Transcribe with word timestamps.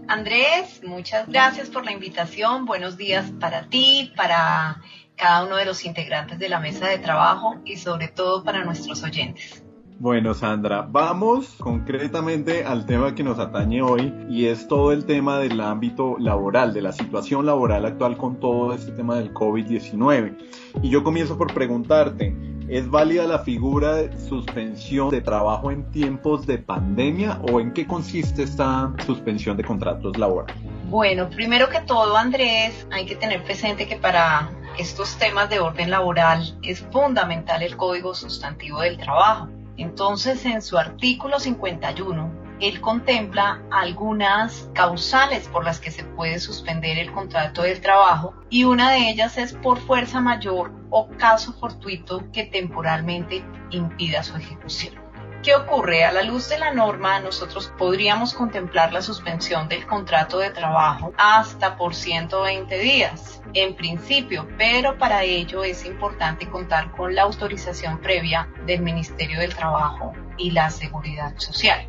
Andrés, 0.09 0.83
muchas 0.85 1.29
gracias 1.29 1.71
por 1.71 1.85
la 1.85 1.93
invitación. 1.93 2.65
Buenos 2.65 2.97
días 2.97 3.31
para 3.39 3.69
ti, 3.69 4.13
para 4.17 4.81
cada 5.15 5.45
uno 5.45 5.57
de 5.57 5.67
los 5.67 5.85
integrantes 5.85 6.39
de 6.39 6.49
la 6.49 6.59
mesa 6.59 6.89
de 6.89 6.99
trabajo 6.99 7.61
y 7.65 7.77
sobre 7.77 8.09
todo 8.09 8.43
para 8.43 8.65
nuestros 8.65 9.05
oyentes. 9.05 9.63
Bueno, 10.01 10.33
Sandra, 10.33 10.87
vamos 10.89 11.57
concretamente 11.59 12.65
al 12.65 12.87
tema 12.87 13.15
que 13.15 13.23
nos 13.23 13.39
atañe 13.39 13.83
hoy 13.83 14.15
y 14.31 14.47
es 14.47 14.67
todo 14.67 14.93
el 14.93 15.05
tema 15.05 15.37
del 15.37 15.61
ámbito 15.61 16.17
laboral, 16.19 16.73
de 16.73 16.81
la 16.81 16.93
situación 16.93 17.45
laboral 17.45 17.85
actual 17.85 18.17
con 18.17 18.41
todo 18.41 18.73
este 18.73 18.93
tema 18.93 19.17
del 19.17 19.35
COVID-19. 19.35 20.39
Y 20.83 20.89
yo 20.89 21.05
comienzo 21.05 21.37
por 21.37 21.53
preguntarte, 21.53 22.35
¿es 22.71 22.89
válida 22.89 23.27
la 23.27 23.41
figura 23.41 23.97
de 23.97 24.19
suspensión 24.19 25.11
de 25.11 25.21
trabajo 25.21 25.71
en 25.71 25.85
tiempos 25.91 26.47
de 26.47 26.57
pandemia 26.57 27.39
o 27.53 27.61
en 27.61 27.75
qué 27.75 27.87
consiste 27.87 28.45
esta 28.45 28.95
suspensión 29.05 29.59
de 29.59 29.65
contratos 29.65 30.17
laborales? 30.17 30.57
Bueno, 30.89 31.29
primero 31.29 31.69
que 31.69 31.83
todo, 31.83 32.17
Andrés, 32.17 32.87
hay 32.91 33.05
que 33.05 33.17
tener 33.17 33.45
presente 33.45 33.87
que 33.87 33.97
para 33.97 34.51
estos 34.79 35.17
temas 35.19 35.51
de 35.51 35.61
orden 35.61 35.91
laboral 35.91 36.59
es 36.63 36.81
fundamental 36.91 37.63
el 37.63 37.77
Código 37.77 38.15
Sustantivo 38.15 38.81
del 38.81 38.97
Trabajo 38.97 39.60
entonces, 39.83 40.45
en 40.45 40.63
su 40.63 40.79
artículo 40.79 41.41
51, 41.41 42.31
él 42.61 42.81
contempla 42.81 43.63
algunas 43.71 44.69
causales 44.75 45.49
por 45.49 45.65
las 45.65 45.81
que 45.81 45.91
se 45.91 46.05
puede 46.05 46.39
suspender 46.39 46.99
el 46.99 47.13
contrato 47.13 47.63
del 47.63 47.81
trabajo 47.81 48.35
y 48.51 48.65
una 48.65 48.93
de 48.93 49.09
ellas 49.09 49.39
es 49.39 49.55
por 49.55 49.79
fuerza 49.79 50.21
mayor 50.21 50.73
o 50.91 51.09
caso 51.17 51.55
fortuito 51.55 52.31
que 52.33 52.45
temporalmente 52.45 53.43
impida 53.71 54.23
su 54.23 54.37
ejecución. 54.37 55.10
¿Qué 55.43 55.55
ocurre? 55.55 56.05
A 56.05 56.13
la 56.13 56.23
luz 56.23 56.51
de 56.51 56.59
la 56.59 56.71
norma, 56.71 57.19
nosotros 57.19 57.73
podríamos 57.79 58.35
contemplar 58.35 58.93
la 58.93 59.01
suspensión 59.01 59.71
del 59.71 59.87
contrato 59.87 60.39
de 60.39 60.51
trabajo 60.51 61.15
hasta 61.17 61.79
por 61.79 61.95
120 61.95 62.79
días, 62.79 63.41
en 63.55 63.75
principio, 63.75 64.47
pero 64.59 64.99
para 64.99 65.25
ello 65.25 65.65
es 65.65 65.87
importante 65.87 66.47
contar 66.51 66.91
con 66.93 67.15
la 67.15 67.23
autorización 67.23 68.03
previa 68.03 68.51
del 68.67 68.83
Ministerio 68.83 69.41
del 69.41 69.55
Trabajo 69.55 70.13
y 70.37 70.51
la 70.51 70.69
Seguridad 70.69 71.33
Social. 71.39 71.89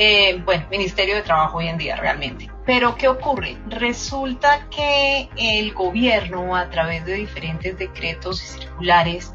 Eh, 0.00 0.40
bueno, 0.44 0.64
Ministerio 0.70 1.16
de 1.16 1.22
Trabajo 1.22 1.58
hoy 1.58 1.66
en 1.66 1.76
día 1.76 1.96
realmente. 1.96 2.48
Pero 2.64 2.94
¿qué 2.94 3.08
ocurre? 3.08 3.58
Resulta 3.66 4.68
que 4.70 5.28
el 5.36 5.74
gobierno 5.74 6.54
a 6.54 6.70
través 6.70 7.04
de 7.04 7.14
diferentes 7.14 7.76
decretos 7.76 8.40
y 8.44 8.46
circulares 8.60 9.34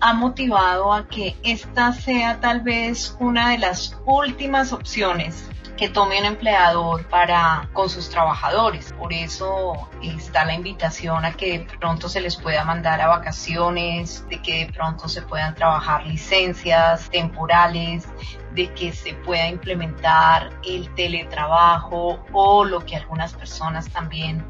ha 0.00 0.12
motivado 0.12 0.92
a 0.92 1.08
que 1.08 1.34
esta 1.42 1.94
sea 1.94 2.40
tal 2.40 2.60
vez 2.60 3.16
una 3.20 3.52
de 3.52 3.58
las 3.58 3.98
últimas 4.04 4.74
opciones 4.74 5.48
que 5.78 5.88
tome 5.88 6.20
un 6.20 6.26
empleador 6.26 7.06
para 7.08 7.70
con 7.72 7.88
sus 7.88 8.10
trabajadores. 8.10 8.92
Por 8.92 9.14
eso 9.14 9.88
está 10.02 10.44
la 10.44 10.52
invitación 10.52 11.24
a 11.24 11.32
que 11.32 11.60
de 11.60 11.78
pronto 11.78 12.10
se 12.10 12.20
les 12.20 12.36
pueda 12.36 12.64
mandar 12.64 13.00
a 13.00 13.08
vacaciones, 13.08 14.28
de 14.28 14.42
que 14.42 14.66
de 14.66 14.72
pronto 14.72 15.08
se 15.08 15.22
puedan 15.22 15.54
trabajar 15.54 16.06
licencias 16.06 17.08
temporales, 17.10 18.06
de 18.54 18.72
que 18.74 18.92
se 18.92 19.14
pueda 19.14 19.48
implementar 19.48 20.50
el 20.66 20.92
teletrabajo 20.94 22.24
o 22.32 22.64
lo 22.64 22.84
que 22.84 22.96
algunas 22.96 23.32
personas 23.34 23.88
también 23.90 24.44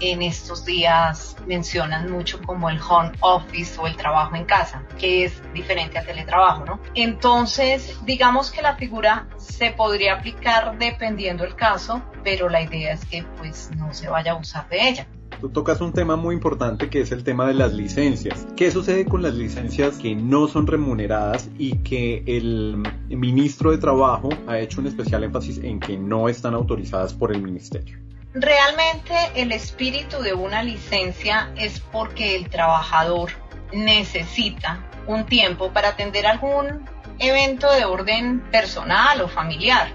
en 0.00 0.22
estos 0.22 0.64
días 0.64 1.36
mencionan 1.46 2.10
mucho 2.10 2.40
como 2.42 2.68
el 2.68 2.78
home 2.80 3.12
office 3.20 3.80
o 3.80 3.86
el 3.86 3.96
trabajo 3.96 4.36
en 4.36 4.44
casa, 4.44 4.82
que 4.98 5.24
es 5.24 5.40
diferente 5.52 5.98
al 5.98 6.06
teletrabajo, 6.06 6.64
¿no? 6.64 6.80
Entonces, 6.94 7.98
digamos 8.04 8.50
que 8.50 8.62
la 8.62 8.76
figura 8.76 9.26
se 9.38 9.70
podría 9.70 10.14
aplicar 10.14 10.76
dependiendo 10.78 11.44
el 11.44 11.54
caso, 11.54 12.02
pero 12.22 12.48
la 12.48 12.60
idea 12.60 12.92
es 12.92 13.04
que 13.06 13.22
pues 13.38 13.70
no 13.76 13.94
se 13.94 14.08
vaya 14.08 14.32
a 14.32 14.36
usar 14.36 14.68
de 14.68 14.88
ella. 14.88 15.06
Tú 15.40 15.50
tocas 15.50 15.82
un 15.82 15.92
tema 15.92 16.16
muy 16.16 16.34
importante 16.34 16.88
que 16.88 17.02
es 17.02 17.12
el 17.12 17.22
tema 17.22 17.46
de 17.46 17.52
las 17.52 17.74
licencias. 17.74 18.46
¿Qué 18.56 18.70
sucede 18.70 19.04
con 19.04 19.22
las 19.22 19.34
licencias 19.34 19.98
que 19.98 20.14
no 20.14 20.48
son 20.48 20.66
remuneradas 20.66 21.50
y 21.58 21.78
que 21.78 22.24
el 22.26 22.82
ministro 23.10 23.70
de 23.70 23.78
Trabajo 23.78 24.30
ha 24.46 24.58
hecho 24.58 24.80
un 24.80 24.86
especial 24.86 25.24
énfasis 25.24 25.58
en 25.58 25.78
que 25.78 25.98
no 25.98 26.30
están 26.30 26.54
autorizadas 26.54 27.12
por 27.12 27.34
el 27.34 27.42
ministerio? 27.42 27.98
Realmente 28.32 29.14
el 29.34 29.52
espíritu 29.52 30.20
de 30.22 30.32
una 30.32 30.62
licencia 30.62 31.52
es 31.56 31.80
porque 31.80 32.34
el 32.36 32.48
trabajador 32.48 33.30
necesita 33.74 34.84
un 35.06 35.26
tiempo 35.26 35.70
para 35.70 35.90
atender 35.90 36.26
algún 36.26 36.88
evento 37.18 37.70
de 37.72 37.84
orden 37.84 38.40
personal 38.50 39.20
o 39.20 39.28
familiar. 39.28 39.88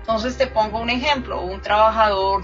Entonces 0.00 0.38
te 0.38 0.46
pongo 0.46 0.80
un 0.80 0.88
ejemplo, 0.88 1.42
un 1.42 1.60
trabajador 1.60 2.42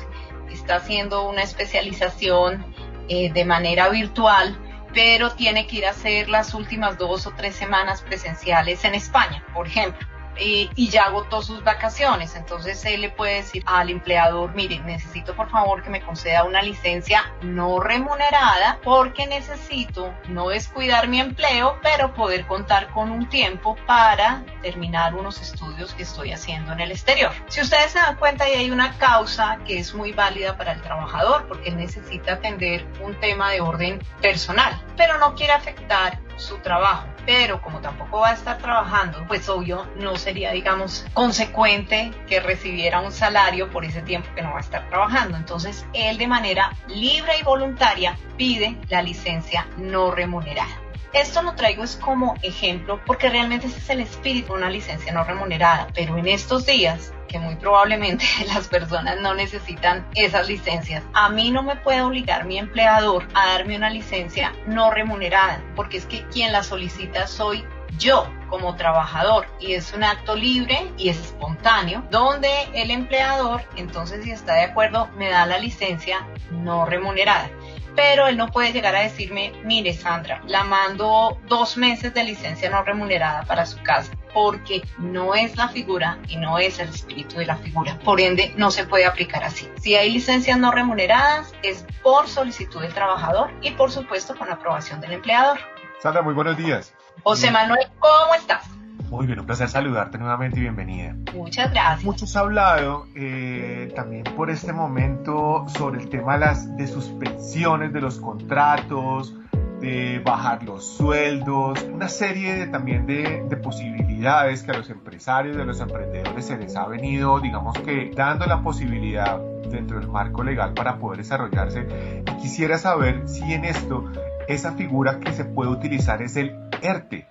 está 0.65 0.77
haciendo 0.77 1.29
una 1.29 1.43
especialización 1.43 2.65
eh, 3.09 3.31
de 3.31 3.45
manera 3.45 3.91
virtual, 3.91 4.59
pero 4.95 5.31
tiene 5.33 5.67
que 5.67 5.77
ir 5.77 5.87
a 5.87 5.91
hacer 5.91 6.31
las 6.31 6.55
últimas 6.55 6.97
dos 6.97 7.27
o 7.27 7.33
tres 7.37 7.55
semanas 7.55 8.01
presenciales 8.01 8.83
en 8.85 8.95
España, 8.95 9.45
por 9.53 9.67
ejemplo. 9.67 10.07
Eh, 10.37 10.69
y 10.75 10.89
ya 10.89 11.05
agotó 11.05 11.43
sus 11.43 11.63
vacaciones. 11.63 12.35
Entonces 12.37 12.85
él 12.85 13.03
le 13.03 13.11
puede 13.11 13.37
decir 13.37 13.63
al 13.67 13.91
empleador, 13.91 14.55
mire, 14.55 14.79
necesito 14.81 15.35
por 15.35 15.51
favor 15.51 15.83
que 15.83 15.91
me 15.91 16.01
conceda 16.01 16.45
una 16.45 16.63
licencia 16.63 17.33
no 17.43 17.81
remunerada 17.81 18.79
porque 18.83 19.27
necesito 19.27 20.15
no 20.29 20.49
descuidar 20.49 21.09
mi 21.09 21.21
empleo, 21.21 21.79
pero 21.83 22.15
poder 22.15 22.47
contar 22.47 22.89
con 22.89 23.11
un 23.11 23.29
tiempo 23.29 23.77
para 23.87 24.45
terminar 24.63 25.15
unos 25.15 25.41
estudios 25.41 25.95
que 25.95 26.03
estoy 26.03 26.33
haciendo 26.33 26.73
en 26.73 26.81
el 26.81 26.91
exterior. 26.91 27.33
Si 27.49 27.61
ustedes 27.61 27.93
se 27.93 27.99
dan 27.99 28.17
cuenta, 28.17 28.45
ahí 28.45 28.55
hay 28.55 28.71
una 28.71 28.97
causa 28.99 29.59
que 29.67 29.79
es 29.79 29.95
muy 29.95 30.13
válida 30.13 30.57
para 30.57 30.73
el 30.73 30.83
trabajador 30.83 31.47
porque 31.47 31.71
él 31.71 31.77
necesita 31.77 32.35
atender 32.35 32.87
un 33.03 33.15
tema 33.21 33.51
de 33.51 33.61
orden 33.61 34.03
personal, 34.21 34.81
pero 34.97 35.19
no 35.19 35.35
quiere 35.35 35.53
afectar 35.53 36.19
su 36.37 36.59
trabajo 36.59 37.14
pero 37.27 37.61
como 37.63 37.81
tampoco 37.81 38.21
va 38.21 38.31
a 38.31 38.35
estar 38.35 38.59
trabajando, 38.59 39.25
pues 39.27 39.49
obvio 39.49 39.87
no 39.97 40.17
sería, 40.17 40.53
digamos, 40.53 41.07
consecuente 41.15 42.13
que 42.27 42.41
recibiera 42.41 43.01
un 43.01 43.13
salario 43.13 43.71
por 43.71 43.85
ese 43.85 44.03
tiempo 44.03 44.29
que 44.35 44.43
no 44.43 44.51
va 44.51 44.59
a 44.59 44.61
estar 44.61 44.89
trabajando. 44.89 45.37
Entonces, 45.37 45.87
él 45.93 46.19
de 46.19 46.27
manera 46.27 46.73
libre 46.89 47.33
y 47.41 47.43
voluntaria 47.43 48.17
pide 48.37 48.77
la 48.89 49.03
licencia 49.03 49.67
no 49.77 50.11
remunerada. 50.11 50.84
Esto 51.15 51.43
lo 51.43 51.55
traigo 51.55 51.85
es 51.85 51.95
como 51.95 52.35
ejemplo 52.43 53.01
porque 53.07 53.31
realmente 53.31 53.69
ese 53.69 53.79
es 53.79 53.91
el 53.91 54.01
espíritu 54.01 54.53
de 54.53 54.59
una 54.59 54.69
licencia 54.69 55.13
no 55.13 55.23
remunerada, 55.23 55.87
pero 55.95 56.19
en 56.19 56.27
estos 56.27 56.67
días 56.67 57.13
que 57.29 57.39
muy 57.39 57.55
probablemente 57.55 58.25
las 58.53 58.67
personas 58.67 59.21
no 59.21 59.33
necesitan 59.33 60.05
esas 60.17 60.49
licencias. 60.49 61.05
A 61.13 61.29
mí 61.29 61.53
no 61.53 61.63
me 61.63 61.77
puede 61.77 62.03
obligar 62.03 62.47
mi 62.47 62.59
empleador 62.59 63.29
a 63.35 63.47
darme 63.47 63.77
una 63.77 63.91
licencia 63.91 64.53
no 64.67 64.91
remunerada, 64.91 65.63
porque 65.77 65.99
es 65.99 66.07
que 66.07 66.27
quien 66.33 66.51
la 66.51 66.65
solicita 66.65 67.29
soy 67.29 67.65
yo 67.97 68.29
como 68.49 68.75
trabajador 68.75 69.47
y 69.61 69.75
es 69.75 69.93
un 69.93 70.03
acto 70.03 70.35
libre 70.35 70.91
y 70.97 71.11
es 71.11 71.19
espontáneo 71.21 72.05
donde 72.11 72.51
el 72.75 72.91
empleador 72.91 73.63
entonces 73.77 74.25
si 74.25 74.33
está 74.33 74.55
de 74.55 74.63
acuerdo 74.63 75.09
me 75.17 75.31
da 75.31 75.47
la 75.47 75.59
licencia 75.59 76.27
no 76.51 76.87
remunerada 76.87 77.51
pero 77.97 78.27
él 78.27 78.37
no 78.37 78.49
puede 78.49 78.73
llegar 78.73 78.95
a 78.97 79.01
decirme, 79.01 79.53
mire 79.65 79.93
Sandra, 79.93 80.43
la 80.47 80.65
mando 80.65 81.39
dos 81.47 81.77
meses 81.77 82.13
de 82.15 82.25
licencia 82.25 82.71
no 82.71 82.83
remunerada 82.83 83.45
para 83.45 83.67
su 83.67 83.83
casa, 83.83 84.13
porque 84.33 84.83
no 84.99 85.35
es 85.35 85.57
la 85.57 85.69
figura 85.69 86.19
y 86.29 86.37
no 86.37 86.59
es 86.59 86.79
el 86.79 86.89
espíritu 86.89 87.37
de 87.37 87.47
la 87.47 87.57
figura. 87.57 87.99
Por 88.05 88.21
ende, 88.21 88.53
no 88.57 88.71
se 88.71 88.85
puede 88.85 89.07
aplicar 89.07 89.45
así. 89.45 89.69
Si 89.81 89.95
hay 89.95 90.11
licencias 90.11 90.59
no 90.59 90.73
remuneradas, 90.73 91.55
es 91.63 91.87
por 92.03 92.29
solicitud 92.29 92.83
del 92.83 92.93
trabajador 92.93 93.51
y 93.63 93.71
por 93.73 93.91
supuesto 93.91 94.37
con 94.37 94.51
aprobación 94.51 95.01
del 95.01 95.13
empleador. 95.13 95.59
Sandra, 96.01 96.23
muy 96.23 96.35
buenos 96.35 96.57
días. 96.57 96.93
José 97.23 97.51
Manuel, 97.51 97.87
¿cómo 97.99 98.35
estás? 98.35 98.69
Muy 99.11 99.27
bien, 99.27 99.39
un 99.39 99.47
placer 99.47 99.69
saludarte 99.69 100.19
nuevamente 100.19 100.59
y 100.59 100.63
bienvenida. 100.63 101.15
Muchas 101.35 101.71
gracias. 101.73 102.05
Muchos 102.05 102.37
ha 102.37 102.41
hablado 102.41 103.07
eh, 103.15 103.93
también 103.95 104.25
por 104.37 104.51
este 104.51 104.73
momento 104.73 105.65
sobre 105.69 106.03
el 106.03 106.09
tema 106.09 106.35
de 106.35 106.41
las 106.41 106.77
de 106.77 106.87
suspensiones 106.87 107.93
de 107.93 108.01
los 108.01 108.19
contratos, 108.19 109.35
de 109.81 110.21
bajar 110.25 110.63
los 110.65 110.97
sueldos, 110.97 111.83
una 111.93 112.09
serie 112.09 112.67
también 112.67 113.07
de, 113.07 113.45
de, 113.49 113.57
posibilidades 113.57 114.63
que 114.63 114.71
a 114.71 114.79
los 114.79 114.89
empresarios, 114.89 115.57
a 115.59 115.65
los 115.65 115.81
emprendedores 115.81 116.47
se 116.47 116.57
les 116.57 116.75
ha 116.77 116.87
venido, 116.87 117.39
digamos 117.41 117.79
que, 117.81 118.11
dando 118.15 118.47
la 118.47 118.63
posibilidad 118.63 119.39
dentro 119.71 119.99
del 119.99 120.09
marco 120.09 120.43
legal 120.43 120.73
para 120.73 120.99
poder 120.99 121.19
desarrollarse. 121.19 121.87
Y 122.27 122.43
quisiera 122.43 122.79
saber 122.79 123.29
si 123.29 123.53
en 123.53 123.65
esto 123.65 124.11
esa 124.49 124.73
figura 124.73 125.21
que 125.21 125.33
se 125.33 125.45
puede 125.45 125.71
utilizar 125.71 126.23
es 126.23 126.37
el 126.37 126.55
ERTE 126.83 127.27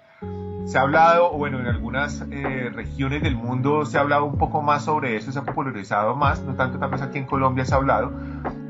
se 0.66 0.78
ha 0.78 0.82
hablado, 0.82 1.32
bueno, 1.32 1.60
en 1.60 1.68
algunas 1.68 2.22
eh, 2.32 2.70
regiones 2.74 3.22
del 3.22 3.36
mundo 3.36 3.86
se 3.86 3.98
ha 3.98 4.02
hablado 4.02 4.26
un 4.26 4.38
poco 4.38 4.62
más 4.62 4.86
sobre 4.86 5.18
eso, 5.18 5.32
se 5.32 5.40
ha 5.40 5.44
popularizado 5.44 6.16
más, 6.16 6.42
no 6.42 6.56
tanto 6.56 6.80
tal 6.80 6.90
vez 6.90 7.02
aquí 7.02 7.18
en 7.18 7.26
Colombia 7.26 7.66
se 7.66 7.74
ha 7.74 7.78
hablado, 7.78 8.14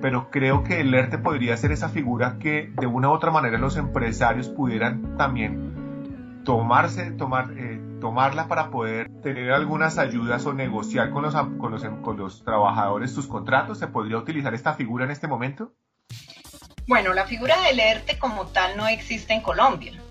pero 0.01 0.29
creo 0.31 0.63
que 0.63 0.81
el 0.81 0.93
ERTE 0.93 1.19
podría 1.19 1.55
ser 1.55 1.71
esa 1.71 1.89
figura 1.89 2.37
que 2.39 2.73
de 2.79 2.87
una 2.87 3.09
u 3.09 3.11
otra 3.11 3.31
manera 3.31 3.57
los 3.57 3.77
empresarios 3.77 4.49
pudieran 4.49 5.17
también 5.17 6.41
tomarse, 6.43 7.11
tomar, 7.11 7.51
eh, 7.57 7.79
tomarla 8.01 8.47
para 8.47 8.69
poder 8.69 9.09
tener 9.21 9.51
algunas 9.51 9.97
ayudas 9.97 10.45
o 10.45 10.53
negociar 10.53 11.11
con 11.11 11.23
los, 11.23 11.35
con 11.35 11.71
los, 11.71 11.85
con 12.01 12.17
los 12.17 12.43
trabajadores 12.43 13.11
sus 13.11 13.27
contratos. 13.27 13.77
¿Se 13.77 13.87
podría 13.87 14.17
utilizar 14.17 14.53
esta 14.53 14.73
figura 14.73 15.05
en 15.05 15.11
este 15.11 15.27
momento? 15.27 15.71
Bueno, 16.85 17.13
la 17.13 17.25
figura 17.25 17.55
del 17.61 17.79
ERTE 17.79 18.19
como 18.19 18.47
tal 18.47 18.75
no 18.75 18.87
existe 18.87 19.33
en 19.33 19.39
Colombia 19.39 20.02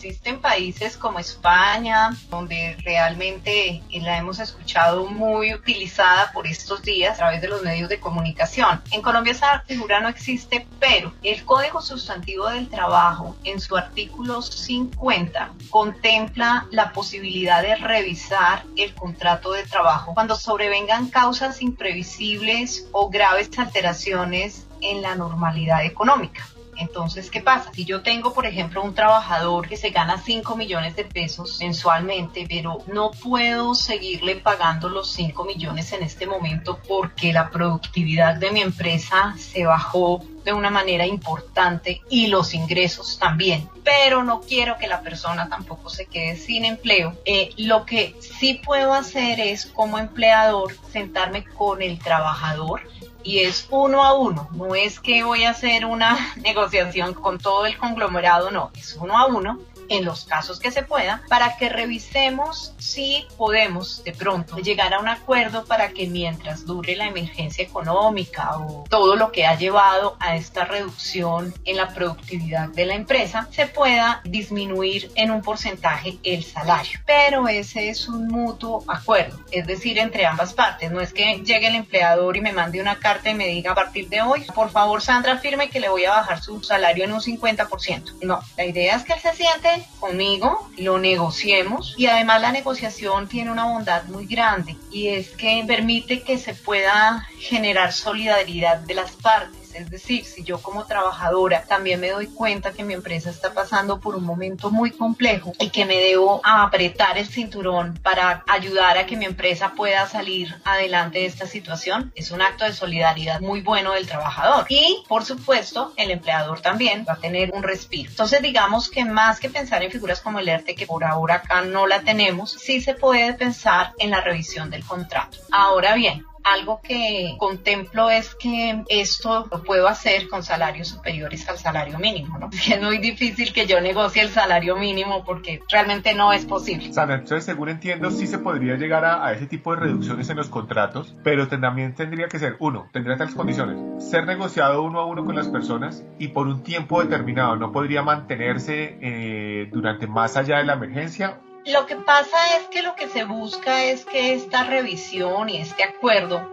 existen 0.00 0.40
países 0.40 0.96
como 0.96 1.18
España, 1.18 2.16
donde 2.30 2.74
realmente 2.82 3.82
la 3.92 4.16
hemos 4.16 4.38
escuchado 4.38 5.04
muy 5.06 5.52
utilizada 5.52 6.32
por 6.32 6.46
estos 6.46 6.80
días 6.82 7.12
a 7.14 7.16
través 7.18 7.42
de 7.42 7.48
los 7.48 7.62
medios 7.62 7.90
de 7.90 8.00
comunicación. 8.00 8.80
En 8.92 9.02
Colombia 9.02 9.32
esa 9.32 9.60
figura 9.60 10.00
no 10.00 10.08
existe, 10.08 10.66
pero 10.78 11.12
el 11.22 11.44
Código 11.44 11.82
Sustantivo 11.82 12.48
del 12.48 12.70
Trabajo 12.70 13.36
en 13.44 13.60
su 13.60 13.76
artículo 13.76 14.40
50 14.40 15.50
contempla 15.68 16.66
la 16.70 16.92
posibilidad 16.92 17.60
de 17.60 17.76
revisar 17.76 18.64
el 18.76 18.94
contrato 18.94 19.52
de 19.52 19.64
trabajo 19.64 20.14
cuando 20.14 20.36
sobrevengan 20.36 21.08
causas 21.10 21.60
imprevisibles 21.60 22.88
o 22.92 23.10
graves 23.10 23.50
alteraciones 23.58 24.66
en 24.80 25.02
la 25.02 25.14
normalidad 25.14 25.84
económica. 25.84 26.46
Entonces, 26.80 27.30
¿qué 27.30 27.40
pasa? 27.40 27.70
Si 27.74 27.84
yo 27.84 28.00
tengo, 28.02 28.32
por 28.32 28.46
ejemplo, 28.46 28.82
un 28.82 28.94
trabajador 28.94 29.68
que 29.68 29.76
se 29.76 29.90
gana 29.90 30.16
5 30.18 30.56
millones 30.56 30.96
de 30.96 31.04
pesos 31.04 31.58
mensualmente, 31.60 32.46
pero 32.48 32.78
no 32.86 33.10
puedo 33.10 33.74
seguirle 33.74 34.36
pagando 34.36 34.88
los 34.88 35.10
5 35.12 35.44
millones 35.44 35.92
en 35.92 36.02
este 36.02 36.26
momento 36.26 36.80
porque 36.88 37.34
la 37.34 37.50
productividad 37.50 38.36
de 38.36 38.50
mi 38.50 38.62
empresa 38.62 39.34
se 39.38 39.66
bajó 39.66 40.22
de 40.44 40.54
una 40.54 40.70
manera 40.70 41.06
importante 41.06 42.00
y 42.08 42.28
los 42.28 42.54
ingresos 42.54 43.18
también. 43.18 43.68
Pero 43.84 44.24
no 44.24 44.40
quiero 44.40 44.78
que 44.78 44.88
la 44.88 45.02
persona 45.02 45.50
tampoco 45.50 45.90
se 45.90 46.06
quede 46.06 46.36
sin 46.36 46.64
empleo. 46.64 47.14
Eh, 47.26 47.50
lo 47.58 47.84
que 47.84 48.16
sí 48.20 48.54
puedo 48.64 48.94
hacer 48.94 49.38
es 49.38 49.66
como 49.66 49.98
empleador 49.98 50.74
sentarme 50.90 51.44
con 51.44 51.82
el 51.82 51.98
trabajador 51.98 52.80
y 53.22 53.40
es 53.40 53.66
uno 53.70 54.04
a 54.04 54.14
uno. 54.14 54.48
No 54.52 54.74
es 54.74 55.00
que 55.00 55.22
voy 55.22 55.44
a 55.44 55.50
hacer 55.50 55.84
una 55.84 56.34
negociación 56.36 57.14
con 57.14 57.38
todo 57.38 57.66
el 57.66 57.76
conglomerado, 57.78 58.50
no, 58.50 58.70
es 58.76 58.96
uno 59.00 59.18
a 59.18 59.26
uno 59.26 59.58
en 59.90 60.04
los 60.04 60.24
casos 60.24 60.58
que 60.58 60.70
se 60.70 60.82
pueda, 60.82 61.22
para 61.28 61.56
que 61.56 61.68
revisemos 61.68 62.72
si 62.78 63.26
podemos 63.36 64.02
de 64.04 64.12
pronto 64.12 64.56
llegar 64.58 64.94
a 64.94 65.00
un 65.00 65.08
acuerdo 65.08 65.64
para 65.66 65.90
que 65.90 66.06
mientras 66.06 66.64
dure 66.64 66.96
la 66.96 67.08
emergencia 67.08 67.64
económica 67.64 68.56
o 68.58 68.84
todo 68.88 69.16
lo 69.16 69.32
que 69.32 69.44
ha 69.44 69.58
llevado 69.58 70.16
a 70.20 70.36
esta 70.36 70.64
reducción 70.64 71.52
en 71.64 71.76
la 71.76 71.88
productividad 71.88 72.68
de 72.68 72.86
la 72.86 72.94
empresa, 72.94 73.48
se 73.50 73.66
pueda 73.66 74.20
disminuir 74.24 75.10
en 75.16 75.30
un 75.32 75.42
porcentaje 75.42 76.18
el 76.22 76.44
salario. 76.44 77.00
Pero 77.04 77.48
ese 77.48 77.90
es 77.90 78.08
un 78.08 78.28
mutuo 78.28 78.84
acuerdo, 78.86 79.40
es 79.50 79.66
decir, 79.66 79.98
entre 79.98 80.24
ambas 80.24 80.54
partes. 80.54 80.90
No 80.90 81.00
es 81.00 81.12
que 81.12 81.42
llegue 81.44 81.66
el 81.66 81.74
empleador 81.74 82.36
y 82.36 82.40
me 82.40 82.52
mande 82.52 82.80
una 82.80 82.96
carta 82.96 83.30
y 83.30 83.34
me 83.34 83.48
diga 83.48 83.72
a 83.72 83.74
partir 83.74 84.08
de 84.08 84.22
hoy, 84.22 84.44
por 84.54 84.70
favor 84.70 85.02
Sandra, 85.02 85.38
firme 85.38 85.68
que 85.68 85.80
le 85.80 85.88
voy 85.88 86.04
a 86.04 86.12
bajar 86.12 86.40
su 86.40 86.62
salario 86.62 87.04
en 87.04 87.12
un 87.12 87.20
50%. 87.20 88.20
No, 88.22 88.40
la 88.56 88.64
idea 88.64 88.96
es 88.96 89.04
que 89.04 89.14
él 89.14 89.20
se 89.20 89.34
siente 89.34 89.79
conmigo, 89.98 90.70
lo 90.78 90.98
negociemos. 90.98 91.94
Y 91.96 92.06
además 92.06 92.40
la 92.40 92.52
negociación 92.52 93.28
tiene 93.28 93.50
una 93.50 93.64
bondad 93.64 94.04
muy 94.04 94.26
grande 94.26 94.76
y 94.90 95.08
es 95.08 95.30
que 95.30 95.64
permite 95.66 96.22
que 96.22 96.38
se 96.38 96.54
pueda 96.54 97.26
generar 97.38 97.92
solidaridad 97.92 98.78
de 98.78 98.94
las 98.94 99.12
partes 99.12 99.59
es 99.74 99.90
decir, 99.90 100.24
si 100.24 100.42
yo 100.44 100.60
como 100.60 100.86
trabajadora 100.86 101.64
también 101.64 102.00
me 102.00 102.10
doy 102.10 102.26
cuenta 102.26 102.72
que 102.72 102.84
mi 102.84 102.94
empresa 102.94 103.30
está 103.30 103.52
pasando 103.52 104.00
por 104.00 104.16
un 104.16 104.24
momento 104.24 104.70
muy 104.70 104.90
complejo 104.90 105.52
y 105.58 105.70
que 105.70 105.84
me 105.84 105.96
debo 105.96 106.40
apretar 106.44 107.18
el 107.18 107.26
cinturón 107.26 107.98
para 108.02 108.44
ayudar 108.46 108.98
a 108.98 109.06
que 109.06 109.16
mi 109.16 109.24
empresa 109.24 109.72
pueda 109.76 110.06
salir 110.06 110.54
adelante 110.64 111.20
de 111.20 111.26
esta 111.26 111.46
situación, 111.46 112.12
es 112.14 112.30
un 112.30 112.42
acto 112.42 112.64
de 112.64 112.72
solidaridad 112.72 113.40
muy 113.40 113.60
bueno 113.60 113.92
del 113.92 114.06
trabajador. 114.06 114.66
Y, 114.68 115.04
por 115.08 115.24
supuesto, 115.24 115.92
el 115.96 116.10
empleador 116.10 116.60
también 116.60 117.04
va 117.08 117.14
a 117.14 117.16
tener 117.16 117.50
un 117.52 117.62
respiro. 117.62 118.10
Entonces, 118.10 118.42
digamos 118.42 118.88
que 118.88 119.04
más 119.04 119.40
que 119.40 119.50
pensar 119.50 119.82
en 119.82 119.90
figuras 119.90 120.20
como 120.20 120.38
el 120.38 120.48
ERTE, 120.48 120.74
que 120.74 120.86
por 120.86 121.04
ahora 121.04 121.36
acá 121.36 121.62
no 121.62 121.86
la 121.86 122.00
tenemos, 122.00 122.52
sí 122.52 122.80
se 122.80 122.94
puede 122.94 123.34
pensar 123.34 123.92
en 123.98 124.10
la 124.10 124.20
revisión 124.20 124.70
del 124.70 124.84
contrato. 124.84 125.38
Ahora 125.50 125.94
bien, 125.94 126.24
algo 126.44 126.80
que 126.82 127.36
contemplo 127.38 128.10
es 128.10 128.34
que 128.34 128.84
esto 128.88 129.46
lo 129.50 129.62
puedo 129.62 129.88
hacer 129.88 130.28
con 130.28 130.42
salarios 130.42 130.88
superiores 130.88 131.48
al 131.48 131.58
salario 131.58 131.98
mínimo, 131.98 132.38
¿no? 132.38 132.50
Es 132.70 132.80
muy 132.80 132.98
difícil 132.98 133.52
que 133.52 133.66
yo 133.66 133.80
negocie 133.80 134.22
el 134.22 134.28
salario 134.30 134.76
mínimo 134.76 135.24
porque 135.24 135.60
realmente 135.68 136.14
no 136.14 136.32
es 136.32 136.44
posible. 136.44 136.86
Entonces, 136.86 137.44
según 137.44 137.68
entiendo, 137.68 138.10
sí 138.10 138.26
se 138.26 138.38
podría 138.38 138.76
llegar 138.76 139.04
a, 139.04 139.32
ese 139.32 139.46
tipo 139.46 139.74
de 139.74 139.80
reducciones 139.80 140.28
en 140.30 140.36
los 140.36 140.48
contratos, 140.48 141.14
pero 141.22 141.48
también 141.48 141.94
tendría 141.94 142.28
que 142.28 142.38
ser, 142.38 142.56
uno, 142.58 142.88
tendría 142.92 143.16
tales 143.16 143.34
condiciones, 143.34 144.04
ser 144.10 144.26
negociado 144.26 144.82
uno 144.82 145.00
a 145.00 145.06
uno 145.06 145.24
con 145.24 145.34
las 145.34 145.48
personas 145.48 146.04
y 146.18 146.28
por 146.28 146.46
un 146.46 146.62
tiempo 146.62 147.02
determinado, 147.02 147.56
no 147.56 147.72
podría 147.72 148.02
mantenerse 148.02 148.98
eh, 149.00 149.68
durante 149.72 150.06
más 150.06 150.36
allá 150.36 150.58
de 150.58 150.64
la 150.64 150.74
emergencia 150.74 151.40
Lo 151.70 151.86
que 151.86 151.94
pasa 151.94 152.56
es 152.56 152.66
que 152.66 152.82
lo 152.82 152.96
que 152.96 153.08
se 153.08 153.24
busca 153.24 153.84
es 153.84 154.04
que 154.04 154.32
esta 154.34 154.64
revisión 154.64 155.48
y 155.48 155.58
este 155.58 155.84
acuerdo 155.84 156.50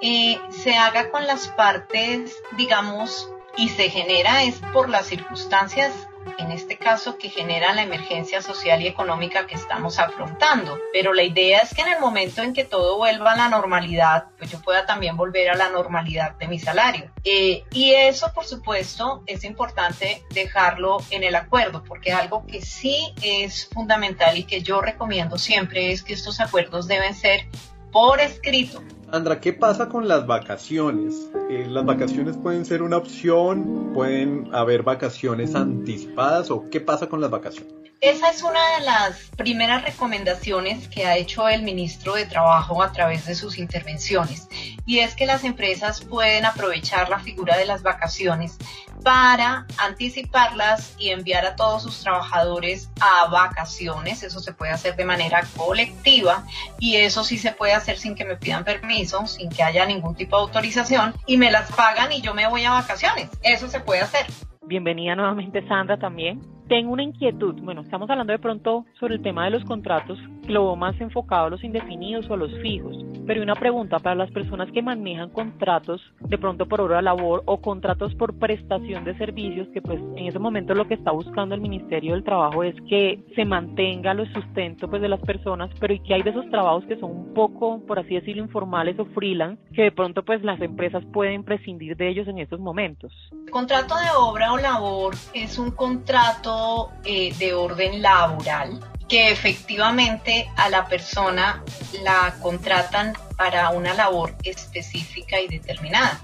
eh, 0.00 0.38
se 0.50 0.76
haga 0.76 1.10
con 1.10 1.26
las 1.26 1.48
partes, 1.48 2.36
digamos, 2.56 3.28
y 3.56 3.70
se 3.70 3.90
genera 3.90 4.44
es 4.44 4.60
por 4.72 4.88
las 4.88 5.06
circunstancias 5.06 5.92
en 6.38 6.50
este 6.50 6.76
caso 6.78 7.18
que 7.18 7.28
genera 7.28 7.72
la 7.72 7.82
emergencia 7.82 8.42
social 8.42 8.82
y 8.82 8.86
económica 8.86 9.46
que 9.46 9.54
estamos 9.54 9.98
afrontando. 9.98 10.78
Pero 10.92 11.12
la 11.12 11.22
idea 11.22 11.60
es 11.60 11.74
que 11.74 11.82
en 11.82 11.88
el 11.88 12.00
momento 12.00 12.42
en 12.42 12.52
que 12.52 12.64
todo 12.64 12.96
vuelva 12.96 13.32
a 13.32 13.36
la 13.36 13.48
normalidad, 13.48 14.26
pues 14.38 14.50
yo 14.50 14.60
pueda 14.60 14.86
también 14.86 15.16
volver 15.16 15.50
a 15.50 15.56
la 15.56 15.68
normalidad 15.68 16.36
de 16.36 16.48
mi 16.48 16.58
salario. 16.58 17.10
Eh, 17.24 17.64
y 17.72 17.92
eso, 17.92 18.32
por 18.34 18.44
supuesto, 18.44 19.22
es 19.26 19.44
importante 19.44 20.24
dejarlo 20.30 20.98
en 21.10 21.24
el 21.24 21.34
acuerdo, 21.34 21.82
porque 21.84 22.12
algo 22.12 22.46
que 22.46 22.62
sí 22.62 23.14
es 23.22 23.68
fundamental 23.68 24.36
y 24.36 24.44
que 24.44 24.62
yo 24.62 24.80
recomiendo 24.80 25.38
siempre 25.38 25.92
es 25.92 26.02
que 26.02 26.14
estos 26.14 26.40
acuerdos 26.40 26.86
deben 26.86 27.14
ser 27.14 27.46
por 27.92 28.20
escrito, 28.20 28.82
Andra, 29.12 29.40
¿qué 29.40 29.52
pasa 29.52 29.90
con 29.90 30.08
las 30.08 30.26
vacaciones? 30.26 31.30
Eh, 31.50 31.66
¿Las 31.68 31.84
vacaciones 31.84 32.38
pueden 32.38 32.64
ser 32.64 32.80
una 32.80 32.96
opción? 32.96 33.92
¿Pueden 33.92 34.48
haber 34.54 34.84
vacaciones 34.84 35.54
anticipadas? 35.54 36.50
¿O 36.50 36.70
qué 36.70 36.80
pasa 36.80 37.10
con 37.10 37.20
las 37.20 37.30
vacaciones? 37.30 37.81
Esa 38.02 38.30
es 38.30 38.42
una 38.42 38.58
de 38.78 38.84
las 38.84 39.30
primeras 39.36 39.84
recomendaciones 39.84 40.88
que 40.88 41.06
ha 41.06 41.16
hecho 41.16 41.48
el 41.48 41.62
ministro 41.62 42.14
de 42.14 42.26
Trabajo 42.26 42.82
a 42.82 42.90
través 42.90 43.26
de 43.26 43.36
sus 43.36 43.58
intervenciones. 43.58 44.48
Y 44.84 44.98
es 44.98 45.14
que 45.14 45.24
las 45.24 45.44
empresas 45.44 46.00
pueden 46.00 46.44
aprovechar 46.44 47.08
la 47.08 47.20
figura 47.20 47.56
de 47.56 47.64
las 47.64 47.84
vacaciones 47.84 48.58
para 49.04 49.68
anticiparlas 49.78 50.96
y 50.98 51.10
enviar 51.10 51.46
a 51.46 51.54
todos 51.54 51.84
sus 51.84 52.02
trabajadores 52.02 52.90
a 53.00 53.28
vacaciones. 53.28 54.24
Eso 54.24 54.40
se 54.40 54.52
puede 54.52 54.72
hacer 54.72 54.96
de 54.96 55.04
manera 55.04 55.44
colectiva 55.56 56.44
y 56.80 56.96
eso 56.96 57.22
sí 57.22 57.38
se 57.38 57.52
puede 57.52 57.74
hacer 57.74 57.98
sin 57.98 58.16
que 58.16 58.24
me 58.24 58.34
pidan 58.34 58.64
permiso, 58.64 59.28
sin 59.28 59.48
que 59.48 59.62
haya 59.62 59.86
ningún 59.86 60.16
tipo 60.16 60.38
de 60.38 60.42
autorización 60.42 61.14
y 61.24 61.36
me 61.36 61.52
las 61.52 61.70
pagan 61.70 62.10
y 62.10 62.20
yo 62.20 62.34
me 62.34 62.48
voy 62.48 62.64
a 62.64 62.72
vacaciones. 62.72 63.30
Eso 63.44 63.68
se 63.68 63.78
puede 63.78 64.00
hacer. 64.00 64.26
Bienvenida 64.66 65.14
nuevamente 65.14 65.64
Sandra 65.68 65.98
también. 65.98 66.40
Tengo 66.68 66.92
una 66.92 67.02
inquietud, 67.02 67.56
bueno, 67.62 67.82
estamos 67.82 68.08
hablando 68.08 68.32
de 68.32 68.38
pronto 68.38 68.86
sobre 68.98 69.16
el 69.16 69.22
tema 69.22 69.44
de 69.44 69.50
los 69.50 69.64
contratos, 69.64 70.18
lo 70.48 70.74
más 70.76 70.98
enfocado 71.00 71.46
a 71.46 71.50
los 71.50 71.64
indefinidos 71.64 72.28
o 72.30 72.34
a 72.34 72.36
los 72.36 72.52
fijos, 72.60 72.96
pero 73.26 73.42
una 73.42 73.54
pregunta 73.54 73.98
para 73.98 74.14
las 74.14 74.30
personas 74.30 74.70
que 74.72 74.80
manejan 74.80 75.30
contratos 75.30 76.00
de 76.20 76.38
pronto 76.38 76.66
por 76.66 76.80
hora 76.80 76.96
de 76.96 77.02
labor 77.02 77.42
o 77.46 77.60
contratos 77.60 78.14
por 78.14 78.38
prestación 78.38 79.04
de 79.04 79.16
servicios, 79.18 79.68
que 79.74 79.82
pues 79.82 80.00
en 80.16 80.26
ese 80.28 80.38
momento 80.38 80.74
lo 80.74 80.86
que 80.86 80.94
está 80.94 81.10
buscando 81.10 81.54
el 81.54 81.60
Ministerio 81.60 82.14
del 82.14 82.24
Trabajo 82.24 82.62
es 82.62 82.74
que 82.88 83.22
se 83.34 83.44
mantenga 83.44 84.14
los 84.14 84.28
sustento 84.28 84.88
pues 84.88 85.02
de 85.02 85.08
las 85.08 85.20
personas, 85.20 85.70
pero 85.78 85.94
y 85.94 86.00
que 86.00 86.14
hay 86.14 86.22
de 86.22 86.30
esos 86.30 86.48
trabajos 86.48 86.84
que 86.86 86.98
son 86.98 87.10
un 87.10 87.34
poco, 87.34 87.80
por 87.86 87.98
así 87.98 88.14
decirlo, 88.14 88.42
informales 88.42 88.98
o 88.98 89.04
freelance, 89.06 89.62
que 89.74 89.82
de 89.82 89.92
pronto 89.92 90.24
pues 90.24 90.42
las 90.42 90.60
empresas 90.60 91.04
pueden 91.12 91.44
prescindir 91.44 91.96
de 91.96 92.08
ellos 92.08 92.28
en 92.28 92.38
estos 92.38 92.60
momentos. 92.60 93.12
Contrato 93.50 93.94
de 93.96 94.10
obra 94.16 94.52
o 94.52 94.58
labor 94.58 95.14
es 95.34 95.58
un 95.58 95.70
contrato 95.72 96.61
eh, 97.04 97.34
de 97.38 97.54
orden 97.54 98.02
laboral 98.02 98.80
que 99.12 99.30
efectivamente 99.30 100.50
a 100.56 100.70
la 100.70 100.86
persona 100.86 101.62
la 102.02 102.34
contratan 102.40 103.12
para 103.36 103.68
una 103.68 103.92
labor 103.92 104.34
específica 104.42 105.38
y 105.38 105.48
determinada. 105.48 106.18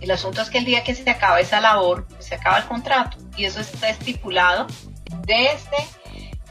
El 0.00 0.10
asunto 0.10 0.40
es 0.40 0.48
que 0.48 0.56
el 0.56 0.64
día 0.64 0.82
que 0.82 0.94
se 0.94 1.08
acaba 1.10 1.40
esa 1.40 1.60
labor, 1.60 2.06
se 2.20 2.34
acaba 2.34 2.56
el 2.56 2.64
contrato 2.64 3.18
y 3.36 3.44
eso 3.44 3.60
está 3.60 3.90
estipulado 3.90 4.66
desde 5.26 5.86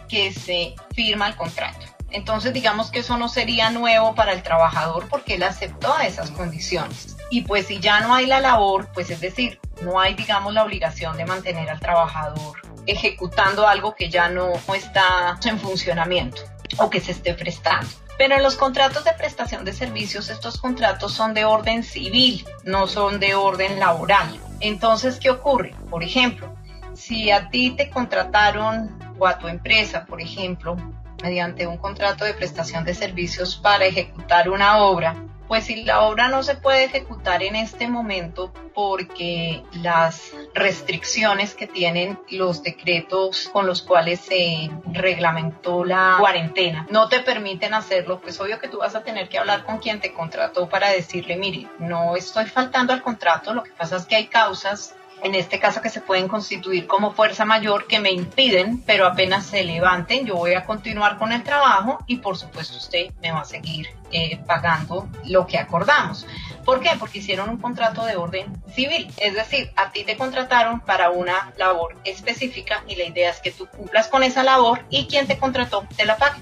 que 0.07 0.31
se 0.31 0.75
firma 0.93 1.27
el 1.27 1.35
contrato. 1.35 1.83
Entonces 2.11 2.53
digamos 2.53 2.91
que 2.91 2.99
eso 2.99 3.17
no 3.17 3.27
sería 3.27 3.71
nuevo 3.71 4.13
para 4.13 4.33
el 4.33 4.43
trabajador 4.43 5.07
porque 5.09 5.33
él 5.33 5.41
aceptó 5.43 5.97
esas 5.99 6.29
condiciones. 6.29 7.17
Y 7.31 7.41
pues 7.41 7.65
si 7.65 7.79
ya 7.79 8.01
no 8.01 8.13
hay 8.13 8.27
la 8.27 8.39
labor, 8.39 8.89
pues 8.93 9.09
es 9.09 9.19
decir, 9.19 9.59
no 9.81 9.99
hay 9.99 10.13
digamos 10.13 10.53
la 10.53 10.63
obligación 10.63 11.17
de 11.17 11.25
mantener 11.25 11.71
al 11.71 11.79
trabajador 11.79 12.70
ejecutando 12.85 13.67
algo 13.67 13.95
que 13.95 14.09
ya 14.09 14.29
no 14.29 14.53
está 14.75 15.37
en 15.45 15.59
funcionamiento 15.59 16.41
o 16.77 16.89
que 16.89 16.99
se 16.99 17.11
esté 17.11 17.33
prestando. 17.33 17.87
Pero 18.17 18.35
en 18.35 18.43
los 18.43 18.55
contratos 18.55 19.03
de 19.03 19.13
prestación 19.13 19.65
de 19.65 19.73
servicios, 19.73 20.29
estos 20.29 20.59
contratos 20.59 21.13
son 21.13 21.33
de 21.33 21.45
orden 21.45 21.83
civil, 21.83 22.45
no 22.63 22.87
son 22.87 23.19
de 23.19 23.33
orden 23.33 23.79
laboral. 23.79 24.39
Entonces, 24.59 25.19
¿qué 25.19 25.31
ocurre? 25.31 25.73
Por 25.89 26.03
ejemplo, 26.03 26.55
si 26.93 27.31
a 27.31 27.49
ti 27.49 27.71
te 27.71 27.89
contrataron 27.89 28.95
o 29.17 29.25
a 29.25 29.39
tu 29.39 29.47
empresa, 29.47 30.05
por 30.05 30.21
ejemplo, 30.21 30.77
mediante 31.23 31.65
un 31.65 31.77
contrato 31.77 32.25
de 32.25 32.33
prestación 32.33 32.83
de 32.83 32.93
servicios 32.93 33.55
para 33.55 33.85
ejecutar 33.85 34.49
una 34.49 34.77
obra, 34.77 35.15
pues 35.51 35.65
si 35.65 35.83
la 35.83 36.03
obra 36.03 36.29
no 36.29 36.43
se 36.43 36.55
puede 36.55 36.85
ejecutar 36.85 37.43
en 37.43 37.57
este 37.57 37.89
momento 37.89 38.53
porque 38.73 39.61
las 39.73 40.31
restricciones 40.53 41.55
que 41.55 41.67
tienen 41.67 42.17
los 42.29 42.63
decretos 42.63 43.49
con 43.51 43.67
los 43.67 43.81
cuales 43.81 44.21
se 44.21 44.71
reglamentó 44.93 45.83
la 45.83 46.15
cuarentena 46.19 46.87
no 46.89 47.09
te 47.09 47.19
permiten 47.19 47.73
hacerlo, 47.73 48.21
pues 48.21 48.39
obvio 48.39 48.59
que 48.59 48.69
tú 48.69 48.77
vas 48.77 48.95
a 48.95 49.03
tener 49.03 49.27
que 49.27 49.39
hablar 49.39 49.65
con 49.65 49.79
quien 49.79 49.99
te 49.99 50.13
contrató 50.13 50.69
para 50.69 50.87
decirle, 50.87 51.35
mire, 51.35 51.67
no 51.79 52.15
estoy 52.15 52.45
faltando 52.45 52.93
al 52.93 53.01
contrato, 53.01 53.53
lo 53.53 53.63
que 53.63 53.71
pasa 53.71 53.97
es 53.97 54.05
que 54.05 54.15
hay 54.15 54.27
causas 54.27 54.95
en 55.23 55.35
este 55.35 55.59
caso 55.59 55.81
que 55.81 55.89
se 55.89 56.01
pueden 56.01 56.27
constituir 56.27 56.87
como 56.87 57.13
fuerza 57.13 57.45
mayor 57.45 57.87
que 57.87 57.99
me 57.99 58.11
impiden, 58.11 58.81
pero 58.85 59.05
apenas 59.05 59.45
se 59.45 59.63
levanten, 59.63 60.25
yo 60.25 60.35
voy 60.35 60.53
a 60.53 60.65
continuar 60.65 61.17
con 61.17 61.31
el 61.31 61.43
trabajo 61.43 61.99
y 62.07 62.17
por 62.17 62.37
supuesto 62.37 62.77
usted 62.77 63.11
me 63.21 63.31
va 63.31 63.41
a 63.41 63.45
seguir 63.45 63.87
eh, 64.11 64.39
pagando 64.45 65.07
lo 65.25 65.45
que 65.45 65.57
acordamos. 65.57 66.25
¿Por 66.65 66.79
qué? 66.79 66.89
Porque 66.99 67.19
hicieron 67.19 67.49
un 67.49 67.57
contrato 67.57 68.05
de 68.05 68.15
orden 68.15 68.61
civil, 68.73 69.07
es 69.17 69.33
decir, 69.33 69.71
a 69.75 69.91
ti 69.91 70.03
te 70.03 70.17
contrataron 70.17 70.81
para 70.81 71.09
una 71.11 71.53
labor 71.57 71.95
específica 72.03 72.83
y 72.87 72.95
la 72.95 73.05
idea 73.05 73.29
es 73.29 73.39
que 73.39 73.51
tú 73.51 73.67
cumplas 73.67 74.07
con 74.07 74.23
esa 74.23 74.43
labor 74.43 74.85
y 74.89 75.05
quien 75.05 75.27
te 75.27 75.37
contrató 75.37 75.85
te 75.95 76.05
la 76.05 76.17
pague. 76.17 76.41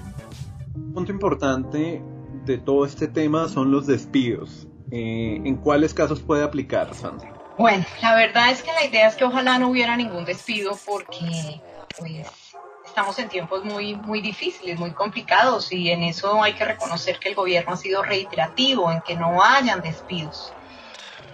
Un 0.74 0.92
punto 0.94 1.12
importante 1.12 2.02
de 2.44 2.58
todo 2.58 2.84
este 2.84 3.08
tema 3.08 3.48
son 3.48 3.70
los 3.70 3.86
despidos. 3.86 4.66
Eh, 4.90 5.40
¿En 5.44 5.56
cuáles 5.56 5.94
casos 5.94 6.20
puede 6.20 6.42
aplicar, 6.42 6.92
Sandra? 6.94 7.39
Bueno, 7.60 7.84
la 8.00 8.14
verdad 8.14 8.48
es 8.48 8.62
que 8.62 8.72
la 8.72 8.86
idea 8.86 9.06
es 9.06 9.16
que 9.16 9.24
ojalá 9.24 9.58
no 9.58 9.68
hubiera 9.68 9.94
ningún 9.94 10.24
despido 10.24 10.78
porque 10.86 11.60
pues 11.98 12.26
estamos 12.86 13.18
en 13.18 13.28
tiempos 13.28 13.66
muy, 13.66 13.94
muy 13.96 14.22
difíciles, 14.22 14.78
muy 14.78 14.92
complicados 14.92 15.70
y 15.70 15.90
en 15.90 16.02
eso 16.04 16.42
hay 16.42 16.54
que 16.54 16.64
reconocer 16.64 17.18
que 17.18 17.28
el 17.28 17.34
gobierno 17.34 17.74
ha 17.74 17.76
sido 17.76 18.02
reiterativo 18.02 18.90
en 18.90 19.02
que 19.02 19.14
no 19.14 19.44
hayan 19.44 19.82
despidos. 19.82 20.54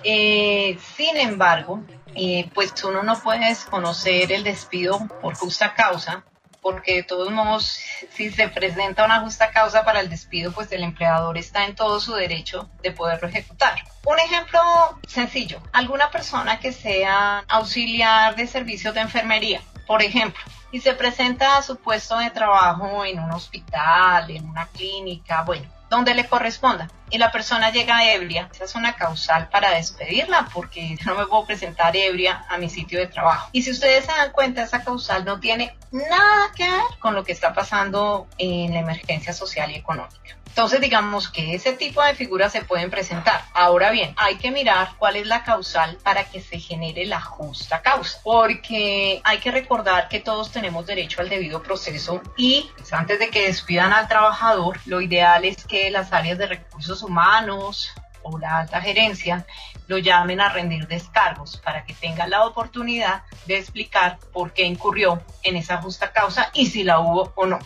Eh, 0.03 0.77
sin 0.97 1.17
embargo, 1.17 1.85
eh, 2.17 2.51
pues 2.53 2.73
uno 2.83 3.05
no 3.05 3.17
puede 3.21 3.47
desconocer 3.47 4.33
el 4.33 4.43
despido 4.43 5.07
por 5.23 5.37
justa 5.37 5.75
causa 5.75 6.25
porque 6.67 6.97
de 6.97 7.03
todos 7.05 7.31
modos, 7.31 7.79
si 8.11 8.29
se 8.33 8.49
presenta 8.49 9.05
una 9.05 9.21
justa 9.21 9.53
causa 9.53 9.85
para 9.85 10.01
el 10.01 10.11
despido, 10.11 10.51
pues 10.51 10.73
el 10.73 10.83
empleador 10.83 11.39
está 11.39 11.65
en 11.65 11.77
todo 11.77 12.01
su 12.01 12.13
derecho 12.13 12.69
de 12.83 12.91
poderlo 12.91 13.29
ejecutar. 13.29 13.85
Un 14.05 14.19
ejemplo 14.19 14.61
sencillo, 15.07 15.63
alguna 15.73 16.11
persona 16.11 16.59
que 16.59 16.73
sea 16.73 17.45
auxiliar 17.47 18.35
de 18.35 18.49
servicios 18.49 18.93
de 18.95 19.03
enfermería, 19.03 19.63
por 19.87 20.03
ejemplo, 20.03 20.43
y 20.73 20.81
se 20.81 20.93
presenta 20.95 21.57
a 21.57 21.63
su 21.63 21.77
puesto 21.77 22.19
de 22.19 22.31
trabajo 22.31 23.05
en 23.05 23.21
un 23.21 23.31
hospital, 23.31 24.29
en 24.33 24.49
una 24.49 24.67
clínica, 24.67 25.43
bueno, 25.43 25.71
donde 25.97 26.15
le 26.15 26.27
corresponda 26.27 26.89
y 27.09 27.19
la 27.19 27.33
persona 27.33 27.71
llega 27.71 28.13
ebria, 28.13 28.51
esa 28.53 28.65
es 28.65 28.75
una 28.75 28.95
causal 28.95 29.49
para 29.49 29.71
despedirla 29.71 30.49
porque 30.53 30.99
no 31.07 31.15
me 31.15 31.27
puedo 31.27 31.47
presentar 31.47 31.97
ebria 31.97 32.45
a 32.49 32.59
mi 32.59 32.69
sitio 32.69 32.99
de 32.99 33.07
trabajo. 33.07 33.49
Y 33.53 33.63
si 33.63 33.71
ustedes 33.71 34.05
se 34.05 34.13
dan 34.13 34.31
cuenta, 34.33 34.63
esa 34.63 34.85
causal 34.85 35.25
no 35.25 35.41
tiene 35.41 35.77
nada 35.91 36.53
que 36.55 36.69
ver 36.69 36.83
con 36.99 37.15
lo 37.15 37.25
que 37.25 37.33
está 37.33 37.55
pasando 37.55 38.27
en 38.39 38.75
la 38.75 38.81
emergencia 38.81 39.33
social 39.33 39.71
y 39.71 39.77
económica. 39.77 40.36
Entonces 40.57 40.81
digamos 40.81 41.29
que 41.29 41.55
ese 41.55 41.75
tipo 41.75 42.03
de 42.03 42.15
figuras 42.15 42.51
se 42.51 42.65
pueden 42.65 42.91
presentar. 42.91 43.45
Ahora 43.53 43.91
bien, 43.91 44.15
hay 44.17 44.37
que 44.37 44.51
mirar 44.51 44.93
cuál 44.97 45.17
es 45.17 45.27
la 45.27 45.45
causal 45.45 45.99
para 46.03 46.25
que 46.25 46.41
se 46.41 46.59
genere 46.59 47.05
la 47.05 47.21
justa 47.21 47.83
causa, 47.83 48.21
porque 48.25 49.21
hay 49.23 49.37
que 49.37 49.51
recordar 49.51 50.09
que 50.09 50.21
todos 50.21 50.51
tenemos 50.51 50.87
derecho 50.87 51.21
al 51.21 51.29
debido 51.29 51.63
proceso 51.63 52.23
y 52.39 52.71
pues, 52.75 52.91
antes 52.95 53.19
de 53.19 53.29
que 53.29 53.49
despidan 53.49 53.93
al 53.93 54.09
trabajador, 54.09 54.81
lo 54.87 55.03
ideal 55.03 55.45
es 55.45 55.63
que 55.67 55.91
las 55.91 56.15
áreas 56.15 56.39
de 56.39 56.47
recursos 56.47 57.03
humanos 57.03 57.91
o 58.23 58.39
la 58.39 58.61
alta 58.61 58.81
gerencia 58.81 59.45
lo 59.89 59.99
llamen 59.99 60.41
a 60.41 60.49
rendir 60.49 60.89
descargos 60.89 61.59
para 61.59 61.85
que 61.85 61.93
tenga 61.93 62.27
la 62.29 62.47
oportunidad 62.47 63.25
de 63.45 63.59
explicar 63.59 64.19
por 64.33 64.55
qué 64.55 64.65
incurrió 64.65 65.23
en 65.43 65.57
esa 65.57 65.83
justa 65.83 66.13
causa 66.13 66.49
y 66.55 66.65
si 66.65 66.83
la 66.83 66.99
hubo 67.01 67.31
o 67.37 67.45
no. 67.45 67.59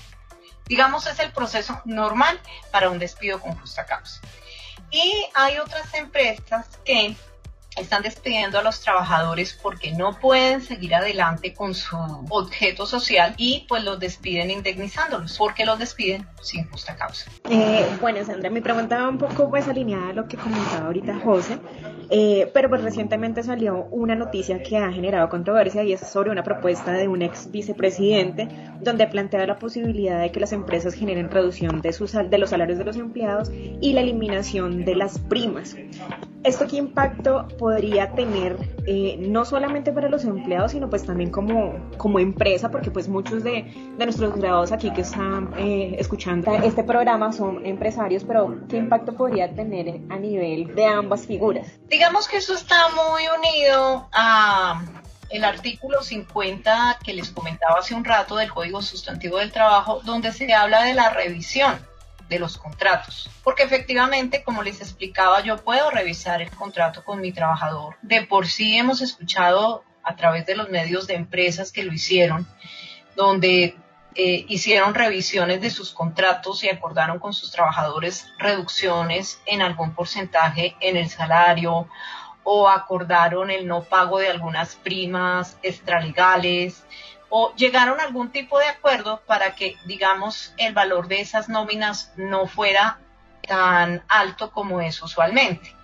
Digamos, 0.70 1.04
es 1.08 1.18
el 1.18 1.32
proceso 1.32 1.82
normal 1.84 2.40
para 2.70 2.90
un 2.90 3.00
despido 3.00 3.40
con 3.40 3.58
justa 3.58 3.86
causa. 3.86 4.20
Y 4.92 5.26
hay 5.34 5.58
otras 5.58 5.92
empresas 5.94 6.64
que 6.84 7.16
están 7.80 8.02
despidiendo 8.02 8.58
a 8.58 8.62
los 8.62 8.80
trabajadores 8.80 9.58
porque 9.60 9.92
no 9.92 10.18
pueden 10.18 10.60
seguir 10.62 10.94
adelante 10.94 11.54
con 11.54 11.74
su 11.74 11.96
objeto 12.28 12.86
social 12.86 13.34
y 13.36 13.64
pues 13.68 13.84
los 13.84 13.98
despiden 13.98 14.50
indemnizándolos 14.50 15.36
porque 15.38 15.64
los 15.64 15.78
despiden 15.78 16.26
sin 16.40 16.68
justa 16.70 16.96
causa. 16.96 17.30
Eh, 17.50 17.86
bueno, 18.00 18.24
Sandra, 18.24 18.50
mi 18.50 18.60
pregunta 18.60 19.02
va 19.02 19.08
un 19.08 19.18
poco 19.18 19.50
pues 19.50 19.68
alineada 19.68 20.10
a 20.10 20.12
lo 20.12 20.28
que 20.28 20.36
comentaba 20.36 20.86
ahorita 20.86 21.18
José, 21.20 21.58
eh, 22.10 22.50
pero 22.52 22.68
pues 22.68 22.82
recientemente 22.82 23.42
salió 23.42 23.84
una 23.90 24.14
noticia 24.14 24.62
que 24.62 24.76
ha 24.78 24.90
generado 24.92 25.28
controversia 25.28 25.82
y 25.84 25.92
es 25.92 26.00
sobre 26.00 26.30
una 26.30 26.42
propuesta 26.42 26.92
de 26.92 27.08
un 27.08 27.22
ex 27.22 27.50
vicepresidente 27.50 28.48
donde 28.80 29.06
plantea 29.06 29.46
la 29.46 29.58
posibilidad 29.58 30.20
de 30.20 30.30
que 30.32 30.40
las 30.40 30.52
empresas 30.52 30.94
generen 30.94 31.30
reducción 31.30 31.80
de, 31.80 31.92
sus, 31.92 32.12
de 32.12 32.38
los 32.38 32.50
salarios 32.50 32.78
de 32.78 32.84
los 32.84 32.96
empleados 32.96 33.50
y 33.52 33.92
la 33.92 34.00
eliminación 34.00 34.84
de 34.84 34.94
las 34.96 35.18
primas. 35.18 35.76
¿Esto 36.42 36.66
qué 36.66 36.76
impacto 36.76 37.48
podría 37.58 37.69
tener 38.14 38.56
eh, 38.86 39.16
no 39.18 39.44
solamente 39.44 39.92
para 39.92 40.08
los 40.08 40.24
empleados, 40.24 40.72
sino 40.72 40.88
pues 40.88 41.04
también 41.04 41.30
como, 41.30 41.74
como 41.96 42.18
empresa? 42.18 42.70
Porque 42.70 42.90
pues 42.90 43.08
muchos 43.08 43.42
de, 43.44 43.64
de 43.96 44.04
nuestros 44.04 44.34
graduados 44.36 44.72
aquí 44.72 44.90
que 44.92 45.02
están 45.02 45.52
eh, 45.56 45.96
escuchando 45.98 46.52
este 46.54 46.84
programa 46.84 47.32
son 47.32 47.64
empresarios, 47.66 48.24
pero 48.24 48.58
¿qué 48.68 48.78
impacto 48.78 49.14
podría 49.14 49.54
tener 49.54 50.00
a 50.08 50.16
nivel 50.16 50.74
de 50.74 50.84
ambas 50.86 51.26
figuras? 51.26 51.66
Digamos 51.88 52.28
que 52.28 52.38
eso 52.38 52.54
está 52.54 52.76
muy 52.90 53.22
unido 53.38 54.08
a 54.12 54.82
el 55.30 55.44
artículo 55.44 56.02
50 56.02 56.98
que 57.04 57.14
les 57.14 57.30
comentaba 57.30 57.78
hace 57.78 57.94
un 57.94 58.04
rato 58.04 58.36
del 58.36 58.50
Código 58.52 58.82
Sustantivo 58.82 59.38
del 59.38 59.52
Trabajo, 59.52 60.00
donde 60.04 60.32
se 60.32 60.52
habla 60.52 60.82
de 60.84 60.94
la 60.94 61.10
revisión 61.10 61.89
de 62.30 62.38
los 62.38 62.56
contratos. 62.56 63.28
Porque 63.44 63.64
efectivamente, 63.64 64.42
como 64.42 64.62
les 64.62 64.80
explicaba, 64.80 65.42
yo 65.42 65.58
puedo 65.58 65.90
revisar 65.90 66.40
el 66.40 66.50
contrato 66.50 67.04
con 67.04 67.20
mi 67.20 67.32
trabajador. 67.32 67.96
De 68.00 68.22
por 68.22 68.46
sí 68.46 68.78
hemos 68.78 69.02
escuchado 69.02 69.84
a 70.02 70.16
través 70.16 70.46
de 70.46 70.56
los 70.56 70.70
medios 70.70 71.06
de 71.06 71.14
empresas 71.14 71.72
que 71.72 71.82
lo 71.82 71.92
hicieron, 71.92 72.46
donde 73.16 73.76
eh, 74.14 74.46
hicieron 74.48 74.94
revisiones 74.94 75.60
de 75.60 75.70
sus 75.70 75.92
contratos 75.92 76.64
y 76.64 76.68
acordaron 76.68 77.18
con 77.18 77.32
sus 77.32 77.50
trabajadores 77.50 78.32
reducciones 78.38 79.40
en 79.44 79.60
algún 79.60 79.94
porcentaje 79.94 80.76
en 80.80 80.96
el 80.96 81.10
salario 81.10 81.88
o 82.44 82.68
acordaron 82.68 83.50
el 83.50 83.66
no 83.66 83.82
pago 83.82 84.18
de 84.18 84.28
algunas 84.28 84.76
primas 84.76 85.58
extralegales 85.62 86.84
o 87.30 87.54
llegaron 87.54 88.00
a 88.00 88.02
algún 88.02 88.30
tipo 88.30 88.58
de 88.58 88.66
acuerdo 88.66 89.22
para 89.26 89.54
que, 89.54 89.76
digamos, 89.86 90.52
el 90.58 90.74
valor 90.74 91.08
de 91.08 91.20
esas 91.20 91.48
nóminas 91.48 92.12
no 92.16 92.46
fuera 92.46 92.98
tan 93.46 94.04
alto 94.08 94.50
como 94.50 94.80
es 94.80 95.00
usualmente. 95.02 95.74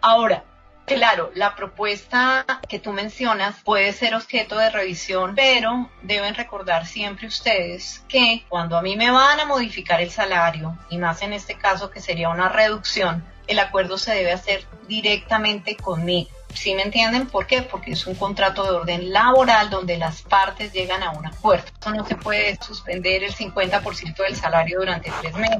Ahora, 0.00 0.44
claro, 0.86 1.30
la 1.34 1.54
propuesta 1.54 2.44
que 2.68 2.78
tú 2.78 2.92
mencionas 2.92 3.62
puede 3.62 3.92
ser 3.92 4.14
objeto 4.14 4.58
de 4.58 4.70
revisión, 4.70 5.34
pero 5.34 5.90
deben 6.02 6.34
recordar 6.34 6.86
siempre 6.86 7.26
ustedes 7.26 8.02
que 8.08 8.44
cuando 8.48 8.76
a 8.76 8.82
mí 8.82 8.96
me 8.96 9.10
van 9.10 9.40
a 9.40 9.44
modificar 9.44 10.00
el 10.00 10.10
salario, 10.10 10.76
y 10.90 10.98
más 10.98 11.22
en 11.22 11.34
este 11.34 11.54
caso 11.56 11.90
que 11.90 12.00
sería 12.00 12.30
una 12.30 12.48
reducción, 12.48 13.24
el 13.46 13.58
acuerdo 13.58 13.98
se 13.98 14.14
debe 14.14 14.32
hacer 14.32 14.66
directamente 14.88 15.76
conmigo. 15.76 16.30
¿Sí 16.54 16.74
me 16.74 16.82
entienden? 16.82 17.26
¿Por 17.26 17.46
qué? 17.46 17.62
Porque 17.62 17.92
es 17.92 18.06
un 18.06 18.14
contrato 18.14 18.64
de 18.64 18.70
orden 18.70 19.12
laboral 19.12 19.70
donde 19.70 19.96
las 19.96 20.22
partes 20.22 20.72
llegan 20.72 21.02
a 21.02 21.10
un 21.12 21.26
acuerdo. 21.26 21.64
Eso 21.80 21.90
no 21.92 22.06
se 22.06 22.16
puede 22.16 22.56
suspender 22.62 23.24
el 23.24 23.34
50% 23.34 24.16
del 24.16 24.36
salario 24.36 24.78
durante 24.80 25.10
tres 25.20 25.34
meses. 25.34 25.58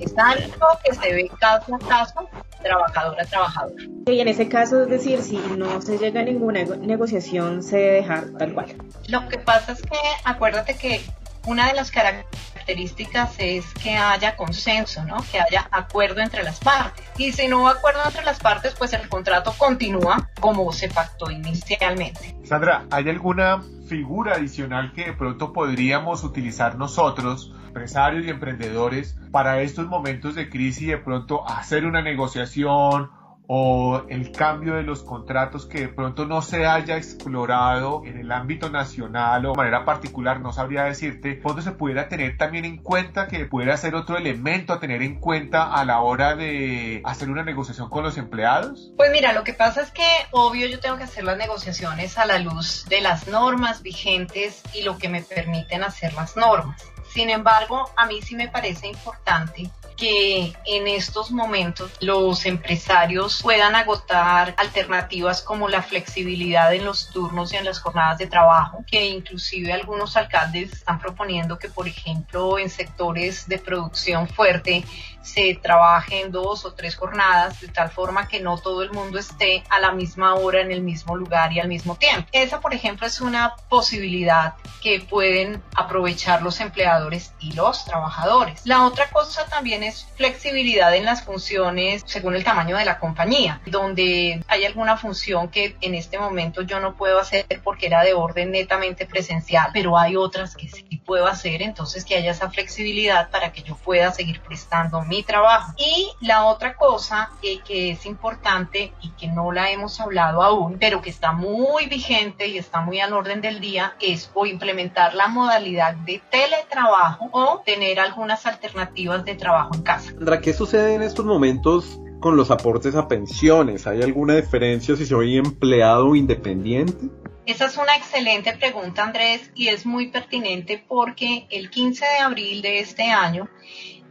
Es 0.00 0.14
algo 0.16 0.66
que 0.84 0.94
se 0.94 1.12
ve 1.14 1.30
caso 1.38 1.74
a 1.74 1.78
caso, 1.78 2.28
trabajador 2.62 3.20
a 3.20 3.24
trabajador. 3.24 3.74
Y 4.06 4.20
en 4.20 4.28
ese 4.28 4.48
caso, 4.48 4.82
es 4.82 4.88
decir, 4.88 5.22
si 5.22 5.36
no 5.36 5.80
se 5.82 5.98
llega 5.98 6.20
a 6.20 6.24
ninguna 6.24 6.64
negociación, 6.64 7.62
se 7.62 7.76
debe 7.76 7.96
dejar 7.96 8.30
tal 8.38 8.54
cual. 8.54 8.74
Lo 9.08 9.28
que 9.28 9.38
pasa 9.38 9.72
es 9.72 9.82
que 9.82 9.98
acuérdate 10.24 10.76
que 10.76 11.02
una 11.46 11.68
de 11.68 11.74
las 11.74 11.90
características 11.90 12.49
es 12.66 13.74
que 13.74 13.96
haya 13.96 14.36
consenso, 14.36 15.04
¿no? 15.04 15.16
Que 15.30 15.40
haya 15.40 15.68
acuerdo 15.70 16.20
entre 16.20 16.42
las 16.42 16.60
partes. 16.60 17.04
Y 17.18 17.32
si 17.32 17.48
no 17.48 17.60
hubo 17.60 17.68
acuerdo 17.68 18.00
entre 18.04 18.24
las 18.24 18.38
partes, 18.38 18.74
pues 18.78 18.92
el 18.92 19.08
contrato 19.08 19.54
continúa 19.56 20.30
como 20.40 20.72
se 20.72 20.88
pactó 20.88 21.30
inicialmente. 21.30 22.36
Sandra, 22.44 22.86
¿hay 22.90 23.08
alguna 23.08 23.62
figura 23.88 24.34
adicional 24.34 24.92
que 24.92 25.06
de 25.06 25.12
pronto 25.12 25.52
podríamos 25.52 26.24
utilizar 26.24 26.76
nosotros, 26.76 27.52
empresarios 27.66 28.24
y 28.24 28.30
emprendedores, 28.30 29.18
para 29.32 29.62
estos 29.62 29.86
momentos 29.86 30.34
de 30.34 30.48
crisis 30.48 30.82
y 30.82 30.86
de 30.86 30.98
pronto 30.98 31.48
hacer 31.48 31.84
una 31.84 32.02
negociación 32.02 33.10
o 33.52 34.04
el 34.08 34.30
cambio 34.30 34.74
de 34.74 34.84
los 34.84 35.02
contratos 35.02 35.66
que 35.66 35.80
de 35.80 35.88
pronto 35.88 36.24
no 36.24 36.40
se 36.40 36.66
haya 36.66 36.96
explorado 36.96 38.02
en 38.04 38.16
el 38.16 38.30
ámbito 38.30 38.70
nacional 38.70 39.44
o 39.44 39.50
de 39.50 39.56
manera 39.56 39.84
particular, 39.84 40.38
no 40.38 40.52
sabría 40.52 40.84
decirte, 40.84 41.40
¿cuándo 41.40 41.60
se 41.60 41.72
pudiera 41.72 42.08
tener 42.08 42.36
también 42.36 42.64
en 42.64 42.76
cuenta 42.76 43.26
que 43.26 43.46
pudiera 43.46 43.76
ser 43.76 43.96
otro 43.96 44.16
elemento 44.16 44.72
a 44.72 44.78
tener 44.78 45.02
en 45.02 45.18
cuenta 45.18 45.74
a 45.74 45.84
la 45.84 46.00
hora 46.00 46.36
de 46.36 47.02
hacer 47.04 47.28
una 47.28 47.42
negociación 47.42 47.90
con 47.90 48.04
los 48.04 48.18
empleados? 48.18 48.92
Pues 48.96 49.10
mira, 49.10 49.32
lo 49.32 49.42
que 49.42 49.52
pasa 49.52 49.80
es 49.80 49.90
que 49.90 50.06
obvio 50.30 50.68
yo 50.68 50.78
tengo 50.78 50.96
que 50.96 51.02
hacer 51.02 51.24
las 51.24 51.36
negociaciones 51.36 52.18
a 52.18 52.26
la 52.26 52.38
luz 52.38 52.86
de 52.88 53.00
las 53.00 53.26
normas 53.26 53.82
vigentes 53.82 54.62
y 54.74 54.82
lo 54.82 54.96
que 54.96 55.08
me 55.08 55.22
permiten 55.22 55.82
hacer 55.82 56.14
las 56.14 56.36
normas. 56.36 56.80
Sin 57.12 57.30
embargo, 57.30 57.90
a 57.96 58.06
mí 58.06 58.22
sí 58.22 58.36
me 58.36 58.46
parece 58.46 58.86
importante 58.86 59.68
que 60.00 60.54
en 60.64 60.88
estos 60.88 61.30
momentos 61.30 61.92
los 62.00 62.46
empresarios 62.46 63.42
puedan 63.42 63.76
agotar 63.76 64.54
alternativas 64.56 65.42
como 65.42 65.68
la 65.68 65.82
flexibilidad 65.82 66.72
en 66.74 66.86
los 66.86 67.10
turnos 67.10 67.52
y 67.52 67.56
en 67.56 67.66
las 67.66 67.80
jornadas 67.80 68.16
de 68.16 68.26
trabajo, 68.26 68.82
que 68.90 69.04
inclusive 69.08 69.74
algunos 69.74 70.16
alcaldes 70.16 70.72
están 70.72 70.98
proponiendo 70.98 71.58
que, 71.58 71.68
por 71.68 71.86
ejemplo, 71.86 72.58
en 72.58 72.70
sectores 72.70 73.46
de 73.46 73.58
producción 73.58 74.26
fuerte 74.26 74.84
se 75.22 75.58
trabaje 75.62 76.22
en 76.22 76.32
dos 76.32 76.64
o 76.64 76.72
tres 76.72 76.96
jornadas 76.96 77.60
de 77.60 77.68
tal 77.68 77.90
forma 77.90 78.28
que 78.28 78.40
no 78.40 78.58
todo 78.58 78.82
el 78.82 78.90
mundo 78.92 79.18
esté 79.18 79.62
a 79.68 79.80
la 79.80 79.92
misma 79.92 80.34
hora 80.34 80.60
en 80.60 80.72
el 80.72 80.82
mismo 80.82 81.16
lugar 81.16 81.52
y 81.52 81.60
al 81.60 81.68
mismo 81.68 81.96
tiempo. 81.96 82.28
Esa, 82.32 82.60
por 82.60 82.74
ejemplo, 82.74 83.06
es 83.06 83.20
una 83.20 83.54
posibilidad 83.68 84.54
que 84.82 85.00
pueden 85.00 85.62
aprovechar 85.74 86.42
los 86.42 86.60
empleadores 86.60 87.32
y 87.38 87.52
los 87.52 87.84
trabajadores. 87.84 88.62
La 88.64 88.86
otra 88.86 89.10
cosa 89.10 89.46
también 89.46 89.82
es 89.82 90.06
flexibilidad 90.16 90.94
en 90.94 91.04
las 91.04 91.22
funciones 91.22 92.02
según 92.06 92.34
el 92.34 92.44
tamaño 92.44 92.76
de 92.76 92.84
la 92.84 92.98
compañía, 92.98 93.60
donde 93.66 94.42
hay 94.48 94.64
alguna 94.64 94.96
función 94.96 95.48
que 95.48 95.76
en 95.80 95.94
este 95.94 96.18
momento 96.18 96.62
yo 96.62 96.80
no 96.80 96.96
puedo 96.96 97.18
hacer 97.20 97.46
porque 97.62 97.86
era 97.86 98.02
de 98.02 98.14
orden 98.14 98.50
netamente 98.50 99.06
presencial, 99.06 99.70
pero 99.72 99.98
hay 99.98 100.16
otras 100.16 100.56
que 100.56 100.68
sí 100.68 101.02
puedo 101.04 101.26
hacer, 101.26 101.62
entonces 101.62 102.04
que 102.04 102.16
haya 102.16 102.30
esa 102.30 102.50
flexibilidad 102.50 103.30
para 103.30 103.52
que 103.52 103.62
yo 103.62 103.76
pueda 103.76 104.12
seguir 104.12 104.40
prestando 104.40 105.02
mi 105.10 105.22
trabajo. 105.24 105.74
Y 105.76 106.08
la 106.24 106.44
otra 106.46 106.76
cosa 106.76 107.30
que 107.42 107.90
es 107.90 108.06
importante 108.06 108.92
y 109.02 109.10
que 109.10 109.26
no 109.26 109.52
la 109.52 109.70
hemos 109.70 110.00
hablado 110.00 110.42
aún, 110.42 110.78
pero 110.78 111.02
que 111.02 111.10
está 111.10 111.32
muy 111.32 111.86
vigente 111.86 112.46
y 112.46 112.56
está 112.56 112.80
muy 112.80 113.00
al 113.00 113.12
orden 113.12 113.40
del 113.40 113.60
día, 113.60 113.94
es 114.00 114.30
o 114.34 114.46
implementar 114.46 115.14
la 115.14 115.28
modalidad 115.28 115.94
de 115.94 116.22
teletrabajo 116.30 117.28
o 117.32 117.60
tener 117.66 117.98
algunas 117.98 118.46
alternativas 118.46 119.24
de 119.24 119.34
trabajo 119.34 119.74
en 119.74 119.82
casa. 119.82 120.12
Sandra, 120.12 120.40
¿qué 120.40 120.52
sucede 120.52 120.94
en 120.94 121.02
estos 121.02 121.26
momentos 121.26 122.00
con 122.20 122.36
los 122.36 122.50
aportes 122.50 122.94
a 122.94 123.08
pensiones? 123.08 123.86
¿Hay 123.86 124.02
alguna 124.02 124.36
diferencia 124.36 124.94
si 124.94 125.06
soy 125.06 125.36
empleado 125.36 126.10
o 126.10 126.14
independiente? 126.14 127.08
Esa 127.46 127.66
es 127.66 127.76
una 127.76 127.96
excelente 127.96 128.52
pregunta, 128.56 129.02
Andrés, 129.02 129.50
y 129.56 129.68
es 129.68 129.84
muy 129.84 130.08
pertinente 130.08 130.84
porque 130.86 131.48
el 131.50 131.68
15 131.68 132.04
de 132.04 132.18
abril 132.18 132.62
de 132.62 132.78
este 132.78 133.10
año 133.10 133.48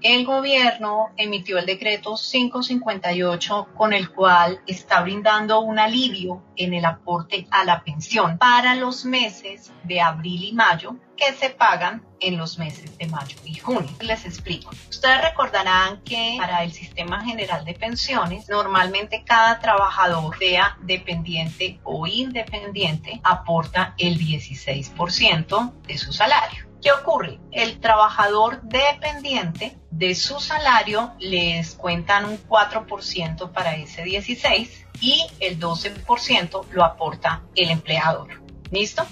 el 0.01 0.25
gobierno 0.25 1.09
emitió 1.17 1.57
el 1.57 1.65
decreto 1.65 2.15
558 2.15 3.67
con 3.75 3.93
el 3.93 4.09
cual 4.11 4.61
está 4.65 5.01
brindando 5.01 5.59
un 5.59 5.79
alivio 5.79 6.43
en 6.55 6.73
el 6.73 6.85
aporte 6.85 7.47
a 7.51 7.63
la 7.65 7.83
pensión 7.83 8.37
para 8.37 8.75
los 8.75 9.05
meses 9.05 9.71
de 9.83 10.01
abril 10.01 10.43
y 10.43 10.53
mayo 10.53 10.95
que 11.17 11.33
se 11.33 11.49
pagan 11.49 12.05
en 12.21 12.37
los 12.37 12.57
meses 12.57 12.97
de 12.97 13.07
mayo 13.07 13.35
y 13.43 13.55
junio. 13.55 13.91
Les 13.99 14.25
explico. 14.25 14.71
Ustedes 14.89 15.21
recordarán 15.21 16.01
que 16.03 16.37
para 16.39 16.63
el 16.63 16.71
sistema 16.71 17.23
general 17.23 17.65
de 17.65 17.73
pensiones, 17.73 18.47
normalmente 18.47 19.23
cada 19.25 19.59
trabajador, 19.59 20.37
sea 20.37 20.77
dependiente 20.81 21.79
o 21.83 22.07
independiente, 22.07 23.19
aporta 23.23 23.95
el 23.97 24.17
16% 24.17 25.73
de 25.83 25.97
su 25.97 26.13
salario. 26.13 26.68
¿Qué 26.81 26.91
ocurre? 26.91 27.39
El 27.51 27.79
trabajador 27.79 28.61
dependiente 28.61 29.77
de 29.91 30.15
su 30.15 30.39
salario 30.39 31.13
les 31.19 31.75
cuentan 31.75 32.25
un 32.25 32.37
4% 32.47 33.51
para 33.51 33.75
ese 33.75 34.03
16 34.03 34.85
y 35.01 35.25
el 35.41 35.59
12% 35.59 36.65
lo 36.71 36.85
aporta 36.85 37.43
el 37.55 37.69
empleador. 37.69 38.41
¿Listo? 38.71 39.05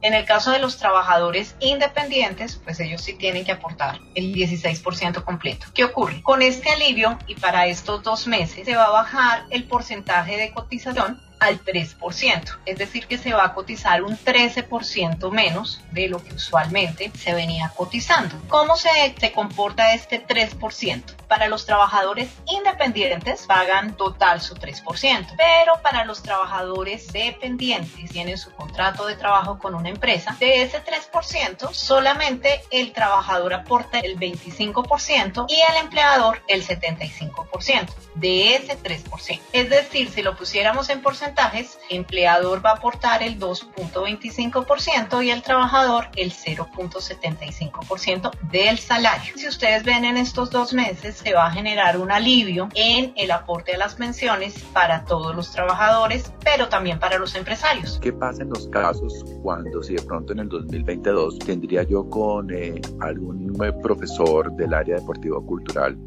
En 0.00 0.14
el 0.14 0.26
caso 0.26 0.52
de 0.52 0.58
los 0.58 0.76
trabajadores 0.76 1.56
independientes, 1.60 2.60
pues 2.62 2.78
ellos 2.78 3.02
sí 3.02 3.14
tienen 3.14 3.44
que 3.44 3.52
aportar 3.52 3.98
el 4.14 4.32
16% 4.32 5.24
completo. 5.24 5.66
¿Qué 5.74 5.84
ocurre? 5.84 6.22
Con 6.22 6.42
este 6.42 6.70
alivio 6.70 7.18
y 7.26 7.34
para 7.34 7.66
estos 7.66 8.02
dos 8.02 8.26
meses 8.26 8.64
se 8.64 8.76
va 8.76 8.84
a 8.84 8.90
bajar 8.90 9.46
el 9.50 9.64
porcentaje 9.64 10.36
de 10.36 10.52
cotización 10.52 11.20
al 11.40 11.62
3%, 11.64 12.58
es 12.66 12.78
decir, 12.78 13.06
que 13.06 13.18
se 13.18 13.32
va 13.32 13.44
a 13.44 13.54
cotizar 13.54 14.02
un 14.02 14.16
13% 14.16 15.30
menos 15.30 15.80
de 15.92 16.08
lo 16.08 16.22
que 16.22 16.34
usualmente 16.34 17.10
se 17.16 17.34
venía 17.34 17.72
cotizando. 17.76 18.36
¿Cómo 18.48 18.76
se, 18.76 19.14
se 19.18 19.32
comporta 19.32 19.94
este 19.94 20.26
3%? 20.26 21.02
Para 21.28 21.48
los 21.48 21.66
trabajadores 21.66 22.30
independientes 22.46 23.46
pagan 23.46 23.96
total 23.96 24.40
su 24.40 24.54
3%, 24.54 25.34
pero 25.36 25.80
para 25.82 26.04
los 26.04 26.22
trabajadores 26.22 27.12
dependientes 27.12 28.10
tienen 28.10 28.38
su 28.38 28.50
contrato 28.52 29.06
de 29.06 29.16
trabajo 29.16 29.58
con 29.58 29.74
una 29.74 29.90
empresa, 29.90 30.36
de 30.40 30.62
ese 30.62 30.82
3% 30.82 31.72
solamente 31.72 32.62
el 32.70 32.92
trabajador 32.92 33.54
aporta 33.54 33.98
el 34.00 34.18
25% 34.18 35.46
y 35.48 35.54
el 35.54 35.76
empleador 35.80 36.42
el 36.48 36.66
75% 36.66 37.88
de 38.14 38.56
ese 38.56 38.78
3%. 38.78 39.40
Es 39.52 39.70
decir, 39.70 40.10
si 40.10 40.22
lo 40.22 40.36
pusiéramos 40.36 40.88
en 40.90 41.02
porcentajes, 41.28 41.78
el 41.90 41.98
empleador 41.98 42.64
va 42.64 42.70
a 42.70 42.74
aportar 42.74 43.22
el 43.22 43.38
2.25% 43.38 45.24
y 45.24 45.30
el 45.30 45.42
trabajador 45.42 46.06
el 46.16 46.32
0.75% 46.32 48.30
del 48.50 48.78
salario. 48.78 49.32
Si 49.36 49.46
ustedes 49.48 49.84
ven 49.84 50.04
en 50.04 50.16
estos 50.16 50.50
dos 50.50 50.72
meses, 50.72 51.16
se 51.16 51.34
va 51.34 51.46
a 51.46 51.50
generar 51.50 51.98
un 51.98 52.10
alivio 52.10 52.68
en 52.74 53.12
el 53.16 53.30
aporte 53.30 53.74
a 53.74 53.78
las 53.78 53.94
pensiones 53.94 54.62
para 54.72 55.04
todos 55.04 55.34
los 55.34 55.50
trabajadores, 55.52 56.32
pero 56.44 56.68
también 56.68 56.98
para 56.98 57.18
los 57.18 57.34
empresarios. 57.34 57.98
¿Qué 58.00 58.12
pasa 58.12 58.42
en 58.42 58.50
los 58.50 58.68
casos 58.68 59.24
cuando 59.42 59.82
si 59.82 59.94
de 59.94 60.02
pronto 60.02 60.32
en 60.32 60.40
el 60.40 60.48
2022 60.48 61.38
tendría 61.40 61.82
yo 61.82 62.08
con 62.08 62.50
eh, 62.50 62.80
algún 63.00 63.38
profesor 63.82 64.52
del 64.52 64.72
área 64.72 64.96
deportiva 64.96 65.40
cultural 65.40 65.98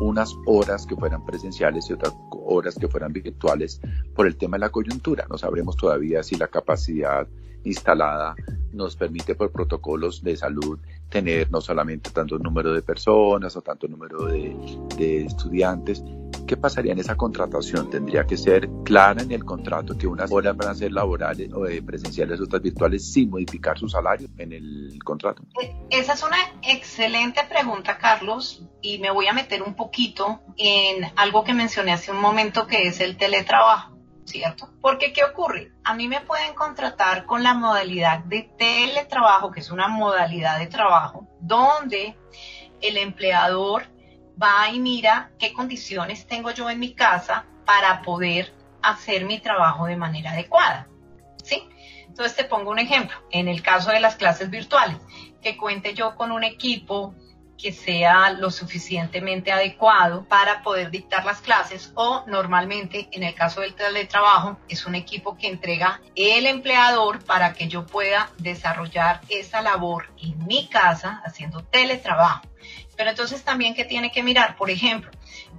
unas 0.00 0.34
horas 0.46 0.86
que 0.86 0.96
fueran 0.96 1.24
presenciales 1.24 1.88
y 1.90 1.94
otras 1.94 2.14
horas 2.48 2.76
que 2.76 2.88
fueran 2.88 3.12
virtuales 3.12 3.80
por 4.14 4.26
el 4.26 4.36
tema 4.36 4.56
de 4.56 4.62
la 4.62 4.70
coyuntura. 4.70 5.26
No 5.28 5.38
sabremos 5.38 5.76
todavía 5.76 6.22
si 6.22 6.36
la 6.36 6.48
capacidad 6.48 7.28
instalada 7.64 8.34
nos 8.72 8.96
permite 8.96 9.34
por 9.34 9.52
protocolos 9.52 10.22
de 10.22 10.36
salud 10.36 10.78
tener 11.08 11.50
no 11.50 11.60
solamente 11.60 12.10
tanto 12.10 12.38
número 12.38 12.72
de 12.72 12.82
personas 12.82 13.56
o 13.56 13.62
tanto 13.62 13.88
número 13.88 14.26
de, 14.26 14.54
de 14.96 15.24
estudiantes, 15.24 16.02
¿qué 16.46 16.56
pasaría 16.56 16.92
en 16.92 16.98
esa 16.98 17.16
contratación? 17.16 17.90
¿Tendría 17.90 18.24
que 18.24 18.36
ser 18.36 18.68
clara 18.84 19.22
en 19.22 19.30
el 19.30 19.44
contrato 19.44 19.96
que 19.96 20.06
unas 20.06 20.32
horas 20.32 20.56
van 20.56 20.68
a 20.68 20.74
ser 20.74 20.92
laborales 20.92 21.52
o 21.52 21.64
presenciales 21.84 22.40
o 22.40 22.44
otras 22.44 22.62
virtuales 22.62 23.12
sin 23.12 23.30
modificar 23.30 23.78
su 23.78 23.88
salario 23.88 24.28
en 24.38 24.52
el 24.52 24.98
contrato? 25.04 25.42
E, 25.62 25.74
esa 25.90 26.14
es 26.14 26.22
una 26.22 26.38
excelente 26.62 27.42
pregunta, 27.48 27.98
Carlos, 27.98 28.66
y 28.80 28.98
me 28.98 29.10
voy 29.10 29.26
a 29.26 29.32
meter 29.32 29.62
un 29.62 29.74
poquito 29.74 30.40
en 30.56 31.04
algo 31.16 31.44
que 31.44 31.54
mencioné 31.54 31.92
hace 31.92 32.10
un 32.10 32.20
momento 32.20 32.66
que 32.66 32.88
es 32.88 33.00
el 33.00 33.16
teletrabajo. 33.16 33.97
¿Cierto? 34.28 34.68
Porque 34.80 35.12
¿qué 35.12 35.24
ocurre? 35.24 35.72
A 35.84 35.94
mí 35.94 36.06
me 36.06 36.20
pueden 36.20 36.54
contratar 36.54 37.24
con 37.24 37.42
la 37.42 37.54
modalidad 37.54 38.20
de 38.20 38.42
teletrabajo, 38.58 39.50
que 39.50 39.60
es 39.60 39.70
una 39.70 39.88
modalidad 39.88 40.58
de 40.58 40.66
trabajo, 40.66 41.26
donde 41.40 42.16
el 42.80 42.96
empleador 42.98 43.84
va 44.40 44.70
y 44.70 44.80
mira 44.80 45.30
qué 45.38 45.52
condiciones 45.52 46.26
tengo 46.26 46.50
yo 46.50 46.70
en 46.70 46.78
mi 46.78 46.94
casa 46.94 47.46
para 47.64 48.02
poder 48.02 48.54
hacer 48.82 49.24
mi 49.24 49.40
trabajo 49.40 49.86
de 49.86 49.96
manera 49.96 50.32
adecuada. 50.32 50.88
¿Sí? 51.42 51.68
Entonces 52.06 52.36
te 52.36 52.44
pongo 52.44 52.70
un 52.70 52.78
ejemplo. 52.78 53.16
En 53.30 53.48
el 53.48 53.62
caso 53.62 53.90
de 53.90 54.00
las 54.00 54.16
clases 54.16 54.50
virtuales, 54.50 54.98
que 55.40 55.56
cuente 55.56 55.94
yo 55.94 56.14
con 56.16 56.32
un 56.32 56.44
equipo 56.44 57.14
que 57.58 57.72
sea 57.72 58.30
lo 58.30 58.50
suficientemente 58.50 59.52
adecuado 59.52 60.24
para 60.24 60.62
poder 60.62 60.90
dictar 60.90 61.24
las 61.24 61.40
clases 61.40 61.92
o 61.94 62.24
normalmente 62.26 63.08
en 63.10 63.24
el 63.24 63.34
caso 63.34 63.60
del 63.60 63.74
teletrabajo 63.74 64.58
es 64.68 64.86
un 64.86 64.94
equipo 64.94 65.36
que 65.36 65.48
entrega 65.48 66.00
el 66.14 66.46
empleador 66.46 67.24
para 67.24 67.52
que 67.52 67.68
yo 67.68 67.84
pueda 67.84 68.30
desarrollar 68.38 69.20
esa 69.28 69.60
labor 69.60 70.06
en 70.22 70.46
mi 70.46 70.68
casa 70.68 71.20
haciendo 71.24 71.62
teletrabajo. 71.64 72.42
Pero 72.96 73.10
entonces 73.10 73.44
también 73.44 73.74
que 73.74 73.84
tiene 73.84 74.10
que 74.10 74.22
mirar, 74.22 74.56
por 74.56 74.70
ejemplo, 74.70 75.10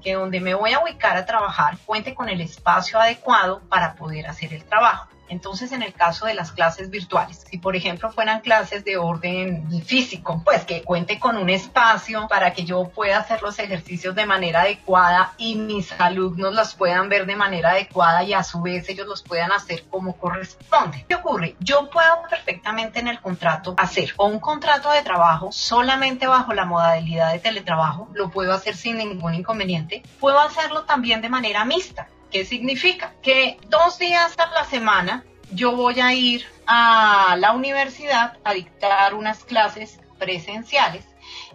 que 0.02 0.14
donde 0.14 0.40
me 0.40 0.54
voy 0.54 0.74
a 0.74 0.80
ubicar 0.80 1.18
a 1.18 1.26
trabajar 1.26 1.78
cuente 1.86 2.14
con 2.14 2.30
el 2.30 2.42
espacio 2.42 3.00
adecuado 3.00 3.62
para 3.70 3.96
poder 3.96 4.28
hacer 4.28 4.54
el 4.54 4.64
trabajo. 4.64 5.10
Entonces, 5.30 5.72
en 5.72 5.84
el 5.84 5.94
caso 5.94 6.26
de 6.26 6.34
las 6.34 6.52
clases 6.52 6.90
virtuales, 6.90 7.46
si 7.50 7.58
por 7.58 7.76
ejemplo 7.76 8.12
fueran 8.12 8.42
clases 8.42 8.84
de 8.84 8.98
orden 8.98 9.84
físico, 9.84 10.42
pues 10.44 10.66
que 10.66 10.82
cuente 10.84 11.20
con 11.20 11.38
un 11.38 11.50
espacio 11.50 12.28
para 12.28 12.54
que 12.54 12.66
yo 12.66 12.90
pueda 12.90 13.20
hacer 13.20 13.42
los 13.42 13.60
ejercicios 13.60 14.16
de 14.16 14.26
manera 14.26 14.62
adecuada 14.62 15.34
y 15.38 15.56
mis 15.56 15.92
alumnos 16.00 16.54
los 16.54 16.76
puedan 16.76 17.10
ver 17.10 17.26
de 17.26 17.36
manera 17.36 17.72
adecuada 17.72 18.24
y 18.24 18.34
a 18.34 18.44
su 18.44 18.62
vez 18.62 18.90
ellos 18.90 19.08
los 19.08 19.22
puedan 19.22 19.52
hacer 19.52 19.84
como 19.90 20.16
corresponde. 20.18 21.06
¿Qué 21.08 21.16
ocurre? 21.16 21.56
Yo 21.60 21.90
puedo 21.90 22.24
perfectamente 22.30 23.00
en 23.00 23.08
el 23.08 23.22
contrato 23.22 23.76
hacer 23.78 24.14
o 24.18 24.28
un 24.28 24.40
contrato 24.40 24.92
de 24.92 25.02
trabajo 25.02 25.52
solamente 25.52 26.28
bajo 26.28 26.54
la 26.54 26.66
modalidad 26.66 27.32
de 27.32 27.40
teletrabajo, 27.40 28.10
lo 28.14 28.30
puedo 28.30 28.54
hacer 28.54 28.76
sin 28.76 28.98
ningún 28.98 29.36
inconveniente. 29.36 30.04
Puedo 30.20 30.40
hacerlo 30.40 30.84
también 30.84 31.22
de 31.22 31.30
manera 31.30 31.66
mixta 31.66 32.08
¿Qué 32.32 32.46
significa? 32.46 33.14
Que 33.22 33.58
dos 33.70 33.98
días 33.98 34.36
a 34.38 34.52
la 34.52 34.66
semana 34.66 35.26
yo 35.52 35.76
voy 35.76 36.00
a 36.00 36.14
ir 36.14 36.46
a 36.68 37.36
la 37.40 37.54
universidad 37.54 38.38
a 38.44 38.54
dictar 38.54 39.16
unas 39.16 39.44
clases 39.44 40.00
presenciales 40.20 41.06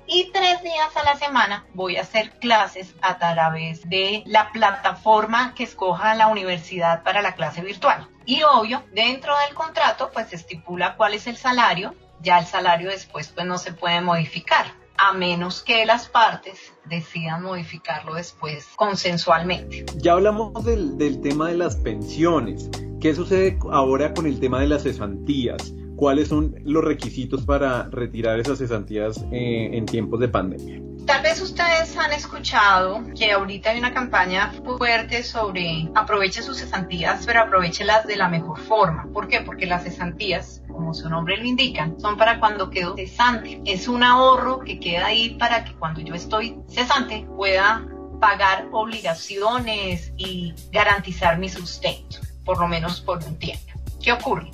y 0.07 0.31
tres 0.33 0.63
días 0.63 0.97
a 0.97 1.05
la 1.05 1.17
semana 1.17 1.65
voy 1.75 1.97
a 1.97 2.03
hacer 2.03 2.31
clases 2.41 2.95
a 3.01 3.19
través 3.19 3.89
de 3.89 4.25
la 4.27 4.51
plataforma 4.51 5.55
que 5.55 5.65
escoja 5.65 6.15
la 6.17 6.27
universidad 6.27 7.05
para 7.05 7.23
la 7.23 7.35
clase 7.35 7.63
virtual. 7.63 8.09
Y 8.27 8.43
obvio, 8.43 8.83
dentro 8.93 9.39
del 9.39 9.55
contrato 9.55 10.11
pues 10.13 10.33
estipula 10.33 10.97
cuál 10.97 11.15
es 11.15 11.29
el 11.29 11.37
salario, 11.37 11.95
ya 12.21 12.39
el 12.39 12.47
salario 12.47 12.91
después 12.91 13.29
pues 13.29 13.47
no 13.47 13.59
se 13.59 13.73
puede 13.73 14.01
modificar 14.01 14.67
a 15.05 15.13
menos 15.13 15.63
que 15.63 15.85
las 15.85 16.09
partes 16.09 16.73
decidan 16.87 17.43
modificarlo 17.43 18.15
después 18.15 18.69
consensualmente. 18.77 19.85
Ya 19.97 20.13
hablamos 20.13 20.65
del, 20.65 20.97
del 20.97 21.21
tema 21.21 21.51
de 21.51 21.59
las 21.59 21.77
pensiones. 21.77 22.71
¿Qué 23.03 23.15
sucede 23.15 23.59
ahora 23.71 24.15
con 24.15 24.27
el 24.27 24.41
tema 24.41 24.61
de 24.61 24.69
las 24.69 24.85
cesantías? 24.85 25.75
¿Cuáles 25.97 26.29
son 26.29 26.55
los 26.65 26.83
requisitos 26.83 27.45
para 27.45 27.91
retirar 27.91 28.41
esas 28.41 28.59
cesantías 28.59 29.23
eh, 29.31 29.71
en 29.75 29.85
tiempos 29.85 30.21
de 30.21 30.29
pandemia? 30.29 30.81
Tal 31.07 31.23
vez 31.23 31.39
ustedes 31.43 31.95
han 31.99 32.13
escuchado 32.13 33.03
que 33.15 33.31
ahorita 33.31 33.71
hay 33.71 33.79
una 33.79 33.93
campaña 33.93 34.55
fuerte 34.79 35.23
sobre 35.23 35.87
aproveche 35.95 36.43
sus 36.43 36.59
cesantías, 36.59 37.27
pero 37.27 37.43
aprovechelas 37.43 38.07
de 38.07 38.17
la 38.17 38.31
mejor 38.31 38.59
forma. 38.59 39.07
¿Por 39.13 39.29
qué? 39.29 39.43
Porque 39.43 39.67
las 39.67 39.85
cesantías, 39.85 40.63
como 40.75 40.93
su 40.93 41.09
nombre 41.09 41.37
lo 41.37 41.45
indica, 41.45 41.91
son 41.99 42.17
para 42.17 42.39
cuando 42.41 42.71
quedo 42.71 42.97
cesante. 42.97 43.63
Es 43.65 43.89
un 43.89 44.03
ahorro 44.03 44.61
que 44.61 44.81
queda 44.81 45.07
ahí 45.07 45.31
para 45.39 45.65
que 45.65 45.73
cuando 45.75 46.01
yo 46.01 46.15
estoy 46.15 46.59
cesante 46.69 47.27
pueda 47.37 47.87
pagar 48.21 48.69
obligaciones 48.73 50.13
y 50.17 50.55
garantizar 50.73 51.39
mi 51.39 51.49
sustento, 51.49 52.19
por 52.45 52.59
lo 52.59 52.69
menos 52.69 53.01
por 53.01 53.25
un 53.25 53.39
tiempo. 53.39 53.73
¿Qué 54.03 54.13
ocurre? 54.13 54.51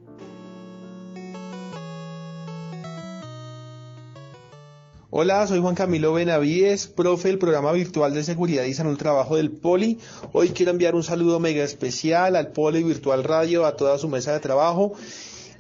Hola, 5.10 5.46
soy 5.46 5.60
Juan 5.60 5.74
Camilo 5.74 6.12
Benavides, 6.12 6.86
profe 6.86 7.28
del 7.28 7.38
programa 7.38 7.72
virtual 7.72 8.12
de 8.12 8.22
seguridad 8.22 8.64
y 8.64 8.74
salud 8.74 8.98
trabajo 8.98 9.36
del 9.36 9.50
Poli. 9.50 9.98
Hoy 10.34 10.50
quiero 10.50 10.70
enviar 10.70 10.94
un 10.94 11.02
saludo 11.02 11.40
mega 11.40 11.64
especial 11.64 12.36
al 12.36 12.48
Poli 12.48 12.82
Virtual 12.82 13.24
Radio, 13.24 13.64
a 13.64 13.74
toda 13.74 13.96
su 13.96 14.10
mesa 14.10 14.34
de 14.34 14.40
trabajo 14.40 14.92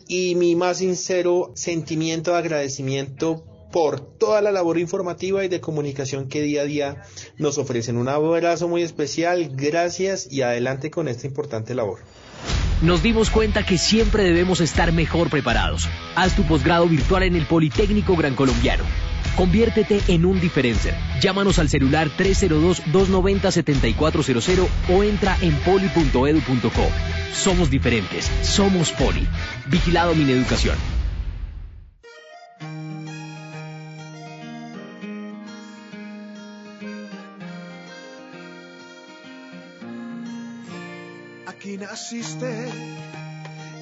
y 0.06 0.34
mi 0.34 0.54
más 0.54 0.76
sincero 0.76 1.50
sentimiento 1.54 2.32
de 2.32 2.36
agradecimiento 2.36 3.42
por 3.72 4.00
toda 4.00 4.42
la 4.42 4.52
labor 4.52 4.78
informativa 4.78 5.42
y 5.42 5.48
de 5.48 5.62
comunicación 5.62 6.28
que 6.28 6.42
día 6.42 6.60
a 6.60 6.64
día 6.66 7.02
nos 7.38 7.56
ofrecen. 7.56 7.96
Un 7.96 8.08
abrazo 8.10 8.68
muy 8.68 8.82
especial, 8.82 9.52
gracias 9.54 10.30
y 10.30 10.42
adelante 10.42 10.90
con 10.90 11.08
esta 11.08 11.26
importante 11.26 11.74
labor. 11.74 12.00
Nos 12.82 13.02
dimos 13.02 13.30
cuenta 13.30 13.64
que 13.64 13.78
siempre 13.78 14.24
debemos 14.24 14.60
estar 14.60 14.92
mejor 14.92 15.30
preparados. 15.30 15.88
Haz 16.16 16.36
tu 16.36 16.42
posgrado 16.42 16.86
virtual 16.86 17.22
en 17.22 17.34
el 17.34 17.46
Politécnico 17.46 18.14
Gran 18.14 18.34
Colombiano. 18.34 18.84
Conviértete 19.38 20.02
en 20.08 20.26
un 20.26 20.40
diferencer. 20.40 20.94
Llámanos 21.20 21.60
al 21.60 21.68
celular 21.68 22.10
302-290-7400 22.18 24.66
o 24.92 25.04
entra 25.04 25.36
en 25.40 25.54
poli.edu.co. 25.58 26.88
Somos 27.32 27.70
diferentes. 27.70 28.28
Somos 28.42 28.90
Poli. 28.90 29.28
Vigilado 29.66 30.16
mi 30.16 30.28
educación. 30.32 30.76
Aquí 41.46 41.76
naciste 41.76 42.68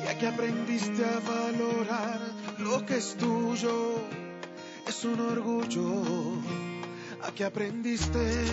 y 0.05 0.09
aquí 0.09 0.27
aprendiste 0.27 1.03
a 1.03 1.19
valorar 1.21 2.21
lo 2.59 2.85
que 2.85 2.99
es 2.99 3.17
tuyo 3.17 4.26
es 4.87 5.05
un 5.05 5.21
orgullo. 5.21 6.05
Aquí 7.23 7.43
aprendiste 7.43 8.45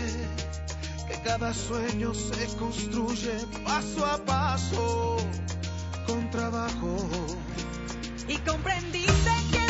que 1.07 1.21
cada 1.23 1.53
sueño 1.53 2.13
se 2.13 2.47
construye 2.57 3.33
paso 3.63 4.05
a 4.05 4.17
paso 4.17 5.17
con 6.07 6.29
trabajo. 6.31 6.97
Y 8.27 8.37
comprendiste 8.37 9.31
que 9.51 9.62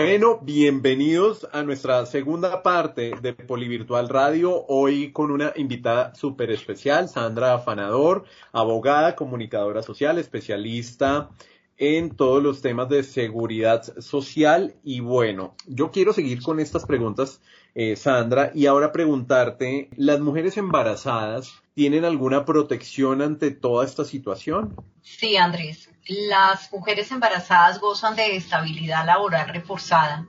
Bueno, 0.00 0.38
bienvenidos 0.40 1.48
a 1.50 1.64
nuestra 1.64 2.06
segunda 2.06 2.62
parte 2.62 3.14
de 3.20 3.32
Polivirtual 3.32 4.08
Radio, 4.08 4.64
hoy 4.68 5.10
con 5.10 5.32
una 5.32 5.52
invitada 5.56 6.14
súper 6.14 6.52
especial, 6.52 7.08
Sandra 7.08 7.54
Afanador, 7.54 8.24
abogada, 8.52 9.16
comunicadora 9.16 9.82
social, 9.82 10.16
especialista 10.18 11.30
en 11.78 12.10
todos 12.14 12.40
los 12.40 12.62
temas 12.62 12.88
de 12.88 13.02
seguridad 13.02 13.82
social. 14.00 14.76
Y 14.84 15.00
bueno, 15.00 15.56
yo 15.66 15.90
quiero 15.90 16.12
seguir 16.12 16.42
con 16.42 16.60
estas 16.60 16.86
preguntas, 16.86 17.40
eh, 17.74 17.96
Sandra, 17.96 18.52
y 18.54 18.66
ahora 18.66 18.92
preguntarte, 18.92 19.88
¿las 19.96 20.20
mujeres 20.20 20.56
embarazadas 20.56 21.60
tienen 21.74 22.04
alguna 22.04 22.44
protección 22.44 23.20
ante 23.20 23.50
toda 23.50 23.84
esta 23.84 24.04
situación? 24.04 24.76
Sí, 25.02 25.36
Andrés. 25.36 25.90
Las 26.08 26.72
mujeres 26.72 27.10
embarazadas 27.12 27.80
gozan 27.80 28.16
de 28.16 28.34
estabilidad 28.34 29.04
laboral 29.04 29.48
reforzada 29.48 30.26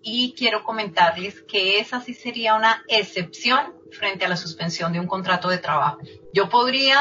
y 0.00 0.32
quiero 0.38 0.62
comentarles 0.62 1.42
que 1.42 1.80
esa 1.80 2.00
sí 2.00 2.14
sería 2.14 2.54
una 2.54 2.84
excepción 2.86 3.74
frente 3.90 4.24
a 4.24 4.28
la 4.28 4.36
suspensión 4.36 4.92
de 4.92 5.00
un 5.00 5.08
contrato 5.08 5.48
de 5.48 5.58
trabajo. 5.58 5.98
Yo 6.32 6.48
podría 6.48 7.00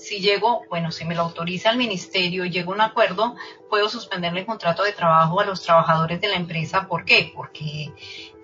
si 0.00 0.20
llego, 0.20 0.62
bueno, 0.70 0.90
si 0.92 1.04
me 1.04 1.14
lo 1.14 1.22
autoriza 1.22 1.70
el 1.70 1.76
ministerio 1.76 2.44
y 2.44 2.50
llego 2.50 2.72
a 2.72 2.74
un 2.76 2.80
acuerdo, 2.80 3.34
puedo 3.68 3.88
suspenderle 3.88 4.40
el 4.40 4.46
contrato 4.46 4.82
de 4.82 4.92
trabajo 4.92 5.40
a 5.40 5.44
los 5.44 5.62
trabajadores 5.62 6.20
de 6.20 6.28
la 6.28 6.36
empresa. 6.36 6.86
¿Por 6.88 7.04
qué? 7.04 7.32
Porque 7.34 7.92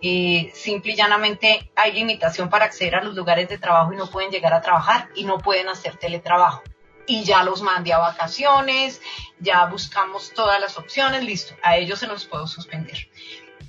eh, 0.03 0.51
simple 0.53 0.93
y 0.93 0.97
llanamente 0.97 1.71
hay 1.75 1.93
limitación 1.93 2.51
para 2.51 2.67
acceder 2.67 2.97
a 2.97 3.03
los 3.03 3.15
lugares 3.15 3.49
de 3.49 3.57
trabajo 3.57 3.93
y 3.93 3.97
no 3.97 4.11
pueden 4.11 4.31
llegar 4.31 4.53
a 4.53 4.61
trabajar 4.61 5.09
y 5.15 5.25
no 5.25 5.39
pueden 5.39 5.69
hacer 5.69 5.97
teletrabajo. 5.97 6.63
Y 7.07 7.25
ya 7.25 7.45
los 7.45 7.63
mandé 7.63 7.93
a 7.93 7.99
vacaciones, 7.99 9.01
ya 9.39 9.67
buscamos 9.67 10.33
todas 10.35 10.61
las 10.61 10.77
opciones, 10.79 11.25
listo, 11.25 11.55
a 11.63 11.77
ellos 11.77 11.99
se 11.99 12.07
los 12.07 12.25
puedo 12.25 12.47
suspender. 12.47 13.09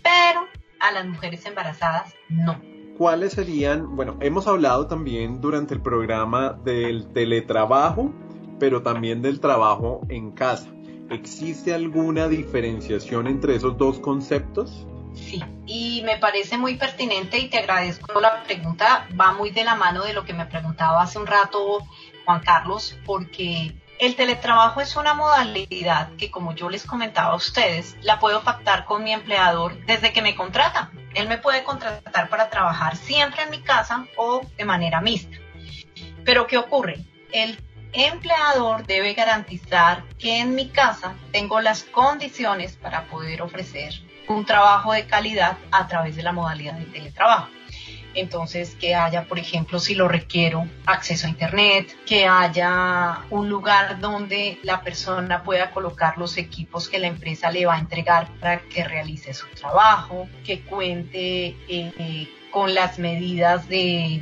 Pero 0.01 0.47
a 0.79 0.91
las 0.91 1.05
mujeres 1.05 1.45
embarazadas 1.45 2.13
no 2.29 2.59
¿cuáles 2.97 3.33
serían? 3.33 3.95
Bueno, 3.95 4.17
hemos 4.21 4.47
hablado 4.47 4.87
también 4.87 5.39
durante 5.39 5.73
el 5.73 5.81
programa 5.81 6.53
del 6.63 7.07
teletrabajo, 7.13 8.11
pero 8.59 8.81
también 8.81 9.21
del 9.21 9.39
trabajo 9.39 10.01
en 10.09 10.31
casa. 10.31 10.69
¿Existe 11.09 11.73
alguna 11.73 12.27
diferenciación 12.27 13.27
entre 13.27 13.55
esos 13.55 13.77
dos 13.77 13.99
conceptos? 13.99 14.85
Sí, 15.13 15.41
y 15.65 16.01
me 16.05 16.17
parece 16.17 16.57
muy 16.57 16.75
pertinente 16.75 17.39
y 17.39 17.49
te 17.49 17.59
agradezco 17.59 18.19
la 18.19 18.43
pregunta. 18.43 19.07
Va 19.19 19.33
muy 19.33 19.51
de 19.51 19.63
la 19.63 19.75
mano 19.75 20.03
de 20.03 20.13
lo 20.13 20.25
que 20.25 20.33
me 20.33 20.45
preguntaba 20.45 21.01
hace 21.01 21.17
un 21.17 21.27
rato 21.27 21.79
Juan 22.27 22.41
Carlos, 22.41 22.99
porque 23.05 23.73
el 23.99 24.17
teletrabajo 24.17 24.81
es 24.81 24.97
una 24.97 25.13
modalidad 25.13 26.09
que, 26.17 26.29
como 26.29 26.53
yo 26.53 26.69
les 26.69 26.85
comentaba 26.85 27.31
a 27.31 27.35
ustedes, 27.35 27.95
la 28.01 28.19
puedo 28.19 28.43
pactar 28.43 28.83
con 28.83 29.01
mi 29.01 29.13
empleador 29.13 29.79
desde 29.85 30.11
que 30.11 30.21
me 30.21 30.35
contrata. 30.35 30.91
Él 31.15 31.29
me 31.29 31.37
puede 31.37 31.63
contratar 31.63 32.27
para 32.27 32.49
trabajar 32.49 32.97
siempre 32.97 33.43
en 33.43 33.49
mi 33.49 33.61
casa 33.61 34.07
o 34.17 34.41
de 34.57 34.65
manera 34.65 34.99
mixta. 34.99 35.37
Pero 36.25 36.47
¿qué 36.47 36.57
ocurre? 36.57 36.99
El 37.31 37.63
empleador 37.93 38.85
debe 38.85 39.13
garantizar 39.13 40.03
que 40.19 40.41
en 40.41 40.53
mi 40.53 40.67
casa 40.67 41.15
tengo 41.31 41.61
las 41.61 41.83
condiciones 41.83 42.75
para 42.75 43.05
poder 43.05 43.41
ofrecer 43.41 43.93
un 44.27 44.45
trabajo 44.45 44.91
de 44.91 45.07
calidad 45.07 45.57
a 45.71 45.87
través 45.87 46.17
de 46.17 46.23
la 46.23 46.33
modalidad 46.33 46.73
de 46.73 46.87
teletrabajo. 46.87 47.56
Entonces, 48.13 48.75
que 48.79 48.95
haya, 48.95 49.25
por 49.25 49.37
ejemplo, 49.37 49.79
si 49.79 49.93
lo 49.93 50.07
requiero, 50.07 50.67
acceso 50.85 51.27
a 51.27 51.29
Internet, 51.29 51.95
que 52.05 52.25
haya 52.25 53.19
un 53.29 53.49
lugar 53.49 53.99
donde 53.99 54.59
la 54.63 54.81
persona 54.81 55.43
pueda 55.43 55.71
colocar 55.71 56.17
los 56.17 56.37
equipos 56.37 56.89
que 56.89 56.99
la 56.99 57.07
empresa 57.07 57.51
le 57.51 57.65
va 57.65 57.75
a 57.75 57.79
entregar 57.79 58.27
para 58.39 58.59
que 58.61 58.83
realice 58.83 59.33
su 59.33 59.47
trabajo, 59.49 60.27
que 60.43 60.61
cuente 60.61 61.55
eh, 61.67 62.27
con 62.51 62.73
las 62.73 62.97
medidas 62.97 63.67
de, 63.69 64.21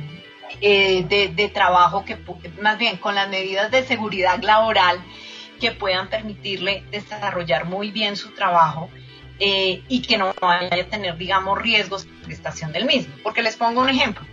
eh, 0.60 1.32
de, 1.34 1.48
trabajo, 1.48 2.04
que 2.04 2.18
más 2.60 2.78
bien 2.78 2.96
con 2.98 3.14
las 3.14 3.28
medidas 3.28 3.70
de 3.70 3.84
seguridad 3.84 4.42
laboral 4.42 5.02
que 5.60 5.72
puedan 5.72 6.08
permitirle 6.08 6.84
desarrollar 6.90 7.64
muy 7.64 7.90
bien 7.90 8.16
su 8.16 8.30
trabajo 8.32 8.90
eh, 9.38 9.82
y 9.88 10.02
que 10.02 10.16
no 10.16 10.34
vaya 10.40 10.68
a 10.82 10.84
tener, 10.84 11.16
digamos, 11.16 11.58
riesgos 11.58 12.06
prestación 12.26 12.72
del 12.72 12.84
mismo. 12.84 13.14
Porque 13.22 13.42
les 13.42 13.56
pongo 13.56 13.80
un 13.80 13.88
ejemplo. 13.88 14.26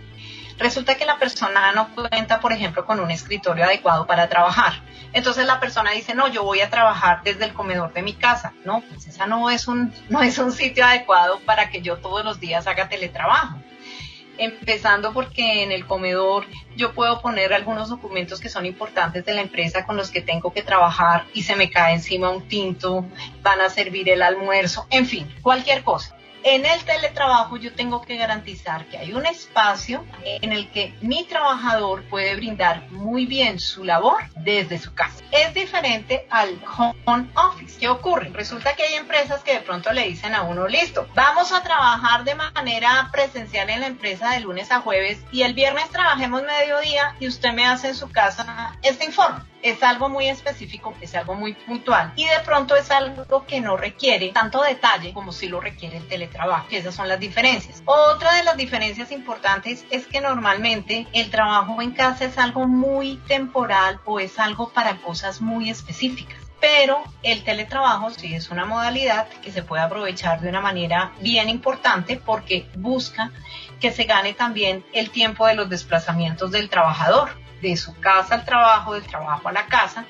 Resulta 0.58 0.96
que 0.96 1.04
la 1.04 1.18
persona 1.18 1.72
no 1.72 1.88
cuenta, 1.94 2.40
por 2.40 2.52
ejemplo, 2.52 2.84
con 2.84 3.00
un 3.00 3.10
escritorio 3.10 3.64
adecuado 3.64 4.06
para 4.06 4.28
trabajar. 4.28 4.82
Entonces 5.12 5.46
la 5.46 5.58
persona 5.58 5.90
dice, 5.92 6.14
no, 6.14 6.28
yo 6.28 6.44
voy 6.44 6.60
a 6.60 6.70
trabajar 6.70 7.22
desde 7.24 7.44
el 7.44 7.54
comedor 7.54 7.92
de 7.92 8.02
mi 8.02 8.12
casa. 8.12 8.52
No, 8.64 8.82
pues 8.82 9.06
esa 9.06 9.26
no 9.26 9.50
es 9.50 9.66
un, 9.66 9.92
no 10.08 10.22
es 10.22 10.38
un 10.38 10.52
sitio 10.52 10.84
adecuado 10.84 11.40
para 11.40 11.70
que 11.70 11.82
yo 11.82 11.96
todos 11.96 12.24
los 12.24 12.40
días 12.40 12.66
haga 12.66 12.88
teletrabajo 12.88 13.58
empezando 14.38 15.12
porque 15.12 15.62
en 15.62 15.72
el 15.72 15.86
comedor 15.86 16.46
yo 16.76 16.92
puedo 16.92 17.20
poner 17.20 17.52
algunos 17.52 17.88
documentos 17.88 18.40
que 18.40 18.48
son 18.48 18.66
importantes 18.66 19.24
de 19.24 19.32
la 19.34 19.40
empresa 19.40 19.86
con 19.86 19.96
los 19.96 20.10
que 20.10 20.20
tengo 20.20 20.52
que 20.52 20.62
trabajar 20.62 21.24
y 21.32 21.42
se 21.42 21.56
me 21.56 21.70
cae 21.70 21.94
encima 21.94 22.30
un 22.30 22.48
tinto, 22.48 23.04
van 23.42 23.60
a 23.60 23.70
servir 23.70 24.08
el 24.08 24.22
almuerzo, 24.22 24.86
en 24.90 25.06
fin, 25.06 25.32
cualquier 25.42 25.84
cosa. 25.84 26.16
En 26.46 26.66
el 26.66 26.84
teletrabajo 26.84 27.56
yo 27.56 27.72
tengo 27.72 28.02
que 28.02 28.18
garantizar 28.18 28.84
que 28.90 28.98
hay 28.98 29.14
un 29.14 29.24
espacio 29.24 30.04
en 30.24 30.52
el 30.52 30.70
que 30.70 30.94
mi 31.00 31.24
trabajador 31.24 32.04
puede 32.04 32.36
brindar 32.36 32.90
muy 32.90 33.24
bien 33.24 33.58
su 33.58 33.82
labor 33.82 34.24
desde 34.36 34.78
su 34.78 34.92
casa. 34.92 35.24
Es 35.32 35.54
diferente 35.54 36.26
al 36.28 36.62
home 37.06 37.30
office. 37.34 37.80
¿Qué 37.80 37.88
ocurre? 37.88 38.28
Resulta 38.28 38.76
que 38.76 38.82
hay 38.82 38.92
empresas 38.92 39.42
que 39.42 39.54
de 39.54 39.60
pronto 39.60 39.90
le 39.92 40.06
dicen 40.06 40.34
a 40.34 40.42
uno, 40.42 40.68
listo, 40.68 41.08
vamos 41.14 41.50
a 41.50 41.62
trabajar 41.62 42.24
de 42.24 42.34
manera 42.34 43.08
presencial 43.10 43.70
en 43.70 43.80
la 43.80 43.86
empresa 43.86 44.32
de 44.32 44.40
lunes 44.40 44.70
a 44.70 44.82
jueves 44.82 45.24
y 45.32 45.44
el 45.44 45.54
viernes 45.54 45.88
trabajemos 45.88 46.42
mediodía 46.42 47.16
y 47.20 47.26
usted 47.26 47.54
me 47.54 47.64
hace 47.64 47.88
en 47.88 47.94
su 47.94 48.10
casa 48.10 48.76
este 48.82 49.06
informe 49.06 49.53
es 49.64 49.82
algo 49.82 50.10
muy 50.10 50.28
específico, 50.28 50.94
es 51.00 51.14
algo 51.14 51.34
muy 51.34 51.54
puntual 51.54 52.12
y 52.16 52.26
de 52.26 52.38
pronto 52.44 52.76
es 52.76 52.90
algo 52.90 53.46
que 53.46 53.62
no 53.62 53.78
requiere 53.78 54.28
tanto 54.28 54.62
detalle 54.62 55.14
como 55.14 55.32
si 55.32 55.48
lo 55.48 55.58
requiere 55.58 55.96
el 55.96 56.06
teletrabajo, 56.06 56.66
esas 56.70 56.94
son 56.94 57.08
las 57.08 57.18
diferencias. 57.18 57.82
Otra 57.86 58.34
de 58.34 58.44
las 58.44 58.58
diferencias 58.58 59.10
importantes 59.10 59.86
es 59.90 60.06
que 60.06 60.20
normalmente 60.20 61.06
el 61.14 61.30
trabajo 61.30 61.80
en 61.80 61.92
casa 61.92 62.26
es 62.26 62.36
algo 62.36 62.68
muy 62.68 63.16
temporal 63.26 64.00
o 64.04 64.20
es 64.20 64.38
algo 64.38 64.68
para 64.68 64.98
cosas 64.98 65.40
muy 65.40 65.70
específicas 65.70 66.44
pero 66.60 67.02
el 67.22 67.44
teletrabajo 67.44 68.08
sí 68.08 68.34
es 68.34 68.48
una 68.48 68.64
modalidad 68.64 69.28
que 69.42 69.52
se 69.52 69.62
puede 69.62 69.82
aprovechar 69.82 70.40
de 70.40 70.48
una 70.48 70.62
manera 70.62 71.12
bien 71.20 71.50
importante 71.50 72.16
porque 72.16 72.66
busca 72.76 73.32
que 73.80 73.92
se 73.92 74.04
gane 74.04 74.32
también 74.32 74.82
el 74.94 75.10
tiempo 75.10 75.46
de 75.46 75.56
los 75.56 75.68
desplazamientos 75.68 76.52
del 76.52 76.70
trabajador 76.70 77.43
de 77.60 77.76
su 77.76 77.98
casa 78.00 78.34
al 78.34 78.44
trabajo, 78.44 78.94
del 78.94 79.04
trabajo 79.04 79.48
a 79.48 79.52
la 79.52 79.66
casa, 79.66 80.04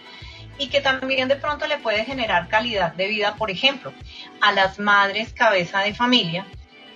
y 0.59 0.69
que 0.69 0.81
también 0.81 1.29
de 1.29 1.37
pronto 1.37 1.67
le 1.67 1.79
puede 1.79 2.05
generar 2.05 2.49
calidad 2.49 2.93
de 2.93 3.09
vida, 3.09 3.35
por 3.37 3.51
ejemplo, 3.51 3.93
a 4.41 4.53
las 4.53 4.79
madres 4.79 5.33
cabeza 5.33 5.81
de 5.81 5.95
familia, 5.95 6.47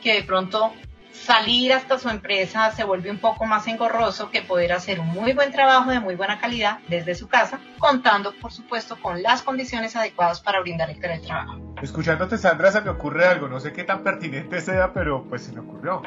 que 0.02 0.14
de 0.14 0.22
pronto 0.22 0.72
salir 1.12 1.72
hasta 1.72 1.98
su 1.98 2.08
empresa 2.08 2.70
se 2.70 2.84
vuelve 2.84 3.10
un 3.10 3.18
poco 3.18 3.44
más 3.44 3.66
engorroso 3.66 4.30
que 4.30 4.42
poder 4.42 4.72
hacer 4.72 5.00
un 5.00 5.08
muy 5.08 5.32
buen 5.32 5.50
trabajo 5.50 5.90
de 5.90 6.00
muy 6.00 6.14
buena 6.14 6.38
calidad 6.38 6.78
desde 6.88 7.14
su 7.14 7.28
casa, 7.28 7.60
contando 7.78 8.32
por 8.40 8.52
supuesto 8.52 8.96
con 9.00 9.22
las 9.22 9.42
condiciones 9.42 9.96
adecuadas 9.96 10.40
para 10.40 10.60
brindar 10.60 10.90
el 10.90 11.00
teletrabajo. 11.00 11.74
Escuchándote 11.82 12.38
Sandra 12.38 12.72
se 12.72 12.80
me 12.80 12.90
ocurre 12.90 13.26
algo, 13.26 13.48
no 13.48 13.60
sé 13.60 13.72
qué 13.72 13.84
tan 13.84 14.02
pertinente 14.02 14.60
sea, 14.60 14.92
pero 14.92 15.24
pues 15.28 15.44
se 15.44 15.52
me 15.52 15.60
ocurrió 15.60 16.02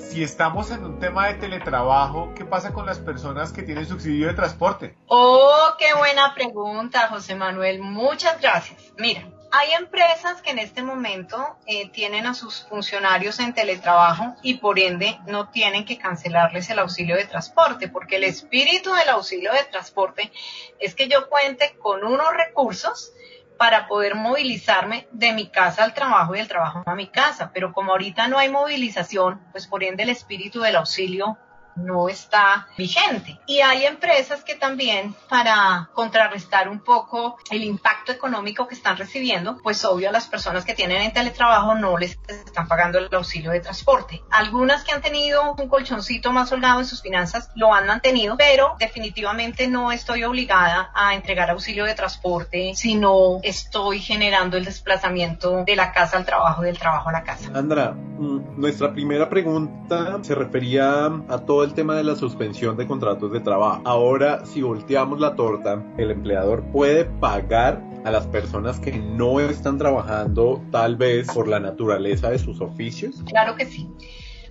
si 0.00 0.22
estamos 0.22 0.70
en 0.70 0.84
un 0.84 0.98
tema 0.98 1.28
de 1.28 1.34
teletrabajo, 1.34 2.32
¿qué 2.34 2.44
pasa 2.44 2.72
con 2.72 2.86
las 2.86 2.98
personas 2.98 3.52
que 3.52 3.62
tienen 3.62 3.86
subsidio 3.86 4.26
de 4.26 4.34
transporte? 4.34 4.96
Oh, 5.06 5.74
qué 5.78 5.94
buena 5.94 6.34
pregunta, 6.34 7.08
José 7.08 7.34
Manuel. 7.34 7.80
Muchas 7.80 8.40
gracias. 8.40 8.92
Mira, 8.98 9.28
hay 9.52 9.72
empresas 9.72 10.42
que 10.42 10.50
en 10.50 10.58
este 10.60 10.82
momento 10.82 11.56
eh, 11.66 11.90
tienen 11.90 12.26
a 12.26 12.34
sus 12.34 12.62
funcionarios 12.68 13.40
en 13.40 13.52
teletrabajo 13.52 14.36
y 14.42 14.54
por 14.54 14.78
ende 14.78 15.18
no 15.26 15.50
tienen 15.50 15.84
que 15.84 15.98
cancelarles 15.98 16.70
el 16.70 16.78
auxilio 16.78 17.16
de 17.16 17.24
transporte, 17.24 17.88
porque 17.88 18.16
el 18.16 18.24
espíritu 18.24 18.92
del 18.94 19.08
auxilio 19.08 19.52
de 19.52 19.64
transporte 19.64 20.32
es 20.78 20.94
que 20.94 21.08
yo 21.08 21.28
cuente 21.28 21.76
con 21.80 22.04
unos 22.04 22.32
recursos 22.32 23.12
para 23.60 23.88
poder 23.88 24.14
movilizarme 24.14 25.06
de 25.12 25.34
mi 25.34 25.50
casa 25.50 25.84
al 25.84 25.92
trabajo 25.92 26.34
y 26.34 26.38
del 26.38 26.48
trabajo 26.48 26.82
a 26.86 26.94
mi 26.94 27.08
casa. 27.08 27.50
Pero 27.52 27.74
como 27.74 27.92
ahorita 27.92 28.26
no 28.26 28.38
hay 28.38 28.48
movilización, 28.48 29.38
pues 29.52 29.66
por 29.66 29.84
ende 29.84 30.04
el 30.04 30.08
espíritu 30.08 30.62
del 30.62 30.76
auxilio 30.76 31.36
no 31.76 32.08
está 32.08 32.68
vigente. 32.76 33.38
Y 33.46 33.60
hay 33.60 33.86
empresas 33.86 34.44
que 34.44 34.54
también 34.54 35.14
para 35.28 35.90
contrarrestar 35.94 36.68
un 36.68 36.80
poco 36.80 37.38
el 37.50 37.64
impacto 37.64 38.12
económico 38.12 38.66
que 38.68 38.74
están 38.74 38.96
recibiendo, 38.96 39.58
pues 39.62 39.84
obvio 39.84 40.08
a 40.08 40.12
las 40.12 40.26
personas 40.26 40.64
que 40.64 40.74
tienen 40.74 41.02
en 41.02 41.12
teletrabajo 41.12 41.74
no 41.74 41.96
les 41.98 42.18
están 42.28 42.68
pagando 42.68 42.98
el 42.98 43.14
auxilio 43.14 43.50
de 43.50 43.60
transporte. 43.60 44.22
Algunas 44.30 44.84
que 44.84 44.92
han 44.92 45.02
tenido 45.02 45.54
un 45.54 45.68
colchoncito 45.68 46.32
más 46.32 46.52
holgado 46.52 46.80
en 46.80 46.86
sus 46.86 47.02
finanzas 47.02 47.50
lo 47.54 47.74
han 47.74 47.86
mantenido, 47.86 48.36
pero 48.36 48.76
definitivamente 48.78 49.68
no 49.68 49.92
estoy 49.92 50.24
obligada 50.24 50.90
a 50.94 51.14
entregar 51.14 51.50
auxilio 51.50 51.84
de 51.84 51.94
transporte 51.94 52.72
si 52.74 52.94
no 52.94 53.40
estoy 53.42 54.00
generando 54.00 54.56
el 54.56 54.64
desplazamiento 54.64 55.64
de 55.64 55.76
la 55.76 55.92
casa 55.92 56.16
al 56.16 56.24
trabajo, 56.24 56.62
del 56.62 56.78
trabajo 56.78 57.08
a 57.08 57.12
la 57.12 57.22
casa. 57.22 57.52
Sandra, 57.52 57.92
mm, 57.92 58.60
nuestra 58.60 58.92
primera 58.92 59.28
pregunta 59.28 60.18
se 60.22 60.34
refería 60.34 61.06
a 61.06 61.38
todo 61.38 61.59
el 61.64 61.74
tema 61.74 61.94
de 61.94 62.04
la 62.04 62.16
suspensión 62.16 62.76
de 62.76 62.86
contratos 62.86 63.32
de 63.32 63.40
trabajo. 63.40 63.82
Ahora, 63.84 64.44
si 64.46 64.62
volteamos 64.62 65.20
la 65.20 65.36
torta, 65.36 65.84
el 65.98 66.10
empleador 66.10 66.64
puede 66.72 67.04
pagar 67.04 67.82
a 68.04 68.10
las 68.10 68.26
personas 68.26 68.80
que 68.80 68.92
no 68.92 69.40
están 69.40 69.78
trabajando 69.78 70.62
tal 70.70 70.96
vez 70.96 71.26
por 71.28 71.48
la 71.48 71.60
naturaleza 71.60 72.30
de 72.30 72.38
sus 72.38 72.60
oficios? 72.60 73.22
Claro 73.26 73.56
que 73.56 73.66
sí. 73.66 73.88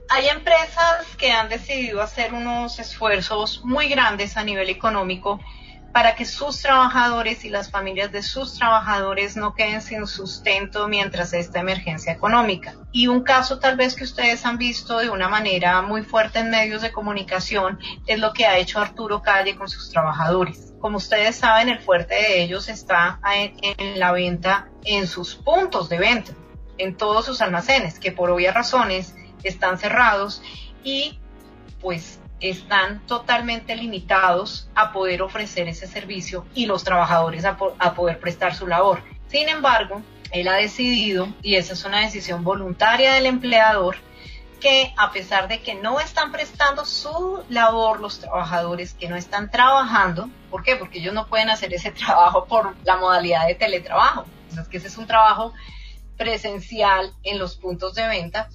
Hay 0.09 0.27
empresas 0.27 1.05
que 1.17 1.31
han 1.31 1.49
decidido 1.49 2.01
hacer 2.01 2.33
unos 2.33 2.79
esfuerzos 2.79 3.61
muy 3.63 3.89
grandes 3.89 4.37
a 4.37 4.43
nivel 4.43 4.69
económico 4.69 5.39
para 5.93 6.15
que 6.15 6.25
sus 6.25 6.61
trabajadores 6.61 7.43
y 7.45 7.49
las 7.49 7.71
familias 7.71 8.11
de 8.11 8.21
sus 8.21 8.53
trabajadores 8.53 9.35
no 9.35 9.55
queden 9.55 9.81
sin 9.81 10.05
sustento 10.05 10.87
mientras 10.87 11.33
esta 11.33 11.59
emergencia 11.59 12.13
económica. 12.13 12.75
Y 12.91 13.07
un 13.07 13.21
caso 13.21 13.59
tal 13.59 13.75
vez 13.75 13.95
que 13.95 14.03
ustedes 14.03 14.45
han 14.45 14.57
visto 14.57 14.99
de 14.99 15.09
una 15.09 15.29
manera 15.29 15.81
muy 15.81 16.03
fuerte 16.03 16.39
en 16.39 16.51
medios 16.51 16.81
de 16.81 16.91
comunicación 16.91 17.79
es 18.05 18.19
lo 18.19 18.33
que 18.33 18.45
ha 18.45 18.57
hecho 18.57 18.79
Arturo 18.79 19.21
Calle 19.21 19.55
con 19.55 19.67
sus 19.67 19.89
trabajadores. 19.89 20.73
Como 20.79 20.97
ustedes 20.97 21.35
saben, 21.35 21.69
el 21.69 21.79
fuerte 21.79 22.15
de 22.15 22.43
ellos 22.43 22.69
está 22.69 23.19
en, 23.33 23.99
la 23.99 24.11
venta 24.11 24.69
en 24.85 25.07
sus 25.07 25.35
puntos 25.35 25.89
de 25.89 25.97
venta, 25.97 26.31
en 26.77 26.95
todos 26.95 27.25
sus 27.25 27.41
almacenes, 27.41 27.99
que 27.99 28.11
por 28.11 28.29
obvias 28.29 28.53
razones 28.53 29.15
están 29.43 29.77
cerrados 29.77 30.41
y 30.83 31.19
pues 31.81 32.18
están 32.39 33.05
totalmente 33.05 33.75
limitados 33.75 34.69
a 34.75 34.91
poder 34.91 35.21
ofrecer 35.21 35.67
ese 35.67 35.87
servicio 35.87 36.45
y 36.53 36.65
los 36.65 36.83
trabajadores 36.83 37.45
a, 37.45 37.57
poder 37.57 38.19
prestar 38.19 38.55
su 38.55 38.67
labor. 38.67 39.03
Sin 39.27 39.49
embargo, 39.49 40.01
él 40.31 40.47
ha 40.47 40.53
decidido, 40.53 41.27
y 41.41 41.55
esa 41.55 41.73
es 41.73 41.85
una 41.85 42.01
decisión 42.01 42.43
voluntaria 42.43 43.13
del 43.13 43.25
empleador, 43.25 43.97
que 44.59 44.93
a 44.97 45.11
pesar 45.11 45.47
de 45.47 45.61
que 45.61 45.75
no 45.75 45.99
están 45.99 46.31
prestando 46.31 46.85
su 46.85 47.43
labor 47.49 48.01
los 48.01 48.19
trabajadores 48.19 48.93
que 48.93 49.07
no 49.07 49.15
están 49.15 49.49
trabajando, 49.49 50.29
¿por 50.49 50.63
qué? 50.63 50.75
Porque 50.75 50.99
ellos 50.99 51.13
no 51.13 51.27
pueden 51.27 51.49
hacer 51.49 51.73
ese 51.73 51.91
trabajo 52.05 52.45
por 52.45 52.75
la 52.83 52.97
modalidad 52.97 53.47
de 53.47 53.55
teletrabajo. 53.55 54.25
es 54.51 54.67
que 54.67 54.77
ese 54.77 54.87
es 54.87 54.97
un 54.97 55.07
trabajo 55.07 55.53
presencial 56.17 57.13
en 57.23 57.39
los 57.39 57.55
puntos 57.55 57.95
de 57.95 58.05
venta 58.07 58.49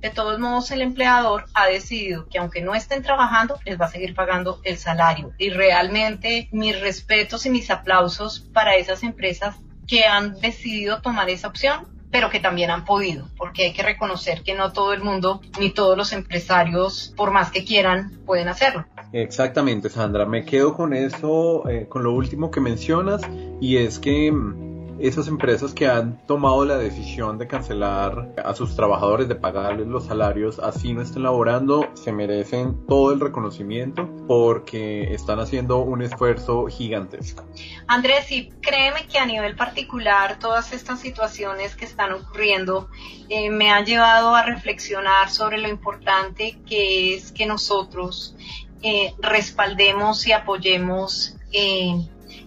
de 0.00 0.10
todos 0.10 0.38
modos, 0.38 0.70
el 0.70 0.82
empleador 0.82 1.44
ha 1.54 1.66
decidido 1.66 2.26
que 2.28 2.38
aunque 2.38 2.62
no 2.62 2.74
estén 2.74 3.02
trabajando, 3.02 3.58
les 3.64 3.80
va 3.80 3.86
a 3.86 3.90
seguir 3.90 4.14
pagando 4.14 4.60
el 4.64 4.78
salario. 4.78 5.32
Y 5.38 5.50
realmente 5.50 6.48
mis 6.52 6.80
respetos 6.80 7.44
y 7.46 7.50
mis 7.50 7.70
aplausos 7.70 8.40
para 8.40 8.76
esas 8.76 9.02
empresas 9.02 9.56
que 9.86 10.04
han 10.04 10.40
decidido 10.40 11.02
tomar 11.02 11.28
esa 11.28 11.48
opción, 11.48 11.86
pero 12.10 12.30
que 12.30 12.40
también 12.40 12.70
han 12.70 12.84
podido, 12.84 13.28
porque 13.36 13.66
hay 13.66 13.72
que 13.72 13.82
reconocer 13.82 14.42
que 14.42 14.54
no 14.54 14.72
todo 14.72 14.92
el 14.92 15.02
mundo 15.02 15.40
ni 15.60 15.70
todos 15.70 15.96
los 15.96 16.12
empresarios, 16.12 17.12
por 17.16 17.30
más 17.30 17.50
que 17.50 17.64
quieran, 17.64 18.18
pueden 18.26 18.48
hacerlo. 18.48 18.84
Exactamente, 19.12 19.88
Sandra. 19.90 20.26
Me 20.26 20.44
quedo 20.44 20.74
con 20.74 20.92
eso, 20.92 21.68
eh, 21.68 21.86
con 21.88 22.02
lo 22.02 22.12
último 22.12 22.50
que 22.50 22.60
mencionas, 22.60 23.22
y 23.60 23.76
es 23.76 23.98
que 23.98 24.30
mm, 24.32 24.79
esas 25.00 25.28
empresas 25.28 25.72
que 25.72 25.86
han 25.86 26.24
tomado 26.26 26.64
la 26.64 26.76
decisión 26.76 27.38
de 27.38 27.46
cancelar 27.46 28.34
a 28.42 28.54
sus 28.54 28.76
trabajadores, 28.76 29.28
de 29.28 29.34
pagarles 29.34 29.86
los 29.86 30.06
salarios, 30.06 30.58
así 30.58 30.92
no 30.92 31.02
estén 31.02 31.22
laborando, 31.22 31.88
se 31.94 32.12
merecen 32.12 32.86
todo 32.86 33.12
el 33.12 33.20
reconocimiento 33.20 34.08
porque 34.26 35.14
están 35.14 35.40
haciendo 35.40 35.78
un 35.78 36.02
esfuerzo 36.02 36.66
gigantesco. 36.66 37.44
Andrés, 37.86 38.26
sí, 38.26 38.52
créeme 38.60 39.06
que 39.06 39.18
a 39.18 39.26
nivel 39.26 39.56
particular 39.56 40.38
todas 40.38 40.72
estas 40.72 41.00
situaciones 41.00 41.76
que 41.76 41.84
están 41.84 42.12
ocurriendo 42.12 42.88
eh, 43.28 43.50
me 43.50 43.70
han 43.70 43.86
llevado 43.86 44.34
a 44.34 44.42
reflexionar 44.42 45.30
sobre 45.30 45.58
lo 45.58 45.68
importante 45.68 46.58
que 46.66 47.14
es 47.14 47.32
que 47.32 47.46
nosotros 47.46 48.36
eh, 48.82 49.14
respaldemos 49.20 50.26
y 50.26 50.32
apoyemos 50.32 51.36
eh, 51.52 51.94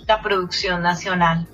la 0.07 0.21
producción 0.21 0.81
nacional. 0.81 1.47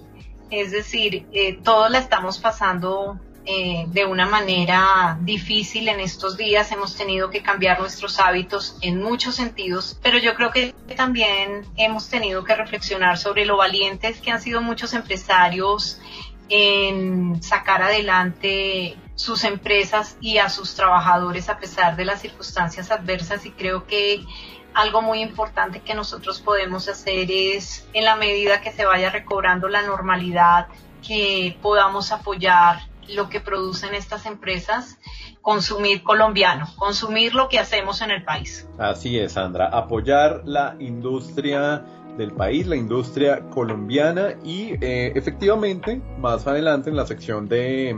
Es 0.50 0.72
decir, 0.72 1.28
eh, 1.32 1.60
todos 1.64 1.92
la 1.92 2.00
estamos 2.00 2.40
pasando 2.40 3.20
eh, 3.46 3.86
de 3.88 4.06
una 4.06 4.28
manera 4.28 5.18
difícil 5.22 5.88
en 5.88 6.00
estos 6.00 6.38
días. 6.38 6.72
Hemos 6.72 6.96
tenido 6.96 7.30
que 7.30 7.42
cambiar 7.42 7.80
nuestros 7.80 8.20
hábitos 8.20 8.78
en 8.82 9.02
muchos 9.02 9.36
sentidos, 9.36 9.98
pero 10.04 10.18
yo 10.18 10.36
creo 10.36 10.52
que 10.52 10.76
también 10.96 11.66
hemos 11.76 12.10
tenido 12.10 12.44
que 12.44 12.56
reflexionar 12.56 13.18
sobre 13.18 13.46
lo 13.46 13.58
valientes 13.58 14.22
que 14.22 14.32
han 14.32 14.42
sido 14.42 14.62
muchos 14.62 14.94
empresarios 14.94 16.00
en 16.50 17.42
sacar 17.42 17.82
adelante 17.82 18.98
sus 19.16 19.44
empresas 19.44 20.18
y 20.22 20.38
a 20.38 20.50
sus 20.50 20.76
trabajadores 20.76 21.50
a 21.50 21.60
pesar 21.60 21.96
de 21.96 22.06
las 22.06 22.22
circunstancias 22.22 22.90
adversas 22.90 23.46
y 23.46 23.52
creo 23.52 23.86
que 23.86 24.24
algo 24.80 25.02
muy 25.02 25.22
importante 25.22 25.82
que 25.82 25.94
nosotros 25.94 26.40
podemos 26.40 26.88
hacer 26.88 27.30
es, 27.30 27.88
en 27.94 28.06
la 28.06 28.16
medida 28.16 28.62
que 28.62 28.72
se 28.72 28.86
vaya 28.86 29.10
recobrando 29.10 29.68
la 29.68 29.82
normalidad, 29.82 30.68
que 31.06 31.58
podamos 31.62 32.12
apoyar 32.12 32.80
lo 33.10 33.30
que 33.30 33.40
producen 33.42 33.94
estas 33.94 34.26
empresas, 34.26 34.98
consumir 35.42 36.04
colombiano, 36.04 36.68
consumir 36.78 37.34
lo 37.36 37.50
que 37.50 37.60
hacemos 37.60 38.02
en 38.02 38.12
el 38.12 38.24
país. 38.24 38.68
Así 38.78 39.18
es, 39.18 39.34
Sandra, 39.34 39.68
apoyar 39.68 40.44
la 40.46 40.76
industria 40.80 41.84
del 42.18 42.32
país, 42.32 42.68
la 42.68 42.76
industria 42.76 43.50
colombiana 43.50 44.36
y 44.44 44.74
eh, 44.82 45.14
efectivamente 45.16 46.02
más 46.20 46.46
adelante 46.48 46.90
en 46.90 46.96
la 46.96 47.06
sección 47.06 47.48
de 47.48 47.96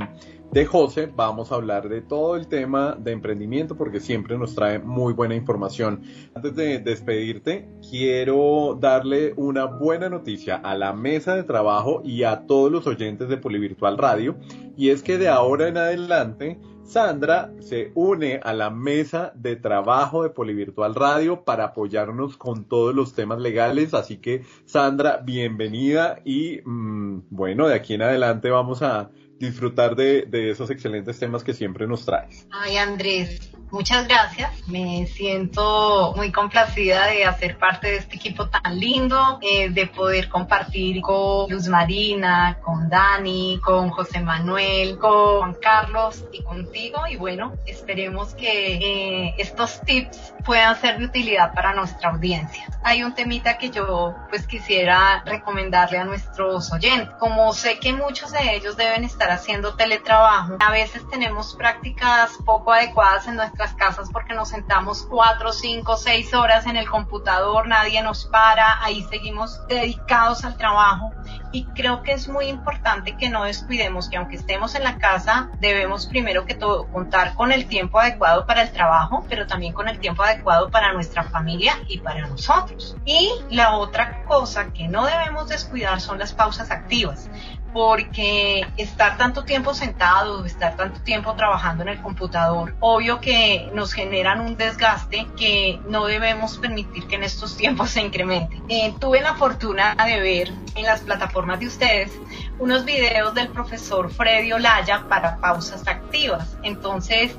de 0.51 0.65
José 0.65 1.09
vamos 1.15 1.51
a 1.51 1.55
hablar 1.55 1.87
de 1.87 2.01
todo 2.01 2.35
el 2.35 2.47
tema 2.47 2.97
de 2.99 3.13
emprendimiento 3.13 3.77
porque 3.77 4.01
siempre 4.01 4.37
nos 4.37 4.53
trae 4.53 4.79
muy 4.79 5.13
buena 5.13 5.33
información. 5.33 6.01
Antes 6.35 6.55
de 6.55 6.79
despedirte, 6.79 7.69
quiero 7.89 8.77
darle 8.79 9.33
una 9.37 9.65
buena 9.65 10.09
noticia 10.09 10.57
a 10.57 10.75
la 10.75 10.91
mesa 10.91 11.35
de 11.35 11.43
trabajo 11.43 12.01
y 12.03 12.23
a 12.23 12.45
todos 12.47 12.69
los 12.69 12.85
oyentes 12.85 13.29
de 13.29 13.37
Polivirtual 13.37 13.97
Radio 13.97 14.35
y 14.75 14.89
es 14.89 15.03
que 15.03 15.17
de 15.17 15.29
ahora 15.29 15.69
en 15.69 15.77
adelante 15.77 16.59
Sandra 16.83 17.53
se 17.59 17.93
une 17.95 18.41
a 18.43 18.51
la 18.51 18.69
mesa 18.69 19.31
de 19.35 19.55
trabajo 19.55 20.23
de 20.23 20.31
Polivirtual 20.31 20.93
Radio 20.95 21.45
para 21.45 21.65
apoyarnos 21.65 22.35
con 22.35 22.65
todos 22.65 22.93
los 22.93 23.13
temas 23.13 23.39
legales. 23.39 23.93
Así 23.93 24.17
que, 24.17 24.41
Sandra, 24.65 25.21
bienvenida 25.23 26.19
y 26.25 26.59
mm, 26.65 27.27
bueno, 27.29 27.69
de 27.69 27.75
aquí 27.75 27.93
en 27.93 28.01
adelante 28.01 28.49
vamos 28.49 28.81
a 28.81 29.09
disfrutar 29.45 29.95
de, 29.95 30.25
de, 30.27 30.51
esos 30.51 30.69
excelentes 30.69 31.19
temas 31.19 31.43
que 31.43 31.53
siempre 31.53 31.87
nos 31.87 32.05
traes. 32.05 32.47
Ay, 32.51 32.77
Andrés, 32.77 33.51
muchas 33.71 34.07
gracias. 34.07 34.67
Me 34.67 35.07
siento 35.07 36.13
muy 36.15 36.31
complacida 36.31 37.07
de 37.07 37.25
hacer 37.25 37.57
parte 37.57 37.87
de 37.87 37.97
este 37.97 38.15
equipo 38.15 38.49
tan 38.49 38.79
lindo, 38.79 39.39
eh, 39.41 39.69
de 39.69 39.87
poder 39.87 40.29
compartir 40.29 41.01
con 41.01 41.49
Luz 41.49 41.67
Marina, 41.67 42.59
con 42.61 42.89
Dani, 42.89 43.59
con 43.63 43.89
José 43.89 44.21
Manuel, 44.21 44.97
con 44.97 45.39
Juan 45.39 45.55
Carlos 45.61 46.25
y 46.31 46.43
contigo. 46.43 47.07
Y 47.09 47.15
bueno, 47.15 47.53
esperemos 47.65 48.35
que 48.35 48.75
eh, 48.75 49.35
estos 49.37 49.81
tips 49.81 50.33
puedan 50.45 50.79
ser 50.79 50.99
de 50.99 51.05
utilidad 51.05 51.53
para 51.53 51.73
nuestra 51.73 52.11
audiencia. 52.11 52.65
Hay 52.83 53.03
un 53.03 53.13
temita 53.13 53.57
que 53.57 53.69
yo 53.69 54.15
pues 54.29 54.45
quisiera 54.47 55.23
recomendarle 55.25 55.97
a 55.97 56.03
nuestros 56.03 56.71
oyentes. 56.71 57.09
Como 57.19 57.53
sé 57.53 57.79
que 57.79 57.93
muchos 57.93 58.31
de 58.31 58.55
ellos 58.55 58.77
deben 58.77 59.03
estar 59.03 59.30
haciendo 59.31 59.75
teletrabajo. 59.75 60.57
A 60.59 60.71
veces 60.71 61.07
tenemos 61.09 61.55
prácticas 61.55 62.37
poco 62.45 62.73
adecuadas 62.73 63.27
en 63.27 63.35
nuestras 63.35 63.73
casas 63.73 64.09
porque 64.11 64.33
nos 64.33 64.49
sentamos 64.49 65.03
cuatro, 65.09 65.51
cinco, 65.51 65.97
seis 65.97 66.33
horas 66.33 66.65
en 66.65 66.77
el 66.77 66.89
computador, 66.89 67.67
nadie 67.67 68.01
nos 68.01 68.25
para, 68.25 68.83
ahí 68.83 69.03
seguimos 69.09 69.65
dedicados 69.67 70.43
al 70.45 70.57
trabajo. 70.57 71.11
Y 71.51 71.65
creo 71.65 72.01
que 72.03 72.13
es 72.13 72.27
muy 72.27 72.45
importante 72.45 73.17
que 73.17 73.29
no 73.29 73.43
descuidemos 73.43 74.09
que 74.09 74.17
aunque 74.17 74.37
estemos 74.37 74.75
en 74.75 74.83
la 74.83 74.97
casa, 74.97 75.49
debemos 75.59 76.05
primero 76.07 76.45
que 76.45 76.55
todo 76.55 76.87
contar 76.87 77.33
con 77.33 77.51
el 77.51 77.67
tiempo 77.67 77.99
adecuado 77.99 78.45
para 78.45 78.61
el 78.61 78.71
trabajo, 78.71 79.25
pero 79.29 79.47
también 79.47 79.73
con 79.73 79.89
el 79.89 79.99
tiempo 79.99 80.23
adecuado 80.23 80.69
para 80.69 80.93
nuestra 80.93 81.23
familia 81.23 81.73
y 81.87 81.99
para 81.99 82.27
nosotros. 82.27 82.95
Y 83.05 83.31
la 83.49 83.75
otra 83.75 84.23
cosa 84.23 84.71
que 84.71 84.87
no 84.87 85.05
debemos 85.05 85.49
descuidar 85.49 85.99
son 85.99 86.19
las 86.19 86.33
pausas 86.33 86.71
activas 86.71 87.29
porque 87.73 88.67
estar 88.77 89.17
tanto 89.17 89.43
tiempo 89.43 89.73
sentado, 89.73 90.45
estar 90.45 90.75
tanto 90.75 91.01
tiempo 91.01 91.33
trabajando 91.35 91.83
en 91.83 91.89
el 91.89 92.01
computador, 92.01 92.75
obvio 92.79 93.19
que 93.19 93.69
nos 93.73 93.93
generan 93.93 94.41
un 94.41 94.57
desgaste 94.57 95.27
que 95.37 95.79
no 95.87 96.05
debemos 96.05 96.57
permitir 96.57 97.07
que 97.07 97.15
en 97.15 97.23
estos 97.23 97.57
tiempos 97.57 97.91
se 97.91 98.01
incremente. 98.01 98.61
Eh, 98.69 98.93
tuve 98.99 99.21
la 99.21 99.35
fortuna 99.35 99.95
de 99.95 100.19
ver 100.19 100.51
en 100.75 100.85
las 100.85 101.01
plataformas 101.01 101.59
de 101.59 101.67
ustedes 101.67 102.11
unos 102.59 102.85
videos 102.85 103.33
del 103.33 103.49
profesor 103.49 104.11
Freddy 104.11 104.51
Olaya 104.51 105.05
para 105.07 105.37
pausas 105.37 105.87
activas. 105.87 106.57
Entonces, 106.63 107.37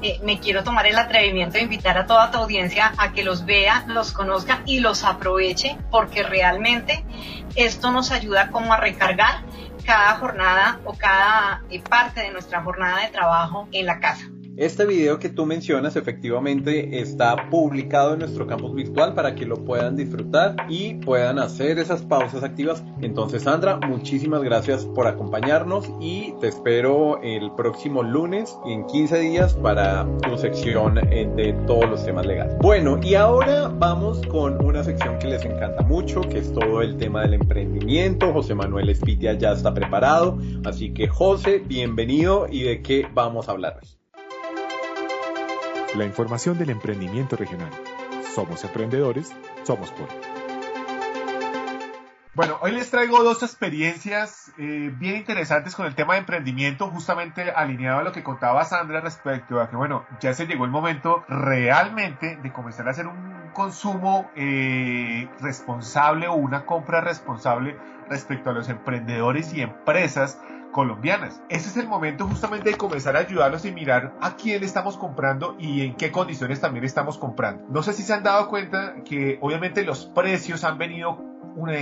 eh, 0.00 0.20
me 0.22 0.38
quiero 0.38 0.62
tomar 0.62 0.86
el 0.86 0.96
atrevimiento 0.96 1.58
de 1.58 1.64
invitar 1.64 1.98
a 1.98 2.06
toda 2.06 2.30
tu 2.30 2.38
audiencia 2.38 2.92
a 2.98 3.12
que 3.12 3.24
los 3.24 3.44
vea, 3.44 3.84
los 3.88 4.12
conozca 4.12 4.62
y 4.64 4.78
los 4.78 5.02
aproveche, 5.02 5.76
porque 5.90 6.22
realmente 6.22 7.04
esto 7.58 7.90
nos 7.90 8.12
ayuda 8.12 8.50
como 8.50 8.72
a 8.72 8.76
recargar 8.76 9.42
cada 9.84 10.14
jornada 10.16 10.80
o 10.84 10.92
cada 10.94 11.62
eh, 11.70 11.80
parte 11.80 12.20
de 12.20 12.30
nuestra 12.30 12.62
jornada 12.62 13.00
de 13.00 13.08
trabajo 13.08 13.68
en 13.72 13.86
la 13.86 14.00
casa. 14.00 14.30
Este 14.58 14.86
video 14.86 15.20
que 15.20 15.28
tú 15.28 15.46
mencionas 15.46 15.94
efectivamente 15.94 16.98
está 16.98 17.48
publicado 17.48 18.14
en 18.14 18.18
nuestro 18.18 18.44
campus 18.48 18.74
virtual 18.74 19.14
para 19.14 19.36
que 19.36 19.46
lo 19.46 19.64
puedan 19.64 19.94
disfrutar 19.94 20.56
y 20.68 20.94
puedan 20.94 21.38
hacer 21.38 21.78
esas 21.78 22.02
pausas 22.02 22.42
activas. 22.42 22.82
Entonces, 23.00 23.44
Sandra, 23.44 23.76
muchísimas 23.76 24.42
gracias 24.42 24.84
por 24.84 25.06
acompañarnos 25.06 25.88
y 26.00 26.34
te 26.40 26.48
espero 26.48 27.22
el 27.22 27.52
próximo 27.52 28.02
lunes 28.02 28.58
en 28.66 28.84
15 28.84 29.20
días 29.20 29.54
para 29.54 30.04
tu 30.22 30.36
sección 30.36 30.98
eh, 31.08 31.30
de 31.36 31.52
todos 31.68 31.88
los 31.88 32.04
temas 32.04 32.26
legales. 32.26 32.56
Bueno, 32.58 32.98
y 33.00 33.14
ahora 33.14 33.68
vamos 33.68 34.20
con 34.26 34.60
una 34.64 34.82
sección 34.82 35.20
que 35.20 35.28
les 35.28 35.44
encanta 35.44 35.82
mucho, 35.82 36.20
que 36.22 36.38
es 36.38 36.52
todo 36.52 36.82
el 36.82 36.96
tema 36.96 37.22
del 37.22 37.34
emprendimiento. 37.34 38.32
José 38.32 38.56
Manuel 38.56 38.88
Espitia 38.88 39.34
ya 39.34 39.52
está 39.52 39.72
preparado, 39.72 40.36
así 40.64 40.92
que 40.92 41.06
José, 41.06 41.62
bienvenido 41.64 42.48
y 42.50 42.64
de 42.64 42.82
qué 42.82 43.06
vamos 43.14 43.48
a 43.48 43.52
hablar 43.52 43.78
hoy. 43.80 43.97
La 45.94 46.04
información 46.04 46.58
del 46.58 46.70
emprendimiento 46.70 47.34
regional. 47.36 47.70
Somos 48.34 48.62
emprendedores, 48.62 49.32
somos 49.64 49.90
por. 49.90 50.08
Bueno, 52.34 52.58
hoy 52.60 52.72
les 52.72 52.90
traigo 52.90 53.24
dos 53.24 53.42
experiencias 53.42 54.52
eh, 54.58 54.92
bien 54.96 55.16
interesantes 55.16 55.74
con 55.74 55.86
el 55.86 55.94
tema 55.94 56.12
de 56.12 56.20
emprendimiento, 56.20 56.88
justamente 56.88 57.50
alineado 57.50 58.00
a 58.00 58.02
lo 58.02 58.12
que 58.12 58.22
contaba 58.22 58.64
Sandra 58.64 59.00
respecto 59.00 59.60
a 59.60 59.70
que, 59.70 59.76
bueno, 59.76 60.04
ya 60.20 60.34
se 60.34 60.46
llegó 60.46 60.66
el 60.66 60.70
momento 60.70 61.24
realmente 61.26 62.36
de 62.36 62.52
comenzar 62.52 62.86
a 62.86 62.90
hacer 62.90 63.06
un 63.06 63.50
consumo 63.54 64.30
eh, 64.36 65.28
responsable 65.40 66.28
o 66.28 66.34
una 66.34 66.66
compra 66.66 67.00
responsable 67.00 67.76
respecto 68.08 68.50
a 68.50 68.52
los 68.52 68.68
emprendedores 68.68 69.52
y 69.54 69.62
empresas 69.62 70.38
colombianas. 70.72 71.42
Ese 71.48 71.68
es 71.68 71.76
el 71.76 71.88
momento 71.88 72.26
justamente 72.26 72.70
de 72.70 72.76
comenzar 72.76 73.16
a 73.16 73.20
ayudarlos 73.20 73.64
y 73.64 73.72
mirar 73.72 74.14
a 74.20 74.36
quién 74.36 74.62
estamos 74.62 74.96
comprando 74.96 75.56
y 75.58 75.82
en 75.82 75.94
qué 75.94 76.10
condiciones 76.10 76.60
también 76.60 76.84
estamos 76.84 77.18
comprando. 77.18 77.64
No 77.68 77.82
sé 77.82 77.92
si 77.92 78.02
se 78.02 78.14
han 78.14 78.22
dado 78.22 78.48
cuenta 78.48 78.96
que 79.04 79.38
obviamente 79.40 79.84
los 79.84 80.06
precios 80.06 80.64
han 80.64 80.78
venido 80.78 81.18
una, 81.56 81.74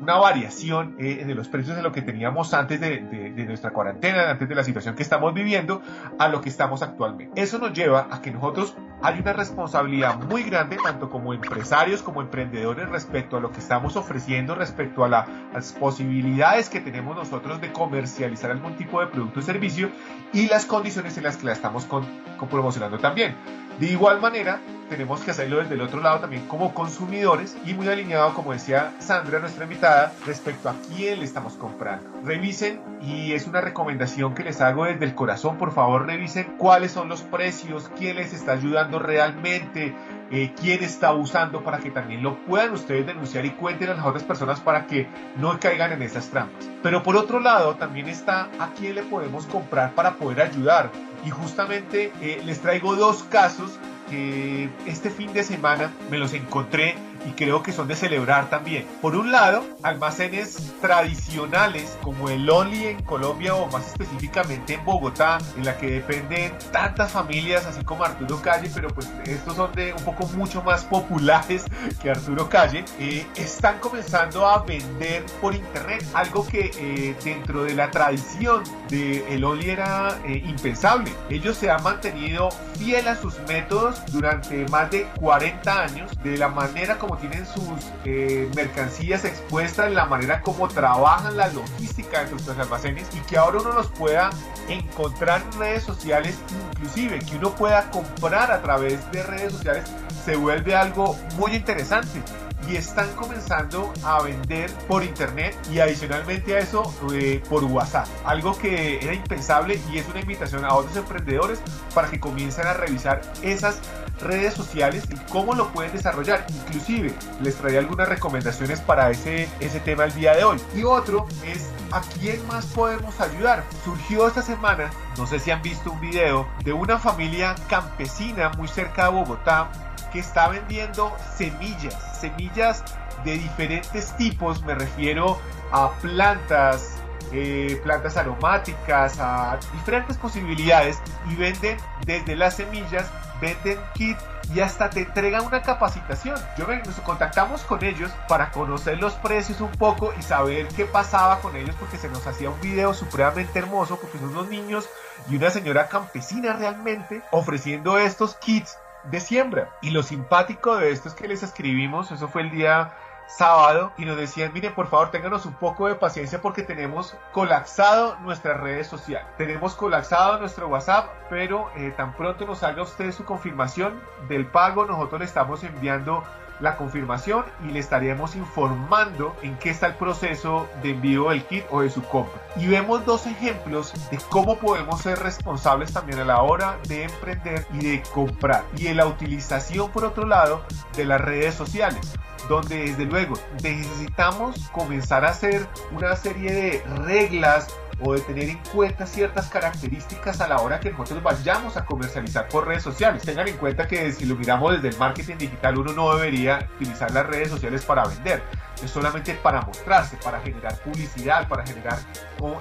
una 0.00 0.16
variación 0.16 0.96
eh, 0.98 1.24
de 1.24 1.34
los 1.34 1.48
precios 1.48 1.76
de 1.76 1.82
lo 1.82 1.92
que 1.92 2.02
teníamos 2.02 2.54
antes 2.54 2.80
de, 2.80 3.00
de, 3.00 3.44
nuestra 3.44 3.70
cuarentena, 3.70 4.30
antes 4.30 4.48
de 4.48 4.54
la 4.54 4.64
situación 4.64 4.94
que 4.94 5.02
estamos 5.02 5.34
viviendo, 5.34 5.82
a 6.18 6.28
lo 6.28 6.40
que 6.40 6.48
estamos 6.48 6.82
actualmente. 6.82 7.40
Eso 7.40 7.58
nos 7.58 7.72
lleva 7.72 8.08
a 8.10 8.22
que 8.22 8.30
nosotros 8.30 8.74
hay 9.02 9.20
una 9.20 9.32
responsabilidad 9.32 10.18
muy 10.24 10.42
grande, 10.42 10.76
tanto 10.82 11.08
como 11.08 11.32
empresarios 11.32 12.02
como 12.02 12.20
emprendedores, 12.20 12.88
respecto 12.88 13.36
a 13.36 13.40
lo 13.40 13.52
que 13.52 13.60
estamos 13.60 13.96
ofreciendo, 13.96 14.54
respecto 14.54 15.04
a, 15.04 15.08
las 15.08 15.72
posibilidades 15.72 16.68
que 16.68 16.80
tenemos 16.80 17.16
nosotros 17.16 17.60
de 17.60 17.72
comercializar 17.72 18.50
algún 18.50 18.76
tipo 18.76 19.00
de 19.00 19.06
producto 19.06 19.40
o 19.40 19.42
servicio 19.42 19.90
y 20.32 20.48
las 20.48 20.66
condiciones 20.66 21.16
en 21.16 21.24
las 21.24 21.36
que 21.36 21.46
la 21.46 21.52
estamos 21.52 21.84
con, 21.84 22.04
promocionando 22.50 22.98
también. 22.98 23.36
De 23.78 23.86
igual 23.86 24.20
manera, 24.20 24.60
tenemos 24.88 25.20
que 25.20 25.30
hacerlo 25.30 25.58
desde 25.58 25.74
el 25.74 25.82
otro 25.82 26.00
lado 26.00 26.18
también 26.18 26.46
como 26.48 26.74
consumidores 26.74 27.56
y 27.64 27.74
muy 27.74 27.88
alineado, 27.88 28.34
como 28.34 28.52
decía 28.52 28.94
Sandra, 28.98 29.38
nuestra 29.38 29.64
invitada, 29.64 30.12
respecto 30.26 30.68
a 30.68 30.74
quién 30.88 31.20
le 31.20 31.24
estamos 31.24 31.52
comprando. 31.52 32.08
Revisen, 32.24 32.80
y 33.00 33.32
es 33.32 33.46
una 33.46 33.60
recomendación 33.60 34.34
que 34.34 34.42
les 34.42 34.60
hago 34.60 34.84
desde 34.84 35.04
el 35.04 35.14
corazón, 35.14 35.58
por 35.58 35.72
favor 35.72 36.06
revisen 36.06 36.54
cuáles 36.58 36.90
son 36.92 37.08
los 37.08 37.22
precios, 37.22 37.90
quién 37.96 38.16
les 38.16 38.32
está 38.32 38.52
ayudando 38.52 38.87
realmente, 38.96 39.94
eh, 40.30 40.52
quién 40.60 40.84
está 40.84 41.12
usando 41.12 41.62
para 41.64 41.78
que 41.78 41.90
también 41.90 42.22
lo 42.22 42.36
puedan 42.44 42.72
ustedes 42.72 43.06
denunciar 43.06 43.46
y 43.46 43.50
cuenten 43.50 43.90
a 43.90 43.94
las 43.94 44.04
otras 44.04 44.24
personas 44.24 44.60
para 44.60 44.86
que 44.86 45.06
no 45.36 45.58
caigan 45.58 45.92
en 45.92 46.02
esas 46.02 46.28
trampas. 46.28 46.68
Pero 46.82 47.02
por 47.02 47.16
otro 47.16 47.40
lado 47.40 47.76
también 47.76 48.08
está 48.08 48.48
a 48.58 48.72
quién 48.78 48.94
le 48.94 49.02
podemos 49.02 49.46
comprar 49.46 49.94
para 49.94 50.14
poder 50.14 50.42
ayudar. 50.42 50.90
Y 51.24 51.30
justamente 51.30 52.12
eh, 52.20 52.40
les 52.44 52.60
traigo 52.60 52.94
dos 52.94 53.22
casos 53.24 53.78
que 54.10 54.70
este 54.86 55.10
fin 55.10 55.32
de 55.32 55.42
semana 55.42 55.90
me 56.10 56.18
los 56.18 56.32
encontré 56.32 56.94
y 57.26 57.30
creo 57.32 57.62
que 57.62 57.72
son 57.72 57.88
de 57.88 57.96
celebrar 57.96 58.50
también. 58.50 58.86
Por 59.00 59.16
un 59.16 59.32
lado, 59.32 59.64
almacenes 59.82 60.74
tradicionales 60.80 61.96
como 62.02 62.28
el 62.28 62.48
Only 62.48 62.86
en 62.86 63.02
Colombia 63.02 63.54
o 63.54 63.66
más 63.70 63.86
específicamente 63.86 64.74
en 64.74 64.84
Bogotá, 64.84 65.38
en 65.56 65.64
la 65.64 65.76
que 65.76 65.90
dependen 65.90 66.52
tantas 66.72 67.12
familias, 67.12 67.66
así 67.66 67.84
como 67.84 68.04
Arturo 68.04 68.40
Calle, 68.40 68.70
pero 68.74 68.88
pues 68.88 69.10
estos 69.24 69.56
son 69.56 69.72
de 69.72 69.92
un 69.92 70.04
poco 70.04 70.26
mucho 70.28 70.62
más 70.62 70.84
populares 70.84 71.64
que 72.00 72.10
Arturo 72.10 72.48
Calle, 72.48 72.84
eh, 72.98 73.26
están 73.36 73.78
comenzando 73.78 74.46
a 74.46 74.62
vender 74.62 75.24
por 75.40 75.54
internet, 75.54 76.04
algo 76.14 76.46
que 76.46 76.70
eh, 76.78 77.16
dentro 77.24 77.64
de 77.64 77.74
la 77.74 77.90
tradición 77.90 78.62
de 78.88 79.34
el 79.34 79.44
Only 79.44 79.70
era 79.70 80.18
eh, 80.24 80.42
impensable. 80.44 81.12
Ellos 81.30 81.56
se 81.56 81.70
han 81.70 81.82
mantenido 81.82 82.50
fiel 82.78 83.08
a 83.08 83.16
sus 83.16 83.38
métodos 83.48 84.00
durante 84.12 84.66
más 84.68 84.90
de 84.90 85.04
40 85.20 85.82
años, 85.82 86.10
de 86.22 86.36
la 86.36 86.48
manera 86.48 86.98
como 86.98 87.07
tienen 87.16 87.46
sus 87.46 87.64
eh, 88.04 88.48
mercancías 88.54 89.24
expuestas, 89.24 89.90
la 89.92 90.06
manera 90.06 90.42
como 90.42 90.68
trabajan 90.68 91.36
la 91.36 91.48
logística 91.48 92.24
de 92.24 92.30
sus 92.30 92.48
almacenes 92.48 93.08
y 93.14 93.20
que 93.20 93.38
ahora 93.38 93.58
uno 93.60 93.72
los 93.72 93.88
pueda 93.88 94.30
encontrar 94.68 95.42
en 95.42 95.58
redes 95.58 95.84
sociales, 95.84 96.38
inclusive 96.72 97.18
que 97.20 97.36
uno 97.36 97.54
pueda 97.54 97.90
comprar 97.90 98.52
a 98.52 98.62
través 98.62 99.10
de 99.12 99.22
redes 99.22 99.52
sociales, 99.52 99.84
se 100.24 100.36
vuelve 100.36 100.74
algo 100.74 101.16
muy 101.36 101.54
interesante 101.54 102.20
y 102.68 102.76
están 102.76 103.10
comenzando 103.14 103.92
a 104.02 104.22
vender 104.22 104.70
por 104.86 105.02
internet 105.02 105.56
y 105.72 105.78
adicionalmente 105.80 106.56
a 106.56 106.58
eso 106.58 106.92
eh, 107.12 107.42
por 107.48 107.64
WhatsApp. 107.64 108.06
Algo 108.24 108.56
que 108.58 108.98
era 109.02 109.14
impensable 109.14 109.80
y 109.90 109.98
es 109.98 110.08
una 110.08 110.20
invitación 110.20 110.64
a 110.64 110.74
otros 110.74 110.96
emprendedores 110.96 111.60
para 111.94 112.10
que 112.10 112.20
comiencen 112.20 112.66
a 112.66 112.74
revisar 112.74 113.22
esas 113.42 113.80
redes 114.20 114.54
sociales 114.54 115.04
y 115.10 115.16
cómo 115.30 115.54
lo 115.54 115.72
pueden 115.72 115.92
desarrollar. 115.92 116.46
Inclusive 116.48 117.14
les 117.40 117.56
traeré 117.56 117.78
algunas 117.78 118.08
recomendaciones 118.08 118.80
para 118.80 119.10
ese, 119.10 119.48
ese 119.60 119.80
tema 119.80 120.04
el 120.04 120.14
día 120.14 120.34
de 120.34 120.44
hoy. 120.44 120.60
Y 120.74 120.84
otro 120.84 121.26
es 121.44 121.70
a 121.92 122.00
quién 122.18 122.46
más 122.46 122.66
podemos 122.66 123.20
ayudar. 123.20 123.64
Surgió 123.84 124.26
esta 124.26 124.42
semana, 124.42 124.90
no 125.16 125.26
sé 125.26 125.38
si 125.38 125.50
han 125.50 125.62
visto 125.62 125.92
un 125.92 126.00
video, 126.00 126.48
de 126.64 126.72
una 126.72 126.98
familia 126.98 127.54
campesina 127.68 128.50
muy 128.50 128.68
cerca 128.68 129.04
de 129.04 129.10
Bogotá 129.10 129.70
que 130.12 130.20
está 130.20 130.48
vendiendo 130.48 131.14
semillas, 131.36 131.94
semillas 132.18 132.82
de 133.24 133.32
diferentes 133.32 134.16
tipos, 134.16 134.62
me 134.62 134.74
refiero 134.74 135.38
a 135.72 135.90
plantas, 136.00 136.97
eh, 137.32 137.80
plantas 137.82 138.16
aromáticas, 138.16 139.18
a 139.20 139.58
diferentes 139.72 140.16
posibilidades 140.16 140.98
y 141.30 141.36
venden 141.36 141.78
desde 142.04 142.36
las 142.36 142.56
semillas, 142.56 143.10
venden 143.40 143.78
kit 143.94 144.16
y 144.54 144.60
hasta 144.60 144.88
te 144.90 145.00
entregan 145.00 145.44
una 145.44 145.62
capacitación. 145.62 146.38
Yo 146.56 146.66
nos 146.66 147.00
contactamos 147.00 147.62
con 147.62 147.84
ellos 147.84 148.10
para 148.28 148.50
conocer 148.50 148.98
los 148.98 149.14
precios 149.14 149.60
un 149.60 149.70
poco 149.72 150.12
y 150.18 150.22
saber 150.22 150.68
qué 150.68 150.84
pasaba 150.84 151.40
con 151.40 151.56
ellos 151.56 151.76
porque 151.78 151.98
se 151.98 152.08
nos 152.08 152.26
hacía 152.26 152.50
un 152.50 152.60
video 152.60 152.94
supremamente 152.94 153.58
hermoso 153.58 153.98
porque 154.00 154.18
son 154.18 154.30
unos 154.30 154.48
niños 154.48 154.88
y 155.28 155.36
una 155.36 155.50
señora 155.50 155.88
campesina 155.88 156.54
realmente 156.54 157.22
ofreciendo 157.30 157.98
estos 157.98 158.36
kits 158.36 158.78
de 159.04 159.20
siembra. 159.20 159.70
Y 159.82 159.90
lo 159.90 160.02
simpático 160.02 160.76
de 160.76 160.92
esto 160.92 161.08
es 161.08 161.14
que 161.14 161.28
les 161.28 161.42
escribimos, 161.42 162.10
eso 162.10 162.28
fue 162.28 162.42
el 162.42 162.50
día 162.50 162.92
sábado, 163.28 163.92
y 163.98 164.04
nos 164.04 164.16
decían, 164.16 164.52
miren, 164.52 164.74
por 164.74 164.88
favor, 164.88 165.10
ténganos 165.10 165.46
un 165.46 165.52
poco 165.52 165.86
de 165.86 165.94
paciencia 165.94 166.40
porque 166.40 166.62
tenemos 166.62 167.14
colapsado 167.32 168.16
nuestras 168.20 168.58
redes 168.58 168.86
sociales. 168.86 169.28
Tenemos 169.36 169.74
colapsado 169.74 170.38
nuestro 170.40 170.66
WhatsApp, 170.68 171.10
pero 171.28 171.70
eh, 171.76 171.92
tan 171.96 172.14
pronto 172.14 172.46
nos 172.46 172.60
salga 172.60 172.82
usted 172.82 173.12
su 173.12 173.24
confirmación 173.24 174.00
del 174.28 174.46
pago, 174.46 174.86
nosotros 174.86 175.20
le 175.20 175.26
estamos 175.26 175.62
enviando 175.62 176.24
la 176.60 176.76
confirmación 176.76 177.44
y 177.66 177.72
le 177.72 177.78
estaríamos 177.78 178.36
informando 178.36 179.36
en 179.42 179.56
qué 179.58 179.70
está 179.70 179.86
el 179.86 179.94
proceso 179.94 180.68
de 180.82 180.90
envío 180.90 181.30
del 181.30 181.44
kit 181.44 181.64
o 181.70 181.82
de 181.82 181.90
su 181.90 182.02
compra. 182.02 182.40
Y 182.56 182.66
vemos 182.66 183.04
dos 183.04 183.26
ejemplos 183.26 183.92
de 184.10 184.18
cómo 184.28 184.56
podemos 184.58 185.00
ser 185.02 185.18
responsables 185.18 185.92
también 185.92 186.20
a 186.20 186.24
la 186.24 186.42
hora 186.42 186.78
de 186.88 187.04
emprender 187.04 187.66
y 187.72 187.78
de 187.78 188.02
comprar. 188.14 188.64
Y 188.76 188.84
de 188.84 188.94
la 188.94 189.06
utilización, 189.06 189.90
por 189.90 190.04
otro 190.04 190.26
lado, 190.26 190.62
de 190.96 191.04
las 191.04 191.20
redes 191.20 191.54
sociales. 191.54 192.14
donde 192.48 192.78
desde 192.78 193.04
luego 193.04 193.34
necesitamos 193.62 194.70
comenzar 194.72 195.26
a 195.26 195.30
hacer 195.30 195.66
una 195.92 196.16
serie 196.16 196.50
de 196.50 196.82
reglas 197.04 197.68
o 198.00 198.14
de 198.14 198.20
tener 198.20 198.48
en 198.48 198.58
cuenta 198.72 199.06
ciertas 199.06 199.48
características 199.48 200.40
a 200.40 200.48
la 200.48 200.60
hora 200.60 200.80
que 200.80 200.90
nosotros 200.90 201.22
vayamos 201.22 201.76
a 201.76 201.84
comercializar 201.84 202.48
por 202.48 202.66
redes 202.66 202.82
sociales. 202.82 203.22
Tengan 203.22 203.48
en 203.48 203.56
cuenta 203.56 203.86
que 203.88 204.12
si 204.12 204.24
lo 204.26 204.36
miramos 204.36 204.72
desde 204.72 204.88
el 204.88 204.96
marketing 204.98 205.36
digital, 205.38 205.78
uno 205.78 205.92
no 205.92 206.14
debería 206.14 206.68
utilizar 206.76 207.10
las 207.10 207.26
redes 207.26 207.48
sociales 207.48 207.84
para 207.84 208.04
vender 208.04 208.42
es 208.82 208.90
solamente 208.90 209.34
para 209.34 209.62
mostrarse, 209.62 210.16
para 210.18 210.40
generar 210.40 210.78
publicidad, 210.80 211.48
para 211.48 211.66
generar 211.66 211.98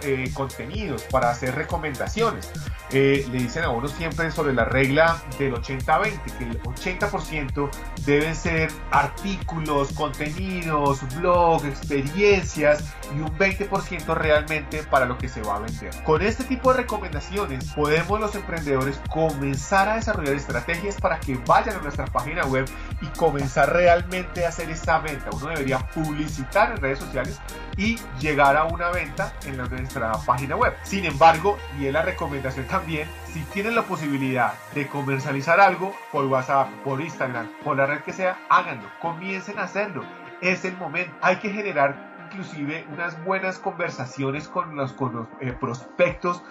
eh, 0.01 0.32
contenidos, 0.34 1.03
para 1.03 1.30
hacer 1.30 1.55
recomendaciones. 1.55 2.51
Eh, 2.91 3.28
le 3.32 3.39
dicen 3.39 3.63
a 3.63 3.70
uno 3.70 3.89
siempre 3.89 4.32
sobre 4.32 4.53
la 4.53 4.63
regla 4.63 5.22
del 5.38 5.53
80-20, 5.53 6.22
que 6.38 6.43
el 6.45 6.61
80% 6.61 7.70
deben 8.05 8.34
ser 8.34 8.72
artículos, 8.91 9.91
contenidos, 9.91 11.01
blogs, 11.18 11.65
experiencias 11.65 12.84
y 13.13 13.20
un 13.20 13.38
20% 13.38 14.15
realmente 14.15 14.84
para 14.84 15.05
lo 15.05 15.18
que 15.18 15.28
se 15.28 15.41
va 15.41 15.57
a 15.57 15.59
vender. 15.59 15.91
Con 16.03 16.22
este 16.22 16.45
tipo 16.45 16.72
de 16.72 16.82
recomendaciones 16.82 17.74
podemos 17.74 18.20
los 18.20 18.36
emprendedores 18.36 18.99
comenzar 19.09 19.89
a 19.89 19.95
desarrollar 19.95 20.36
estrategias 20.36 20.95
para 20.95 21.20
que 21.20 21.36
vayan 21.45 21.76
a 21.76 21.82
nuestra 21.82 22.05
página 22.05 22.45
web 22.45 22.65
y 23.01 23.05
comenzar 23.18 23.74
realmente 23.74 24.45
a 24.45 24.49
hacer 24.49 24.70
esa 24.70 24.99
venta. 24.99 25.30
Uno 25.34 25.49
debería 25.49 25.80
publicitar 26.08 26.72
en 26.72 26.78
redes 26.78 26.99
sociales 26.99 27.41
y 27.76 27.99
llegar 28.20 28.55
a 28.55 28.64
una 28.66 28.89
venta 28.89 29.34
en 29.45 29.58
nuestra 29.58 30.14
página 30.26 30.55
web. 30.55 30.74
Sin 30.84 31.05
embargo, 31.05 31.58
y 31.80 31.88
es 31.88 31.93
la 31.93 32.01
recomendación 32.01 32.66
también, 32.68 33.08
si 33.26 33.41
tienen 33.53 33.76
la 33.76 33.84
posibilidad 33.84 34.53
de 34.74 34.88
comercializar 34.88 35.60
algo 35.60 35.93
por 36.12 36.26
WhatsApp, 36.26 36.70
por 36.84 37.01
Instagram, 37.01 37.49
por 37.64 37.78
la 37.78 37.86
red 37.86 38.01
que 38.01 38.14
sea, 38.14 38.39
háganlo, 38.49 38.89
comiencen 39.01 39.60
a 39.60 39.64
hacerlo. 39.64 40.03
Es 40.41 40.66
el 40.66 40.78
momento. 40.78 41.14
Hay 41.22 41.38
que 41.38 41.49
generar 41.49 42.08
inclusive 42.28 42.86
unas 42.91 43.24
buenas 43.24 43.60
conversaciones 43.60 44.47
con 44.47 44.76
los, 44.76 44.95
eh, 45.39 45.53
prospectos 45.53 46.43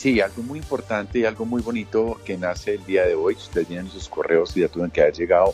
Sí, 0.02 0.20
algo 0.20 0.42
muy 0.42 0.58
importante 0.58 1.20
y 1.20 1.26
algo 1.26 1.46
muy 1.46 1.62
bonito 1.62 2.20
que 2.26 2.36
nace 2.36 2.74
el 2.74 2.84
día 2.88 3.06
de 3.06 3.14
hoy. 3.14 3.36
Ustedes 3.36 3.68
tienen 3.68 3.88
sus 3.88 4.10
correos 4.10 4.58
y 4.58 4.62
ya 4.62 4.68
tuvieron 4.68 4.90
que 4.90 5.00
haber 5.00 5.14
llegado 5.14 5.54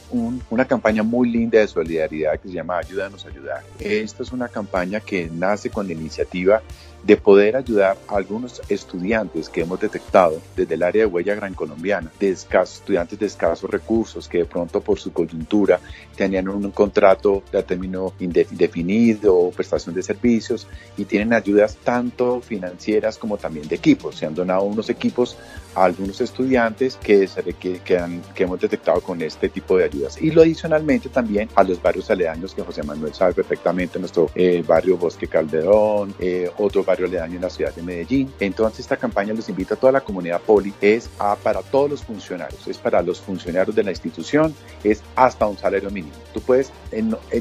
una 0.49 0.63
campaña 0.63 1.03
muy 1.03 1.29
linda 1.29 1.59
de 1.59 1.67
solidaridad 1.67 2.39
que 2.39 2.47
se 2.47 2.53
llama 2.53 2.77
Ayúdanos 2.77 3.25
a 3.25 3.27
ayudar. 3.27 3.61
Esta 3.77 4.23
es 4.23 4.31
una 4.31 4.47
campaña 4.47 5.01
que 5.01 5.29
nace 5.29 5.69
con 5.69 5.85
la 5.85 5.91
iniciativa 5.91 6.61
de 7.07 7.15
poder 7.15 7.55
ayudar 7.55 7.97
a 8.09 8.17
algunos 8.17 8.61
estudiantes 8.67 9.47
que 9.47 9.61
hemos 9.61 9.79
detectado 9.79 10.41
desde 10.57 10.75
el 10.75 10.83
área 10.83 11.03
de 11.03 11.05
huella 11.05 11.35
gran 11.35 11.53
colombiana, 11.53 12.11
de 12.19 12.31
escasos, 12.31 12.79
estudiantes 12.79 13.17
de 13.17 13.27
escasos 13.27 13.71
recursos 13.71 14.27
que 14.27 14.39
de 14.39 14.45
pronto 14.45 14.81
por 14.81 14.99
su 14.99 15.13
coyuntura 15.13 15.79
tenían 16.17 16.49
un, 16.49 16.69
contrato 16.71 17.43
de 17.49 17.63
término 17.63 18.11
indefinido 18.19 19.37
o 19.37 19.51
prestación 19.51 19.95
de 19.95 20.03
servicios 20.03 20.67
y 20.97 21.05
tienen 21.05 21.31
ayudas 21.31 21.77
tanto 21.77 22.41
financieras 22.41 23.17
como 23.17 23.37
también 23.37 23.69
de 23.69 23.75
equipos. 23.75 24.17
Se 24.17 24.25
han 24.25 24.35
donado 24.35 24.63
unos 24.63 24.89
equipos 24.89 25.37
a 25.75 25.85
algunos 25.85 26.19
estudiantes 26.19 26.97
que, 26.97 27.29
que, 27.59 27.79
que, 27.79 28.43
hemos 28.43 28.59
detectado 28.59 28.99
con 28.99 29.21
este 29.21 29.47
tipo 29.47 29.77
de 29.77 29.85
ayudas. 29.85 30.21
Y 30.21 30.31
lo 30.31 30.41
adicionalmente 30.41 31.07
también 31.07 31.49
a 31.55 31.63
los 31.63 31.81
barrios 31.81 32.09
aledaños 32.09 32.53
que 32.53 32.63
José 32.63 32.83
Manuel 32.83 33.13
sabe 33.13 33.33
perfectamente, 33.33 33.99
nuestro 33.99 34.29
eh, 34.35 34.63
barrio 34.67 34.97
Bosque 34.97 35.27
Calderón, 35.27 36.15
eh, 36.19 36.49
otro 36.57 36.83
aledaño 37.05 37.35
en 37.35 37.41
la 37.41 37.49
ciudad 37.49 37.73
de 37.73 37.81
Medellín. 37.81 38.31
Entonces 38.39 38.81
esta 38.81 38.97
campaña 38.97 39.33
los 39.33 39.49
invita 39.49 39.75
a 39.75 39.77
toda 39.77 39.91
la 39.91 40.01
comunidad 40.01 40.41
poli, 40.41 40.73
es 40.81 41.09
para 41.43 41.61
todos 41.61 41.89
los 41.89 42.03
funcionarios, 42.03 42.67
es 42.67 42.77
para 42.77 43.01
los 43.01 43.21
funcionarios 43.21 43.75
de 43.75 43.83
la 43.83 43.91
institución, 43.91 44.53
es 44.83 45.01
hasta 45.15 45.47
un 45.47 45.57
salario 45.57 45.89
mínimo. 45.89 46.13
Tú 46.33 46.41
puedes, 46.41 46.71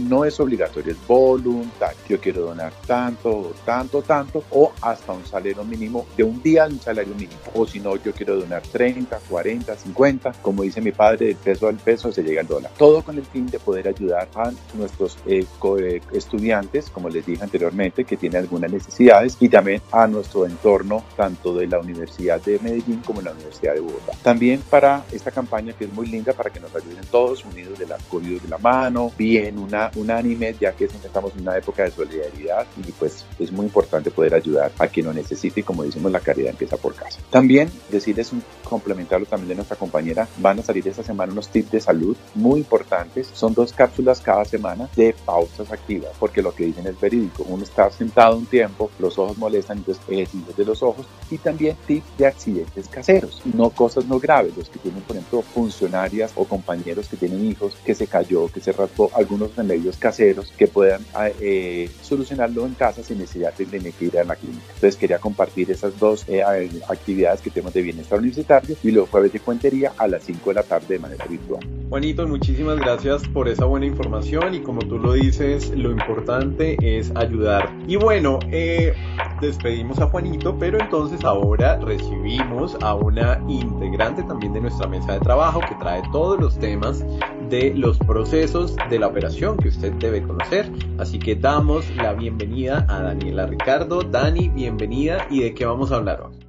no 0.00 0.24
es 0.24 0.40
obligatorio, 0.40 0.92
es 0.92 1.06
voluntario. 1.06 1.98
Yo 2.08 2.20
quiero 2.20 2.42
donar 2.42 2.72
tanto, 2.86 3.54
tanto, 3.64 4.02
tanto, 4.02 4.44
o 4.50 4.72
hasta 4.80 5.12
un 5.12 5.24
salario 5.26 5.64
mínimo 5.64 6.06
de 6.16 6.24
un 6.24 6.42
día 6.42 6.66
un 6.66 6.80
salario 6.80 7.14
mínimo. 7.14 7.38
O 7.54 7.66
si 7.66 7.80
no, 7.80 7.96
yo 7.96 8.12
quiero 8.12 8.36
donar 8.36 8.62
30, 8.62 9.18
40, 9.28 9.76
50, 9.76 10.32
como 10.42 10.62
dice 10.62 10.80
mi 10.80 10.92
padre, 10.92 11.26
del 11.26 11.36
peso 11.36 11.68
al 11.68 11.76
peso 11.76 12.12
se 12.12 12.22
llega 12.22 12.40
al 12.40 12.46
dólar. 12.46 12.72
Todo 12.76 13.02
con 13.02 13.16
el 13.16 13.24
fin 13.24 13.46
de 13.46 13.58
poder 13.58 13.88
ayudar 13.88 14.28
a 14.34 14.52
nuestros 14.74 15.18
eh, 15.26 15.44
eh, 15.80 16.00
estudiantes, 16.12 16.90
como 16.90 17.08
les 17.08 17.26
dije 17.26 17.42
anteriormente, 17.42 18.04
que 18.04 18.16
tienen 18.16 18.42
algunas 18.42 18.70
necesidades 18.70 19.35
y 19.40 19.48
también 19.48 19.82
a 19.92 20.06
nuestro 20.06 20.46
entorno, 20.46 21.04
tanto 21.16 21.54
de 21.54 21.66
la 21.66 21.78
Universidad 21.78 22.40
de 22.40 22.58
Medellín 22.60 23.02
como 23.04 23.20
la 23.20 23.32
Universidad 23.32 23.74
de 23.74 23.80
Bogotá. 23.80 24.12
También 24.22 24.62
para 24.70 25.04
esta 25.12 25.30
campaña 25.30 25.72
que 25.72 25.84
es 25.84 25.92
muy 25.92 26.06
linda 26.06 26.32
para 26.32 26.50
que 26.50 26.60
nos 26.60 26.74
ayuden 26.74 27.04
todos 27.10 27.44
unidos 27.44 27.78
de 27.78 27.86
la, 27.86 27.98
cogidos 28.08 28.42
de 28.42 28.48
la 28.48 28.58
mano, 28.58 29.12
bien, 29.16 29.58
una, 29.58 29.90
unánime, 29.96 30.54
ya 30.58 30.72
que 30.72 30.84
estamos 30.84 31.32
en 31.34 31.42
una 31.42 31.56
época 31.56 31.84
de 31.84 31.90
solidaridad 31.90 32.66
y 32.76 32.92
pues 32.92 33.24
es 33.38 33.52
muy 33.52 33.66
importante 33.66 34.10
poder 34.10 34.34
ayudar 34.34 34.72
a 34.78 34.86
quien 34.86 35.06
lo 35.06 35.12
necesite 35.12 35.60
y 35.60 35.62
como 35.62 35.82
decimos 35.82 36.12
la 36.12 36.20
caridad 36.20 36.50
empieza 36.50 36.76
por 36.76 36.94
casa. 36.94 37.20
También 37.30 37.70
decir 37.90 38.18
es 38.18 38.32
un 38.32 38.42
complementario 38.64 39.26
también 39.26 39.48
de 39.50 39.54
nuestra 39.56 39.76
compañera. 39.76 40.28
Van 40.38 40.58
a 40.58 40.62
salir 40.62 40.86
esta 40.86 41.02
semana 41.02 41.32
unos 41.32 41.48
tips 41.48 41.70
de 41.70 41.80
salud 41.80 42.16
muy 42.34 42.60
importantes. 42.60 43.28
Son 43.32 43.54
dos 43.54 43.72
cápsulas 43.72 44.20
cada 44.20 44.44
semana 44.44 44.88
de 44.96 45.14
pausas 45.24 45.72
activas, 45.72 46.12
porque 46.18 46.42
lo 46.42 46.54
que 46.54 46.66
dicen 46.66 46.86
es 46.86 47.00
verídico. 47.00 47.44
Uno 47.48 47.62
está 47.62 47.90
sentado 47.90 48.36
un 48.36 48.46
tiempo, 48.46 48.90
los 48.98 49.18
ojos 49.18 49.25
ojos 49.26 49.38
molestan, 49.38 49.78
entonces 49.78 50.02
ejercicios 50.08 50.56
de 50.56 50.64
los 50.64 50.82
ojos 50.82 51.06
y 51.30 51.38
también 51.38 51.76
tips 51.86 52.16
de 52.18 52.26
accidentes 52.26 52.88
caseros, 52.88 53.42
no 53.44 53.70
cosas 53.70 54.06
no 54.06 54.18
graves, 54.18 54.56
los 54.56 54.68
que 54.68 54.78
tienen, 54.78 55.02
por 55.02 55.16
ejemplo, 55.16 55.42
funcionarias 55.42 56.32
o 56.36 56.44
compañeros 56.44 57.08
que 57.08 57.16
tienen 57.16 57.44
hijos, 57.44 57.76
que 57.84 57.94
se 57.94 58.06
cayó, 58.06 58.48
que 58.48 58.60
se 58.60 58.72
raspó, 58.72 59.10
algunos 59.14 59.54
remedios 59.56 59.96
caseros 59.96 60.52
que 60.56 60.68
puedan 60.68 61.04
ah, 61.14 61.28
eh, 61.40 61.90
solucionarlo 62.02 62.66
en 62.66 62.74
casa 62.74 63.02
sin 63.02 63.18
necesidad 63.18 63.54
de 63.54 63.66
tener 63.66 63.92
que 63.92 64.06
ir 64.06 64.18
a 64.18 64.24
la 64.24 64.36
clínica. 64.36 64.64
Entonces 64.74 64.96
quería 64.96 65.18
compartir 65.18 65.70
esas 65.70 65.98
dos 65.98 66.24
eh, 66.28 66.42
actividades 66.88 67.40
que 67.40 67.50
tenemos 67.50 67.74
de 67.74 67.82
bienestar 67.82 68.18
universitario 68.18 68.76
y 68.82 68.90
los 68.90 69.08
jueves 69.08 69.32
de 69.32 69.40
cuentería 69.40 69.92
a 69.96 70.08
las 70.08 70.24
5 70.24 70.50
de 70.50 70.54
la 70.54 70.62
tarde 70.62 70.86
de 70.94 70.98
manera 70.98 71.24
virtual. 71.26 71.66
Juanito, 71.88 72.26
muchísimas 72.26 72.78
gracias 72.78 73.26
por 73.28 73.48
esa 73.48 73.64
buena 73.64 73.86
información 73.86 74.54
y 74.54 74.60
como 74.60 74.80
tú 74.80 74.98
lo 74.98 75.12
dices, 75.12 75.70
lo 75.70 75.90
importante 75.90 76.76
es 76.80 77.12
ayudar. 77.14 77.72
Y 77.86 77.96
bueno, 77.96 78.38
eh, 78.50 78.94
despedimos 79.40 79.98
a 80.00 80.06
Juanito, 80.06 80.56
pero 80.58 80.80
entonces 80.80 81.24
ahora 81.24 81.76
recibimos 81.76 82.76
a 82.82 82.94
una 82.94 83.40
integrante 83.48 84.22
también 84.22 84.52
de 84.52 84.60
nuestra 84.60 84.86
mesa 84.86 85.12
de 85.12 85.20
trabajo 85.20 85.60
que 85.60 85.74
trae 85.76 86.02
todos 86.12 86.40
los 86.40 86.58
temas 86.58 87.04
de 87.48 87.74
los 87.74 87.98
procesos 87.98 88.76
de 88.90 88.98
la 88.98 89.08
operación 89.08 89.56
que 89.56 89.68
usted 89.68 89.92
debe 89.94 90.22
conocer. 90.22 90.70
Así 90.98 91.18
que 91.18 91.36
damos 91.36 91.88
la 91.96 92.12
bienvenida 92.12 92.86
a 92.88 93.02
Daniela 93.02 93.46
Ricardo. 93.46 94.02
Dani, 94.02 94.48
bienvenida 94.48 95.26
y 95.30 95.42
de 95.42 95.54
qué 95.54 95.66
vamos 95.66 95.92
a 95.92 95.96
hablar 95.96 96.22
hoy. 96.22 96.46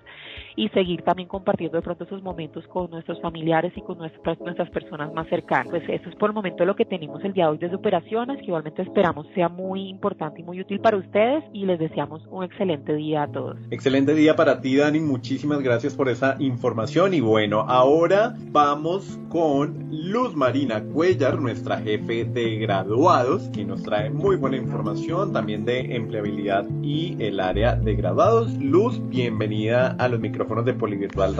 y 0.57 0.69
seguir 0.71 1.03
también 1.03 1.29
compartiendo 1.29 1.77
de 1.77 1.83
pronto 1.83 2.05
esos 2.05 2.23
momentos 2.23 2.66
con 2.69 2.91
nuestros 2.91 3.21
familiares 3.21 3.73
y 3.77 3.81
con 3.81 3.99
nuestras, 3.99 4.39
nuestras 4.41 4.71
personas 4.71 5.12
más 5.12 5.29
cercanas. 5.29 5.69
Pues 5.71 5.89
eso 5.89 6.09
es 6.09 6.16
por 6.16 6.31
el 6.31 6.35
momento 6.35 6.64
lo 6.64 6.77
que 6.77 6.85
tenemos 6.85 7.25
el 7.25 7.33
día 7.33 7.45
de 7.45 7.53
hoy 7.53 7.59
desde 7.59 7.77
operaciones, 7.77 8.39
que 8.39 8.47
igualmente 8.47 8.83
esperamos 8.83 9.27
sea 9.35 9.49
muy 9.49 9.89
importante 9.89 10.41
y 10.41 10.45
muy 10.45 10.61
útil 10.61 10.81
para 10.81 10.97
ustedes 10.97 11.45
y 11.53 11.64
les 11.64 11.79
deseamos 11.79 12.23
un 12.31 12.45
excelente 12.45 12.95
día 12.95 13.23
a 13.23 13.29
todos. 13.29 13.57
Excelente 13.71 14.14
día 14.14 14.37
para 14.37 14.61
ti, 14.61 14.77
Dani. 14.77 15.01
Muchísimas 15.01 15.61
gracias 15.61 15.95
por 15.95 16.09
esa 16.09 16.37
información 16.39 16.57
y 17.12 17.20
bueno, 17.20 17.61
ahora 17.68 18.34
vamos 18.50 19.16
con 19.28 19.86
Luz 19.90 20.34
Marina 20.34 20.82
Cuellar, 20.82 21.38
nuestra 21.38 21.78
jefe 21.78 22.24
de 22.24 22.56
graduados, 22.56 23.42
que 23.52 23.64
nos 23.64 23.84
trae 23.84 24.11
muy 24.11 24.34
buena 24.34 24.56
información 24.56 25.32
también 25.32 25.64
de 25.64 25.94
empleabilidad 25.94 26.66
y 26.82 27.16
el 27.22 27.38
área 27.38 27.76
de 27.76 27.94
graduados. 27.94 28.52
Luz, 28.54 29.00
bienvenida 29.09 29.94
a 30.00 30.09
los 30.09 30.18
micrófonos 30.18 30.64
de 30.64 30.74
Polivirtual 30.74 31.36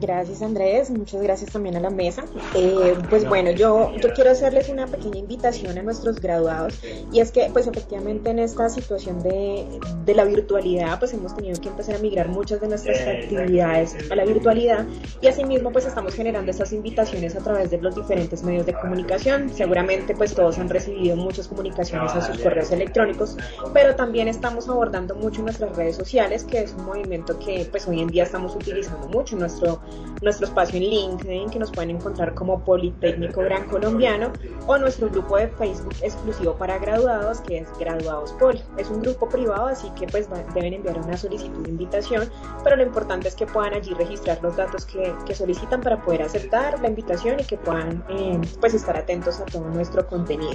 Gracias 0.00 0.42
Andrés, 0.42 0.90
muchas 0.90 1.22
gracias 1.22 1.50
también 1.50 1.74
a 1.74 1.80
la 1.80 1.90
mesa. 1.90 2.24
Eh, 2.54 2.94
pues 3.10 3.28
bueno, 3.28 3.50
yo, 3.50 3.92
yo 3.96 4.12
quiero 4.14 4.30
hacerles 4.30 4.68
una 4.68 4.86
pequeña 4.86 5.18
invitación 5.18 5.76
a 5.76 5.82
nuestros 5.82 6.20
graduados. 6.20 6.78
Y 7.12 7.18
es 7.18 7.32
que 7.32 7.50
pues 7.52 7.66
efectivamente 7.66 8.30
en 8.30 8.38
esta 8.38 8.68
situación 8.68 9.22
de, 9.22 9.66
de 10.04 10.14
la 10.14 10.24
virtualidad 10.24 11.00
pues 11.00 11.12
hemos 11.14 11.34
tenido 11.34 11.60
que 11.60 11.68
empezar 11.68 11.96
a 11.96 11.98
migrar 11.98 12.28
muchas 12.28 12.60
de 12.60 12.68
nuestras 12.68 13.00
actividades 13.00 13.96
a 14.10 14.14
la 14.14 14.24
virtualidad 14.24 14.51
y 14.56 15.26
asimismo 15.26 15.72
pues 15.72 15.86
estamos 15.86 16.14
generando 16.14 16.50
estas 16.50 16.72
invitaciones 16.72 17.34
a 17.36 17.40
través 17.40 17.70
de 17.70 17.78
los 17.78 17.94
diferentes 17.94 18.42
medios 18.42 18.66
de 18.66 18.74
comunicación. 18.74 19.48
Seguramente 19.50 20.14
pues 20.14 20.34
todos 20.34 20.58
han 20.58 20.68
recibido 20.68 21.16
muchas 21.16 21.48
comunicaciones 21.48 22.12
a 22.12 22.20
sus 22.20 22.38
correos 22.38 22.70
electrónicos, 22.70 23.36
pero 23.72 23.94
también 23.96 24.28
estamos 24.28 24.68
abordando 24.68 25.14
mucho 25.14 25.42
nuestras 25.42 25.74
redes 25.76 25.96
sociales, 25.96 26.44
que 26.44 26.62
es 26.62 26.74
un 26.74 26.84
movimiento 26.84 27.38
que 27.38 27.66
pues 27.70 27.88
hoy 27.88 28.00
en 28.00 28.08
día 28.08 28.24
estamos 28.24 28.54
utilizando 28.54 29.08
mucho, 29.08 29.36
nuestro, 29.36 29.80
nuestro 30.20 30.46
espacio 30.46 30.78
en 30.78 30.84
LinkedIn, 30.84 31.50
que 31.50 31.58
nos 31.58 31.70
pueden 31.70 31.90
encontrar 31.90 32.34
como 32.34 32.62
Politécnico 32.64 33.40
Gran 33.40 33.66
Colombiano, 33.68 34.32
o 34.66 34.76
nuestro 34.76 35.08
grupo 35.08 35.38
de 35.38 35.48
Facebook 35.48 35.94
exclusivo 36.02 36.54
para 36.56 36.78
graduados, 36.78 37.40
que 37.40 37.58
es 37.58 37.68
Graduados 37.78 38.32
Poli. 38.32 38.62
Es 38.76 38.90
un 38.90 39.00
grupo 39.00 39.28
privado, 39.28 39.66
así 39.66 39.88
que 39.98 40.06
pues 40.06 40.28
deben 40.54 40.74
enviar 40.74 40.98
una 40.98 41.16
solicitud 41.16 41.62
de 41.62 41.70
invitación, 41.70 42.30
pero 42.62 42.76
lo 42.76 42.82
importante 42.82 43.28
es 43.28 43.34
que 43.34 43.46
puedan 43.46 43.74
allí 43.74 43.94
registrar 43.94 44.41
los 44.42 44.56
datos 44.56 44.84
que, 44.84 45.12
solicitan 45.34 45.80
para 45.80 46.02
poder 46.02 46.22
aceptar 46.22 46.78
la 46.80 46.88
invitación 46.88 47.40
y 47.40 47.44
que 47.44 47.56
puedan 47.56 48.04
eh, 48.10 48.38
pues 48.60 48.74
estar 48.74 48.96
atentos 48.96 49.40
a 49.40 49.46
todo 49.46 49.68
nuestro 49.70 50.06
contenido. 50.06 50.52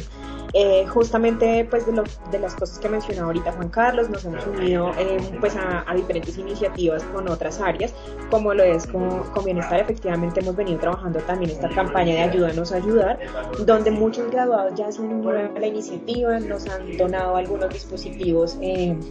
Eh, 0.54 0.86
justamente 0.88 1.68
pues 1.70 1.86
de, 1.86 1.94
lo, 1.94 2.04
de 2.32 2.40
las 2.40 2.56
cosas 2.56 2.80
que 2.80 2.88
mencionó 2.88 3.26
ahorita 3.26 3.52
Juan 3.54 3.70
Carlos, 3.70 4.10
nos 4.10 4.24
hemos 4.26 4.46
unido 4.46 4.92
eh, 4.98 5.18
pues 5.40 5.56
a, 5.56 5.94
diferentes 5.96 6.38
iniciativas 6.38 7.04
con 7.06 7.28
otras 7.28 7.60
áreas, 7.60 7.94
como 8.30 8.54
lo 8.54 8.64
es 8.64 8.86
con, 8.86 9.24
con, 9.32 9.46
Bienestar, 9.46 9.80
efectivamente 9.80 10.42
hemos 10.42 10.56
venido 10.56 10.80
trabajando 10.80 11.20
también 11.20 11.52
esta 11.52 11.70
campaña 11.70 12.14
de 12.14 12.20
Ayúdanos 12.22 12.72
a 12.72 12.78
Ayudar, 12.78 13.20
donde 13.66 13.92
muchos 13.92 14.30
graduados 14.30 14.76
ya 14.76 14.92
se 14.92 15.02
han 15.02 15.14
unido 15.14 15.32
a 15.32 15.60
la 15.60 15.68
iniciativa, 15.68 16.40
nos 16.40 16.68
han 16.68 16.98
donado 16.98 17.36
algunos 17.36 17.70
dispositivos 17.70 18.58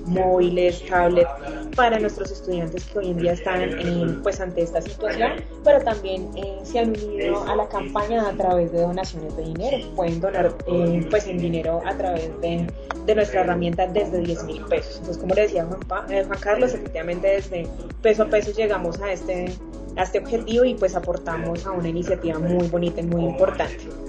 móviles, 0.06 0.84
tablets, 0.86 1.30
para 1.74 1.98
nuestros 1.98 2.30
estudiantes 2.30 2.84
que 2.84 2.98
hoy 2.98 3.10
en 3.10 3.18
día 3.18 3.32
están 3.32 4.20
pues 4.22 4.40
ante 4.40 4.65
esta 4.66 4.82
situación, 4.82 5.32
pero 5.64 5.82
también 5.82 6.30
eh, 6.36 6.58
se 6.62 6.80
han 6.80 6.90
unido 6.90 7.42
a 7.44 7.56
la 7.56 7.68
campaña 7.68 8.28
a 8.28 8.32
través 8.32 8.72
de 8.72 8.82
donaciones 8.82 9.36
de 9.36 9.44
dinero. 9.44 9.78
Pueden 9.96 10.20
donar 10.20 10.54
eh, 10.66 11.06
pues 11.10 11.26
en 11.26 11.38
dinero 11.38 11.80
a 11.84 11.96
través 11.96 12.38
de, 12.40 12.66
de 13.06 13.14
nuestra 13.14 13.40
herramienta 13.40 13.86
desde 13.86 14.20
10 14.20 14.44
mil 14.44 14.64
pesos. 14.64 14.96
Entonces, 14.96 15.18
como 15.18 15.34
le 15.34 15.42
decía 15.42 15.66
Juan, 15.66 16.12
eh, 16.12 16.24
Juan 16.24 16.38
Carlos, 16.40 16.74
efectivamente 16.74 17.28
desde 17.28 17.66
peso 18.02 18.24
a 18.24 18.26
peso 18.26 18.52
llegamos 18.52 19.00
a 19.00 19.12
este, 19.12 19.52
a 19.96 20.02
este 20.02 20.18
objetivo 20.18 20.64
y 20.64 20.74
pues 20.74 20.94
aportamos 20.94 21.66
a 21.66 21.72
una 21.72 21.88
iniciativa 21.88 22.38
muy 22.38 22.68
bonita 22.68 23.00
y 23.00 23.04
muy 23.04 23.24
importante. 23.24 24.05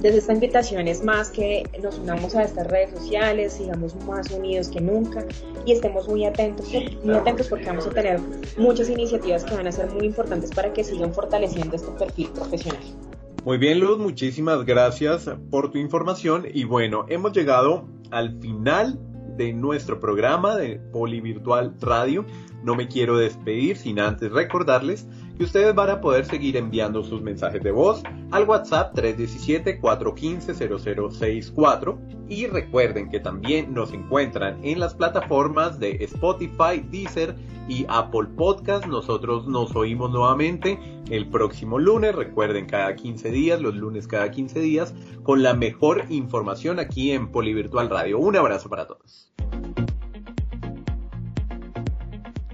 Desde 0.00 0.18
esta 0.18 0.32
invitación 0.32 0.88
es 0.88 1.02
más 1.02 1.30
que 1.30 1.64
nos 1.82 1.98
unamos 1.98 2.34
a 2.34 2.42
estas 2.44 2.66
redes 2.66 2.90
sociales, 2.90 3.54
sigamos 3.54 3.94
más 4.06 4.30
unidos 4.30 4.68
que 4.68 4.80
nunca 4.80 5.24
y 5.64 5.72
estemos 5.72 6.08
muy 6.08 6.24
atentos, 6.24 6.66
muy 7.02 7.14
atentos 7.14 7.48
porque 7.48 7.66
vamos 7.66 7.86
a 7.86 7.90
tener 7.90 8.20
muchas 8.56 8.88
iniciativas 8.88 9.44
que 9.44 9.54
van 9.54 9.66
a 9.66 9.72
ser 9.72 9.90
muy 9.90 10.06
importantes 10.06 10.50
para 10.50 10.72
que 10.72 10.84
sigan 10.84 11.12
fortaleciendo 11.12 11.76
este 11.76 11.90
perfil 11.92 12.28
profesional. 12.30 12.82
Muy 13.44 13.58
bien, 13.58 13.78
Luz, 13.78 13.98
muchísimas 13.98 14.64
gracias 14.64 15.30
por 15.50 15.70
tu 15.70 15.78
información 15.78 16.46
y 16.52 16.64
bueno, 16.64 17.06
hemos 17.08 17.32
llegado 17.32 17.88
al 18.10 18.40
final 18.40 18.98
de 19.36 19.52
nuestro 19.52 20.00
programa 20.00 20.56
de 20.56 20.80
Polivirtual 20.92 21.74
Radio. 21.80 22.24
No 22.66 22.74
me 22.74 22.88
quiero 22.88 23.16
despedir 23.16 23.76
sin 23.76 24.00
antes 24.00 24.32
recordarles 24.32 25.06
que 25.38 25.44
ustedes 25.44 25.72
van 25.72 25.88
a 25.88 26.00
poder 26.00 26.24
seguir 26.24 26.56
enviando 26.56 27.04
sus 27.04 27.22
mensajes 27.22 27.62
de 27.62 27.70
voz 27.70 28.02
al 28.32 28.42
WhatsApp 28.42 28.92
317-415-0064 28.96 31.96
y 32.28 32.48
recuerden 32.48 33.08
que 33.08 33.20
también 33.20 33.72
nos 33.72 33.92
encuentran 33.92 34.58
en 34.64 34.80
las 34.80 34.94
plataformas 34.94 35.78
de 35.78 35.92
Spotify, 36.00 36.84
Deezer 36.90 37.36
y 37.68 37.86
Apple 37.88 38.30
Podcast. 38.36 38.84
Nosotros 38.86 39.46
nos 39.46 39.76
oímos 39.76 40.10
nuevamente 40.10 40.80
el 41.08 41.28
próximo 41.28 41.78
lunes, 41.78 42.16
recuerden 42.16 42.66
cada 42.66 42.96
15 42.96 43.30
días, 43.30 43.60
los 43.60 43.76
lunes 43.76 44.08
cada 44.08 44.32
15 44.32 44.58
días, 44.58 44.92
con 45.22 45.44
la 45.44 45.54
mejor 45.54 46.06
información 46.08 46.80
aquí 46.80 47.12
en 47.12 47.30
Polivirtual 47.30 47.88
Radio. 47.88 48.18
Un 48.18 48.34
abrazo 48.34 48.68
para 48.68 48.88
todos. 48.88 49.30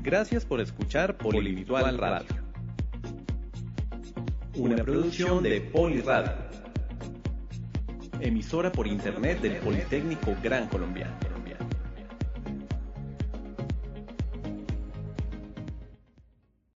Gracias 0.02 0.44
por 0.44 0.60
escuchar 0.60 1.16
Polivirtual 1.16 1.96
Radio. 1.96 2.26
Una 4.56 4.74
producción 4.82 5.44
de 5.44 5.60
Poliradio, 5.60 6.32
emisora 8.18 8.72
por 8.72 8.88
internet 8.88 9.40
del 9.40 9.58
Politécnico 9.58 10.34
Gran 10.42 10.66
Colombiano. 10.66 11.21